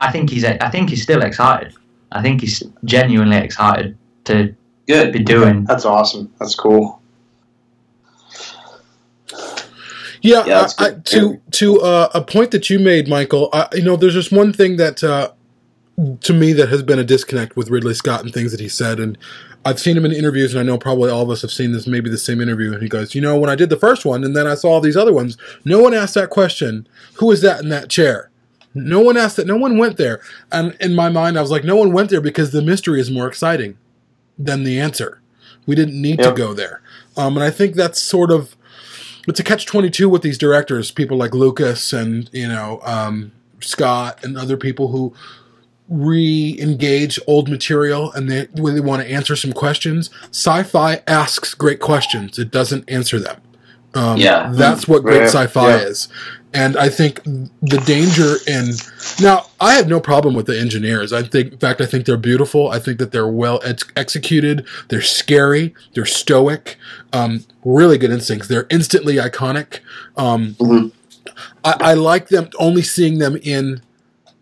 [0.00, 1.74] I think he's I think he's still excited.
[2.12, 4.54] I think he's genuinely excited to
[4.86, 5.12] Good.
[5.12, 5.64] be doing.
[5.64, 6.32] That's awesome.
[6.38, 7.00] That's cool.
[10.20, 13.48] Yeah, Yeah, that's I, I, to to uh, a point that you made, Michael.
[13.52, 15.32] I, you know, there's just one thing that uh,
[16.20, 19.00] to me that has been a disconnect with Ridley Scott and things that he said,
[19.00, 19.18] and
[19.64, 21.88] I've seen him in interviews, and I know probably all of us have seen this,
[21.88, 24.22] maybe the same interview, and he goes, you know, when I did the first one,
[24.22, 26.86] and then I saw all these other ones, no one asked that question.
[27.14, 28.30] Who is that in that chair?
[28.74, 29.46] No one asked that.
[29.46, 30.20] No one went there,
[30.52, 33.10] and in my mind, I was like, no one went there because the mystery is
[33.10, 33.76] more exciting
[34.38, 35.20] than the answer.
[35.66, 36.80] We didn't need to go there,
[37.16, 38.56] um, and I think that's sort of
[39.26, 43.30] it's a catch 22 with these directors people like lucas and you know um,
[43.60, 45.12] scott and other people who
[45.88, 52.38] re-engage old material and they really want to answer some questions sci-fi asks great questions
[52.38, 53.40] it doesn't answer them
[53.94, 54.52] um, Yeah.
[54.54, 55.76] that's what great sci-fi Yeah.
[55.78, 56.08] is
[56.54, 58.70] and I think the danger in
[59.20, 61.12] now I have no problem with the engineers.
[61.12, 62.70] I think, in fact, I think they're beautiful.
[62.70, 64.66] I think that they're well ex- executed.
[64.88, 65.74] They're scary.
[65.92, 66.78] They're stoic.
[67.12, 68.48] Um, really good instincts.
[68.48, 69.80] They're instantly iconic.
[70.16, 70.56] Um,
[71.64, 73.82] I, I like them only seeing them in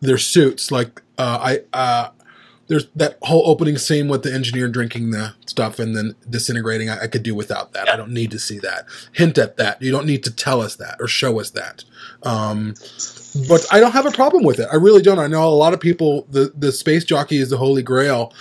[0.00, 0.70] their suits.
[0.70, 2.10] Like uh, I, uh,
[2.68, 6.90] there's that whole opening scene with the engineer drinking the stuff and then disintegrating.
[6.90, 7.88] I, I could do without that.
[7.88, 8.86] I don't need to see that.
[9.12, 9.80] Hint at that.
[9.80, 11.84] You don't need to tell us that or show us that.
[12.22, 12.74] Um,
[13.48, 14.68] but I don't have a problem with it.
[14.72, 15.18] I really don't.
[15.18, 16.26] I know a lot of people.
[16.30, 18.32] The the space jockey is the holy grail.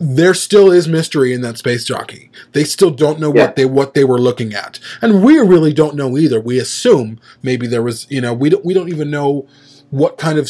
[0.00, 2.30] There still is mystery in that space jockey.
[2.52, 5.96] They still don't know what they what they were looking at, and we really don't
[5.96, 6.40] know either.
[6.40, 9.48] We assume maybe there was, you know, we don't we don't even know
[9.90, 10.48] what kind of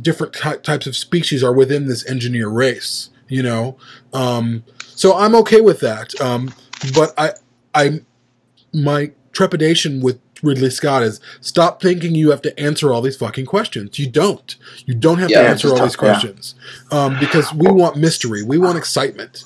[0.00, 3.10] different ty- types of species are within this engineer race.
[3.28, 3.76] You know,
[4.12, 6.18] um, so I'm okay with that.
[6.20, 6.52] Um,
[6.94, 7.32] but I
[7.74, 8.00] I
[8.74, 13.46] my trepidation with Ridley Scott is stop thinking you have to answer all these fucking
[13.46, 13.98] questions.
[13.98, 14.56] You don't.
[14.86, 16.12] You don't have Yeah, to answer all just these tough, yeah.
[16.12, 16.54] questions
[16.90, 18.42] um, because we want mystery.
[18.42, 19.44] We want excitement.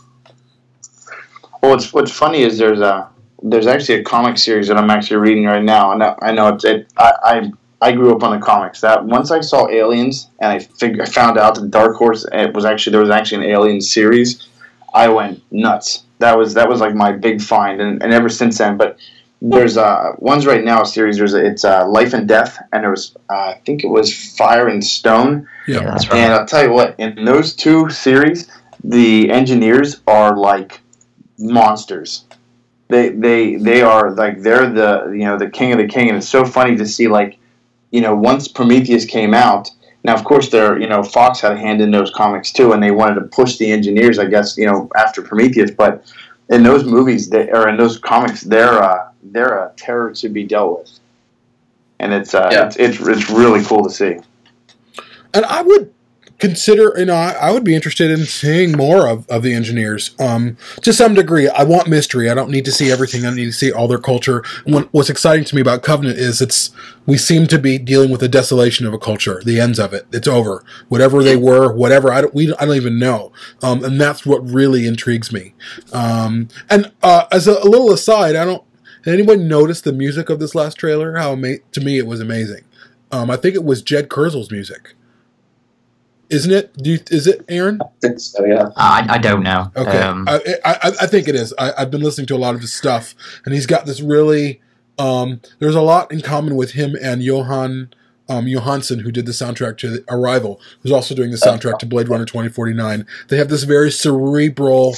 [1.63, 3.09] Well, what's what's funny is there's a
[3.43, 6.49] there's actually a comic series that I'm actually reading right now, and I, I know
[6.49, 8.81] it's it, I, I I grew up on the comics.
[8.81, 12.55] That once I saw Aliens and I fig- I found out that Dark Horse it
[12.55, 14.49] was actually there was actually an Alien series,
[14.95, 16.05] I went nuts.
[16.19, 18.77] That was that was like my big find, and, and ever since then.
[18.77, 18.99] But
[19.43, 21.19] there's uh ones right now a series.
[21.19, 24.37] There's a, it's uh, Life and Death, and there was uh, I think it was
[24.37, 25.47] Fire and Stone.
[25.69, 26.19] Yeah, that's right.
[26.19, 28.51] And I'll tell you what, in those two series,
[28.83, 30.81] the engineers are like
[31.39, 32.25] monsters.
[32.89, 36.17] They they they are like they're the you know the king of the king, and
[36.17, 37.39] it's so funny to see like
[37.91, 39.71] you know once Prometheus came out.
[40.05, 42.83] Now, of course, they're you know Fox had a hand in those comics too, and
[42.83, 45.73] they wanted to push the engineers, I guess, you know, after Prometheus.
[45.73, 46.05] But
[46.49, 50.45] in those movies, they, or in those comics, they're uh, they're a terror to be
[50.45, 51.01] dealt with,
[51.99, 52.67] and it's uh, Yeah.
[52.67, 54.17] it's, it's it's really cool to see.
[55.35, 55.93] And I would
[56.39, 60.15] consider, you know, I, I would be interested in seeing more of, of the engineers
[60.19, 61.49] um, to some degree.
[61.49, 62.29] I want mystery.
[62.29, 63.25] I don't need to see everything.
[63.25, 64.45] I need to see all their culture.
[64.65, 66.71] What, what's exciting to me about Covenant is it's
[67.07, 70.07] we seem to be dealing with the desolation of a culture, the ends of it.
[70.13, 70.65] It's over.
[70.89, 73.33] Whatever they were, whatever I don't, we, I don't even know.
[73.63, 75.55] Um, and that's what really intrigues me.
[75.93, 78.63] Um, and uh, as a, a little aside, I don't.
[79.05, 81.17] Did anyone notice the music of this last trailer?
[81.17, 82.65] How ama- to me it was amazing.
[83.13, 84.95] Um, I think it was Jed Kurzel's music.
[86.29, 86.77] Isn't it?
[86.77, 87.81] Do you, is it Aaron?
[87.81, 88.71] I think so, yeah.
[88.77, 89.71] I, I don't know.
[89.77, 91.55] Okay, Um, I, I, I think it is.
[91.59, 94.61] I, I've been listening to a lot of his stuff, and he's got this really.
[94.99, 97.93] Um, there's a lot in common with him and Jóhann
[98.29, 102.09] um, Jóhannsson, who did the soundtrack to Arrival, who's also doing the soundtrack to Blade
[102.09, 103.07] Runner 2049.
[103.29, 104.97] They have this very cerebral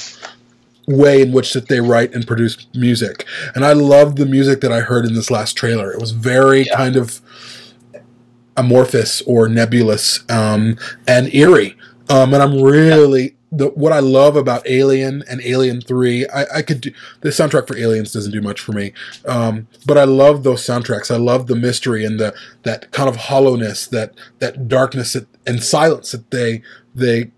[0.87, 4.71] way in which that they write and produce music, and I loved the music that
[4.71, 5.91] I heard in this last trailer.
[5.91, 7.21] It was very kind of
[8.59, 10.77] amorphous or nebulous um,
[11.07, 11.77] and eerie.
[12.09, 16.27] Um, and I'm really the what I love about Alien and Alien Three.
[16.27, 16.91] I, I could do
[17.21, 18.93] the soundtrack for Aliens doesn't do much for me,
[19.25, 21.11] um, but I love those soundtracks.
[21.11, 25.15] I love the mystery and the that kind of hollowness, that that darkness
[25.47, 26.61] and silence that they
[26.93, 27.31] they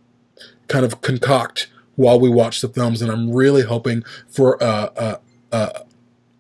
[0.68, 3.02] kind of concoct while we watch the films.
[3.02, 5.20] And I'm really hoping for a, a,
[5.52, 5.82] a,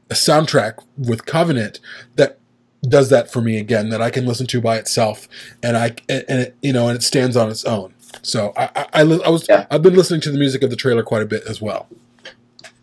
[0.10, 1.80] a soundtrack with Covenant
[2.16, 2.40] that
[2.88, 5.28] does that for me again that I can listen to by itself
[5.64, 7.94] and I and it, you know and it stands on its own.
[8.22, 10.76] So I I, I, li- I was I've been listening to the music of the
[10.76, 11.88] trailer quite a bit as well.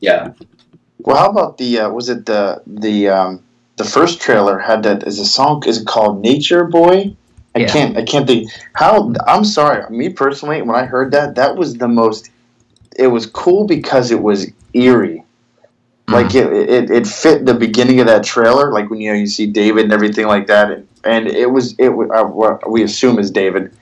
[0.01, 0.33] Yeah.
[1.01, 3.43] Well, how about the uh, was it the the um,
[3.77, 7.15] the first trailer had that is a song is it called Nature Boy?
[7.55, 7.67] I Yeah.
[7.67, 11.75] can't I can't think how I'm sorry me personally when I heard that that was
[11.75, 12.31] the most
[12.97, 15.25] it was cool because it was eerie
[16.09, 19.27] like it, it it fit the beginning of that trailer like when you know you
[19.27, 23.19] see David and everything like that and, and it was it uh, what we assume
[23.19, 23.73] is David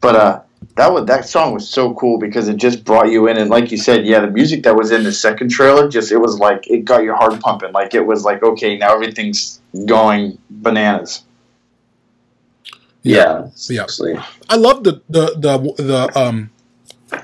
[0.00, 0.40] but uh
[0.76, 3.70] that was that song was so cool because it just brought you in and like
[3.70, 6.68] you said yeah the music that was in the second trailer just it was like
[6.68, 11.22] it got your heart pumping like it was like okay now everything's going bananas
[13.02, 13.48] Yeah.
[13.68, 13.86] Yeah,
[14.48, 16.50] I love the the the the um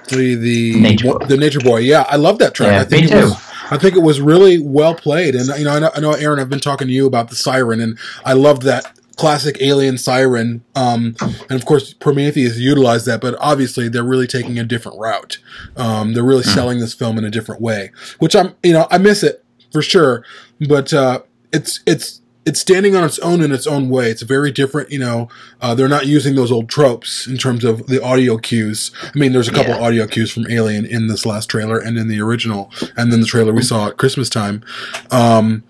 [0.08, 1.78] the the Nature the Nature Boy.
[1.78, 2.72] Yeah, I love that track.
[2.72, 3.28] Yeah, I think me it too.
[3.30, 6.12] was I think it was really well played, and you know I know, I know
[6.12, 6.38] Aaron.
[6.38, 10.64] I've been talking to you about the siren, and I loved that classic alien siren.
[10.74, 15.38] Um, and of course Prometheus utilized that, but obviously they're really taking a different route.
[15.76, 18.98] Um, they're really selling this film in a different way, which I'm you know I
[18.98, 20.24] miss it for sure,
[20.68, 21.22] but uh,
[21.52, 24.10] it's it's it's standing on its own in its own way.
[24.10, 25.28] It's very different, you know.
[25.60, 28.90] Uh, they're not using those old tropes in terms of the audio cues.
[29.02, 29.80] I mean, there's a couple Yeah.
[29.82, 33.26] audio cues from Alien in this last trailer and in the original, and then the
[33.26, 34.64] trailer we saw at Christmas time.
[35.12, 35.62] Um,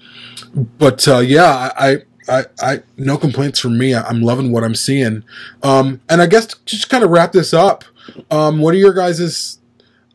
[0.79, 3.95] but uh, yeah, I, I I, no complaints from me.
[3.95, 5.25] I, I'm loving what I'm seeing.
[5.63, 7.85] Um, and I guess just kind of wrap this up,
[8.31, 9.59] um, what are your guys's?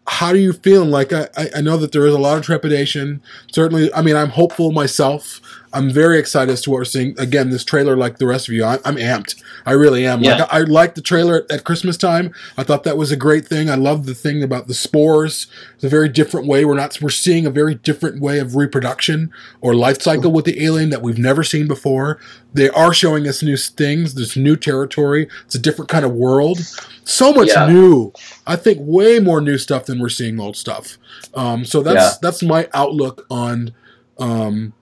[0.09, 0.89] How do you feeling?
[0.89, 3.21] Like I I know that there is a lot of trepidation.
[3.51, 5.41] Certainly, I mean, I'm hopeful myself.
[5.73, 7.19] I'm very excited as to what we're seeing.
[7.19, 9.41] Again, this trailer, like the rest of you, I, I'm amped.
[9.65, 10.21] I really am.
[10.23, 10.35] Yeah.
[10.35, 12.33] Like I, I liked the trailer at Christmas time.
[12.57, 13.69] I thought that was a great thing.
[13.69, 15.47] I love the thing about the spores.
[15.75, 16.63] It's a very different way.
[16.63, 16.97] We're not.
[17.01, 19.31] We're seeing a very different way of reproduction
[19.61, 22.19] or life cycle with the alien that we've never seen before.
[22.53, 24.13] They are showing us new things.
[24.13, 25.27] This new territory.
[25.45, 26.59] It's a different kind of world.
[27.03, 27.67] So much Yeah.
[27.67, 28.13] new.
[28.45, 30.97] I think way more new stuff than we're seeing old stuff.
[31.33, 32.11] Um, so that's Yeah.
[32.21, 33.73] that's my outlook on
[34.19, 34.73] um,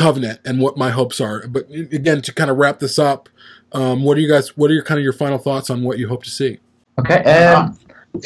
[0.00, 1.46] Covenant and what my hopes are.
[1.46, 3.28] But again, to kind of wrap this up,
[3.72, 4.56] um, what are you guys?
[4.56, 6.58] What are your kind of your final thoughts on what you hope to see?
[6.98, 7.22] Okay.
[7.22, 7.78] Um,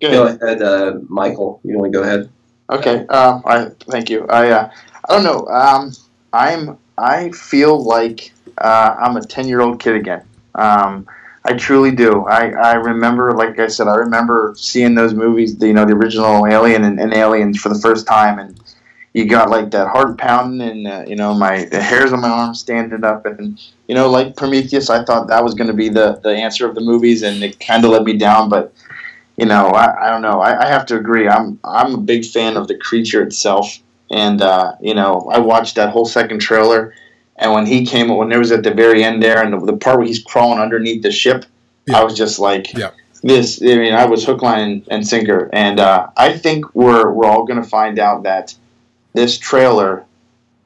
[0.00, 1.60] Go ahead, uh, Michael.
[1.64, 2.28] You want to go ahead?
[2.70, 3.06] Okay.
[3.08, 4.26] Uh, I thank you.
[4.28, 4.70] I uh,
[5.08, 5.46] I don't know.
[5.46, 5.92] Um,
[6.32, 10.22] I'm I feel like uh, I'm a ten year old kid again.
[10.54, 11.06] Um,
[11.46, 12.24] I truly do.
[12.24, 15.92] I, I remember, like I said, I remember seeing those movies, the, you know, the
[15.92, 18.58] original Alien and, and Aliens for the first time, and
[19.14, 22.28] you got like that heart pounding, and uh, you know, my the hairs on my
[22.28, 25.88] arms standing up, and you know, like Prometheus, I thought that was going to be
[25.88, 28.74] the the answer of the movies, and it kind of let me down, but
[29.36, 30.40] you know, I, I don't know.
[30.40, 31.28] I, I have to agree.
[31.28, 33.78] I'm I'm a big fan of the creature itself,
[34.10, 36.92] and uh, you know, I watched that whole second trailer,
[37.36, 39.76] and when he came, when there was at the very end there, and the, the
[39.76, 41.44] part where he's crawling underneath the ship,
[41.94, 42.90] I was just like, Yeah.
[43.22, 43.62] this.
[43.62, 47.26] I mean, I was hook, line, and, and sinker, and uh, I think we're we're
[47.26, 48.56] all going to find out that
[49.14, 50.04] this trailer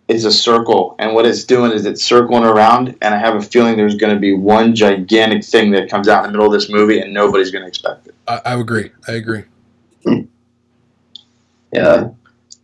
[0.08, 3.42] is a circle, and what it's doing is it's circling around, and I have a
[3.42, 6.58] feeling there's going to be one gigantic thing that comes out in the middle of
[6.58, 8.14] this movie, and nobody's going to expect it.
[8.26, 8.90] I, I agree.
[9.06, 9.44] I agree.
[11.72, 12.08] Yeah.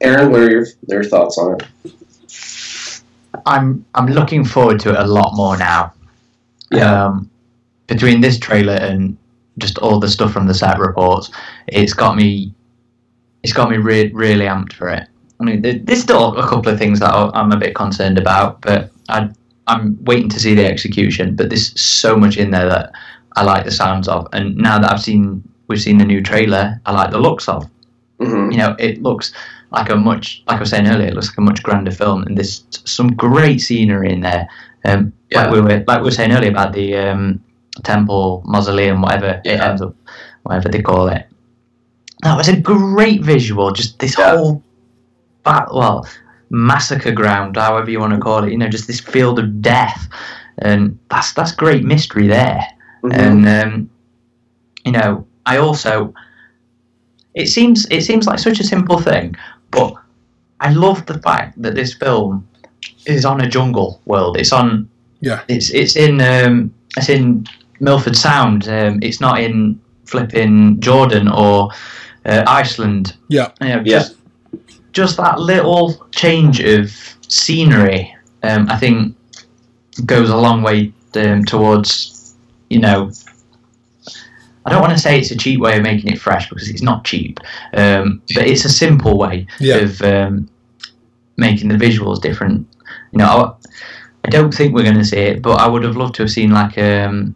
[0.00, 3.02] Aaron, what are your, your thoughts on it?
[3.46, 5.92] I'm I'm looking forward to it a lot more now.
[6.70, 7.06] Yeah.
[7.06, 7.30] Um,
[7.86, 9.18] between this trailer and
[9.58, 11.30] just all the stuff from the set reports,
[11.66, 12.54] it's got me.
[13.42, 15.06] It's got me re- really amped for it.
[15.40, 18.90] I mean, there's still a couple of things that I'm a bit concerned about, but
[19.08, 19.28] I
[19.66, 21.34] I'm waiting to see the execution.
[21.36, 22.92] But there's so much in there that
[23.36, 26.80] I like the sounds of, and now that I've seen we've seen the new trailer,
[26.86, 27.68] I like the looks of.
[28.20, 28.52] Mm-hmm.
[28.52, 29.32] You know, it looks
[29.72, 32.22] like a much, like I was saying earlier, it looks like a much grander film,
[32.22, 34.48] and there's some great scenery in there.
[34.84, 35.44] Um, Yeah.
[35.44, 37.42] Like we were, like we were saying earlier about the um,
[37.82, 39.96] temple, mausoleum, whatever it ends up,
[40.44, 41.26] whatever they call it.
[42.22, 43.72] That was a great visual.
[43.72, 44.36] Just this Yeah.
[44.36, 44.62] whole,
[45.44, 46.06] ba- well,
[46.50, 48.50] massacre ground, however you want to call it.
[48.52, 50.08] You know, just this field of death,
[50.58, 52.64] and that's that's great mystery there.
[53.02, 53.12] Mhm.
[53.18, 53.90] And um,
[54.84, 56.14] you know, I also
[57.34, 59.34] it seems it seems like such a simple thing,
[59.70, 59.94] but
[60.60, 62.46] I love the fact that this film
[63.06, 64.36] is on a jungle world.
[64.36, 64.88] It's on
[65.20, 65.40] Yeah.
[65.48, 67.46] it's it's in um, it's in
[67.80, 68.68] Milford Sound.
[68.68, 71.70] Um, it's not in flipping Jordan or
[72.26, 73.16] uh, Iceland.
[73.28, 73.48] Yeah.
[73.60, 73.98] You know, Yeah.
[73.98, 74.16] just
[74.94, 76.90] just that little change of
[77.28, 79.14] scenery, um, I think,
[80.06, 82.34] goes a long way um, towards
[82.70, 83.10] you know.
[84.66, 86.80] I don't want to say it's a cheap way of making it fresh because it's
[86.80, 87.38] not cheap,
[87.74, 89.76] um, but it's a simple way Yeah.
[89.76, 90.48] of um,
[91.36, 92.66] making the visuals different.
[93.12, 93.52] You know, I,
[94.24, 96.30] I don't think we're going to see it, but I would have loved to have
[96.30, 97.34] seen like um,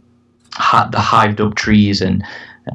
[0.55, 2.25] hi- the hived up trees, and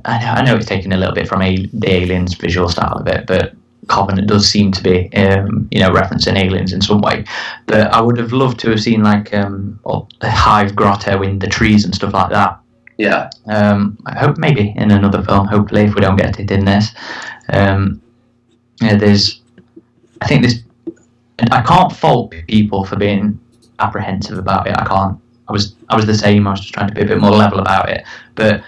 [0.05, 2.97] I know, I know it's taken a little bit from a, the aliens visual style
[2.99, 3.55] of it, but
[3.87, 7.25] Covenant does seem to be, um, you know, referencing aliens in some way.
[7.65, 9.79] But I would have loved to have seen like um,
[10.19, 12.59] the hive grotto in the trees and stuff like that.
[12.97, 13.29] Yeah.
[13.47, 15.47] Um, I hope maybe in another film.
[15.47, 16.93] Hopefully, if we don't get it in this,
[17.49, 18.01] um,
[18.81, 19.41] yeah, there's.
[20.21, 20.59] I think this.
[21.39, 23.39] And I can't fault people for being
[23.79, 24.77] apprehensive about it.
[24.77, 25.19] I can't.
[25.49, 25.75] I was.
[25.89, 26.47] I was the same.
[26.47, 28.05] I was just trying to be a bit more level about it.
[28.35, 28.63] But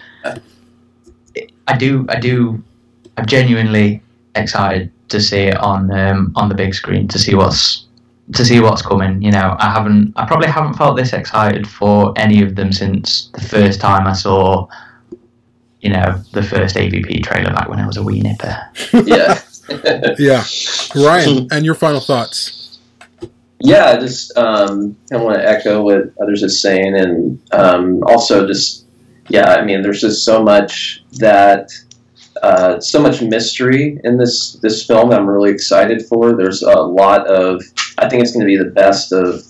[1.68, 2.06] I do.
[2.10, 2.62] I do.
[3.18, 4.02] I'm genuinely
[4.36, 7.86] excited to see it on um, on the big screen to see what's
[8.34, 9.22] to see what's coming.
[9.22, 10.14] You know, I haven't.
[10.16, 14.14] I probably haven't felt this excited for any of them since the first time I
[14.14, 14.68] saw.
[15.82, 18.58] You know, the first AVP trailer back when I was a wee nipper.
[19.06, 19.42] Yeah.
[20.20, 20.44] Yeah.
[20.96, 22.80] Ryan, and your final thoughts.
[23.60, 28.46] Yeah, I just um, I want to echo what others are saying, and um, also
[28.46, 28.86] just
[29.30, 31.72] yeah, I mean, there's just so much that
[32.46, 35.12] uh, so much mystery in this this film.
[35.12, 36.38] I'm really excited for.
[36.38, 37.64] There's a lot of
[37.98, 39.44] I think it's going to be the best of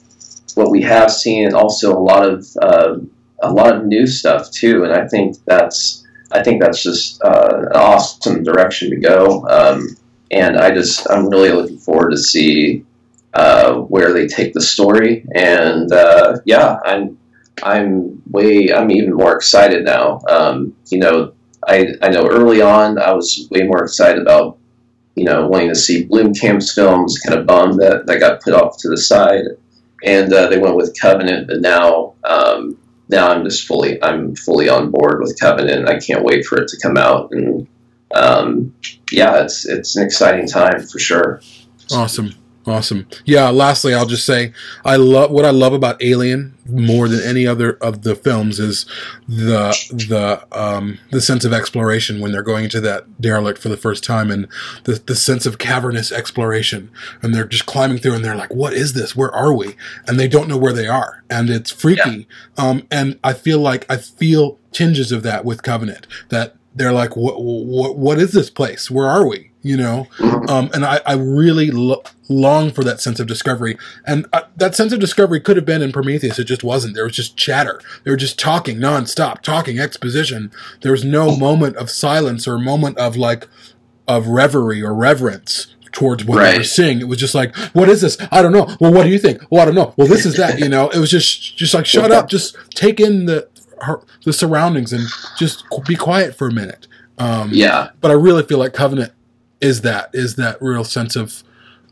[0.56, 2.96] what we have seen, and also a lot of uh,
[3.44, 4.86] a lot of new stuff too.
[4.86, 9.46] And I think that's I think that's just uh, an awesome direction to go.
[9.50, 9.98] Um,
[10.32, 12.86] and I just I'm really looking forward to see
[13.34, 15.26] uh, where they take the story.
[15.36, 17.18] And uh, yeah, I'm
[17.62, 20.22] I'm way I'm even more excited now.
[20.30, 21.34] Um, you know,
[21.68, 24.58] I I know early on I was way more excited about
[25.16, 27.20] you know wanting to see Blomkamp's films.
[27.20, 29.46] Kind of bummed that that got put off to the side,
[30.04, 31.48] and uh, they went with Covenant.
[31.48, 32.14] But now.
[32.24, 32.78] Um,
[33.08, 35.88] now I'm just fully I'm fully on board with Covenant.
[35.88, 37.68] I can't wait for it to come out, and
[38.14, 38.74] um,
[39.12, 41.42] yeah, it's it's an exciting time for sure.
[41.92, 42.34] Awesome.
[42.68, 43.08] Awesome.
[43.26, 44.52] Yeah, lastly, I'll just say
[44.84, 48.88] I love what I love about Alien more than any other of the films is
[49.28, 53.78] the the um, the sense of exploration when they're going into that derelict for the
[53.78, 54.48] first time and
[54.86, 56.90] the the sense of cavernous exploration.
[57.22, 59.16] And they're just climbing through and they're like what is this?
[59.16, 59.76] Where are we?
[60.08, 61.24] And they don't know where they are.
[61.30, 62.28] And it's freaky.
[62.58, 67.16] Um, and I feel like I feel tinges of that with Covenant that they're like
[67.16, 68.90] what what what is this place?
[68.90, 70.08] Where are we you know?
[70.48, 73.78] Um, and I, I really lo- long for that sense of discovery.
[74.06, 76.38] And uh, that sense of discovery could have been in prometheus.
[76.38, 76.94] It just wasn't.
[76.94, 77.82] There was just chatter.
[78.04, 80.52] They were just talking nonstop talking exposition.
[80.82, 83.48] There was no moment of silence or moment of like
[84.08, 87.00] of reverie or reverence towards what they were seeing.
[87.02, 88.18] It was just like what is this?
[88.32, 88.68] I don't know.
[88.80, 89.42] Well what do you think?
[89.50, 89.96] Well i don't know.
[89.98, 90.90] Well this is that you know?
[90.90, 92.30] It was just just like shut up.
[92.30, 93.50] Just take in the
[93.82, 95.04] her, the surroundings and
[95.38, 96.88] just be quiet for a minute.
[97.18, 97.90] Um Yeah.
[98.02, 99.12] but i really feel like covenant
[99.62, 101.44] is that is that real sense of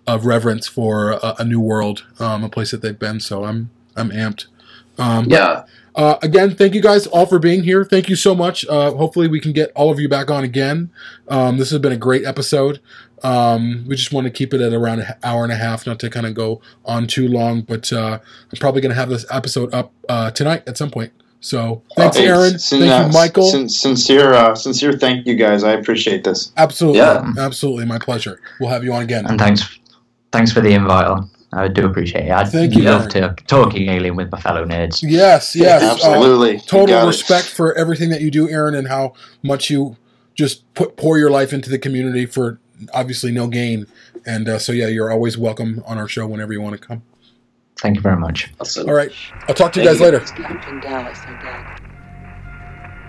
[0.05, 3.19] of reverence for a, a new world, um, a place that they've been.
[3.19, 4.47] So I'm I'm amped.
[4.97, 5.65] Um, but, Yeah.
[5.95, 7.85] Uh, again, thank you guys all for being here.
[7.85, 8.65] Thank you so much.
[8.65, 10.89] Uh, hopefully, we can get all of you back on again.
[11.27, 12.79] Um, this has been a great episode.
[13.21, 15.99] Um, we just want to keep it at around an hour and a half, not
[15.99, 17.61] to kind of go on too long.
[17.61, 18.19] But uh,
[18.51, 21.13] I'm probably going to have this episode up uh, tonight at some point.
[21.43, 22.57] So thanks, Hey, Aaron.
[22.57, 23.47] sin- Thank uh, you, Michael.
[23.47, 24.93] sin- sincere, uh, sincere.
[24.93, 25.65] Thank you, guys.
[25.65, 26.53] I appreciate this.
[26.55, 27.33] absolutely, Yeah.
[27.37, 28.39] absolutely, my pleasure.
[28.61, 29.25] We'll have you on again.
[29.25, 29.79] And thanks,
[30.31, 31.29] thanks for the invite on.
[31.51, 32.31] I do appreciate it.
[32.31, 35.03] I Thank you, love to talking alien with my fellow nerds.
[35.07, 36.53] Yes, yes, uh, Absolutely.
[36.53, 37.07] You total got it.
[37.07, 39.13] respect for everything that you do, Aaron, and how
[39.43, 39.97] much you
[40.35, 42.57] just put pour your life into the community for
[42.93, 43.85] obviously no gain.
[44.25, 47.03] And uh, so, yeah, you're always welcome on our show whenever you want to come.
[47.83, 48.49] Thank you very much.
[48.61, 48.87] Awesome.
[48.87, 49.11] All right,
[49.49, 50.21] I'll talk to you guys later.
[50.21, 51.81] Captain Dallas are dead.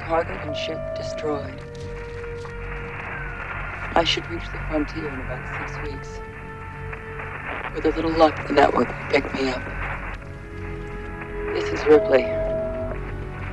[0.01, 1.61] Cargo and ship destroyed.
[3.95, 6.21] I should reach the frontier in about six weeks.
[7.77, 9.63] With a little luck, the network will pick me up.
[11.55, 12.25] This is Ripley,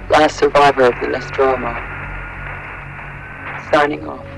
[0.09, 1.71] last survivor of the Nostromo.
[3.71, 4.30] Signing off.